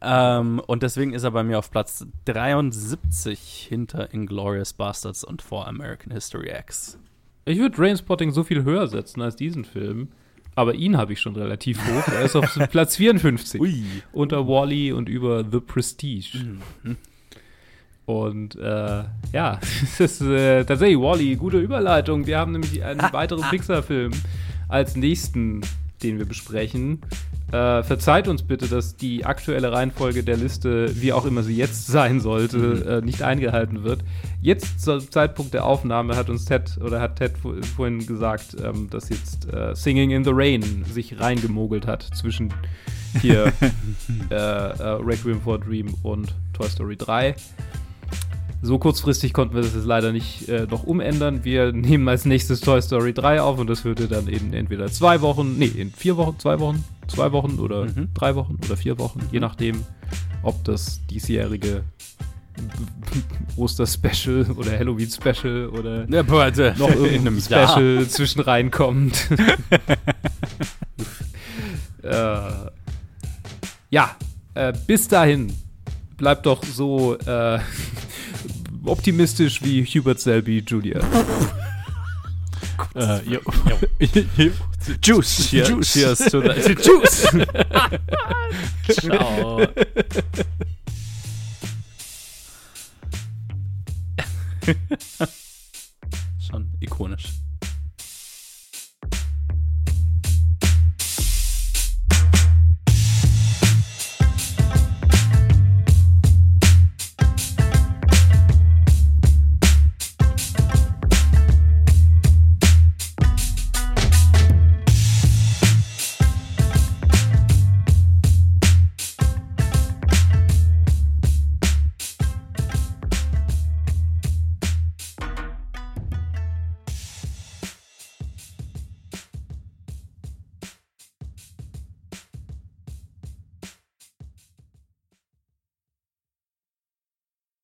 Ähm, 0.00 0.60
und 0.64 0.84
deswegen 0.84 1.12
ist 1.12 1.24
er 1.24 1.32
bei 1.32 1.42
mir 1.42 1.58
auf 1.58 1.72
Platz 1.72 2.06
73 2.24 3.66
hinter 3.68 4.12
Inglorious 4.14 4.72
Bastards 4.72 5.24
und 5.24 5.42
vor 5.42 5.66
American 5.66 6.12
History 6.12 6.50
X. 6.56 6.98
Ich 7.44 7.58
würde 7.58 7.78
Rainspotting 7.78 8.30
so 8.30 8.44
viel 8.44 8.62
höher 8.64 8.86
setzen 8.86 9.22
als 9.22 9.34
diesen 9.36 9.64
Film. 9.64 10.08
Aber 10.54 10.74
ihn 10.74 10.96
habe 10.96 11.12
ich 11.12 11.20
schon 11.20 11.36
relativ 11.36 11.78
hoch. 11.86 12.08
Er 12.08 12.22
ist 12.22 12.36
auf 12.36 12.44
Platz 12.70 12.96
54. 12.96 13.60
Ui. 13.60 13.82
Unter 14.12 14.46
Wally 14.46 14.92
und 14.92 15.08
über 15.08 15.44
The 15.50 15.60
Prestige. 15.60 16.38
Mhm. 16.84 16.96
Und 18.08 18.56
äh, 18.56 19.04
ja, 19.34 19.60
es 19.82 20.00
ist 20.00 20.22
äh, 20.22 20.64
tatsächlich 20.64 20.98
Wally, 20.98 21.36
gute 21.36 21.58
Überleitung. 21.58 22.26
Wir 22.26 22.38
haben 22.38 22.52
nämlich 22.52 22.82
einen 22.82 23.02
weiteren 23.12 23.42
Pixar-Film 23.50 24.12
als 24.66 24.96
nächsten, 24.96 25.60
den 26.02 26.16
wir 26.16 26.24
besprechen. 26.24 27.02
Äh, 27.52 27.82
verzeiht 27.82 28.26
uns 28.26 28.42
bitte, 28.42 28.66
dass 28.66 28.96
die 28.96 29.26
aktuelle 29.26 29.72
Reihenfolge 29.72 30.22
der 30.24 30.38
Liste, 30.38 30.90
wie 31.02 31.12
auch 31.12 31.26
immer 31.26 31.42
sie 31.42 31.54
jetzt 31.54 31.86
sein 31.86 32.20
sollte, 32.20 33.00
äh, 33.02 33.04
nicht 33.04 33.20
eingehalten 33.22 33.84
wird. 33.84 34.00
Jetzt 34.40 34.80
zum 34.80 35.00
Zeitpunkt 35.10 35.52
der 35.52 35.66
Aufnahme 35.66 36.16
hat 36.16 36.30
uns 36.30 36.46
Ted 36.46 36.78
oder 36.82 37.02
hat 37.02 37.16
Ted 37.16 37.36
vor- 37.36 37.62
vorhin 37.76 38.06
gesagt, 38.06 38.56
ähm, 38.64 38.88
dass 38.88 39.10
jetzt 39.10 39.52
äh, 39.52 39.74
Singing 39.74 40.12
in 40.12 40.24
the 40.24 40.30
Rain 40.32 40.62
sich 40.90 41.20
reingemogelt 41.20 41.86
hat 41.86 42.04
zwischen 42.14 42.54
hier 43.20 43.52
äh, 44.30 44.34
äh, 44.34 44.82
Requiem 45.02 45.42
for 45.42 45.56
a 45.56 45.58
Dream 45.58 45.92
und 46.02 46.34
Toy 46.54 46.68
Story 46.70 46.96
3. 46.96 47.34
So 48.60 48.78
kurzfristig 48.78 49.32
konnten 49.32 49.54
wir 49.54 49.62
das 49.62 49.74
jetzt 49.74 49.86
leider 49.86 50.12
nicht 50.12 50.48
äh, 50.48 50.66
noch 50.68 50.82
umändern. 50.82 51.44
Wir 51.44 51.72
nehmen 51.88 52.08
als 52.08 52.24
nächstes 52.24 52.60
Toy 52.60 52.82
Story 52.82 53.12
3 53.14 53.40
auf 53.40 53.58
und 53.58 53.68
das 53.68 53.84
würde 53.84 54.08
dann 54.08 54.26
in 54.26 54.52
entweder 54.52 54.88
zwei 54.88 55.20
Wochen, 55.20 55.56
nee, 55.58 55.66
in 55.66 55.92
vier 55.92 56.16
Wochen, 56.16 56.38
zwei 56.38 56.58
Wochen, 56.58 56.84
zwei 57.06 57.30
Wochen 57.32 57.58
oder 57.60 57.84
Mhm. 57.84 58.08
drei 58.14 58.34
Wochen 58.34 58.56
oder 58.64 58.76
vier 58.76 58.98
Wochen, 58.98 59.20
je 59.30 59.38
nachdem, 59.40 59.84
ob 60.42 60.64
das 60.64 61.00
diesjährige 61.06 61.84
Oster-Special 63.56 64.46
oder 64.56 64.76
Halloween-Special 64.76 65.68
oder 65.68 66.08
Ja, 66.10 66.22
bitte. 66.22 66.74
noch 66.78 66.90
irgendein. 66.90 67.40
Special 67.40 68.08
zwischen 68.08 68.40
reinkommt. 68.40 69.28
äh, 72.02 72.40
ja, 73.90 74.16
äh, 74.54 74.72
bis 74.88 75.06
dahin 75.06 75.52
bleibt 76.16 76.46
doch 76.46 76.64
so 76.64 77.16
äh, 77.18 77.60
optimistisch 78.88 79.62
wie 79.62 79.84
Hubert 79.84 80.20
Selby 80.20 80.58
Jr. 80.66 81.00
Äh, 82.94 83.20
jo. 83.24 83.40
Juice. 85.02 85.48
Cheer, 85.50 85.66
Juice. 85.68 85.92
Cheers 85.92 86.18
to 86.30 86.40
the 86.40 86.74
Juice. 86.82 87.26
Ciao. 89.00 89.66
Schon 96.38 96.70
ikonisch. 96.80 97.37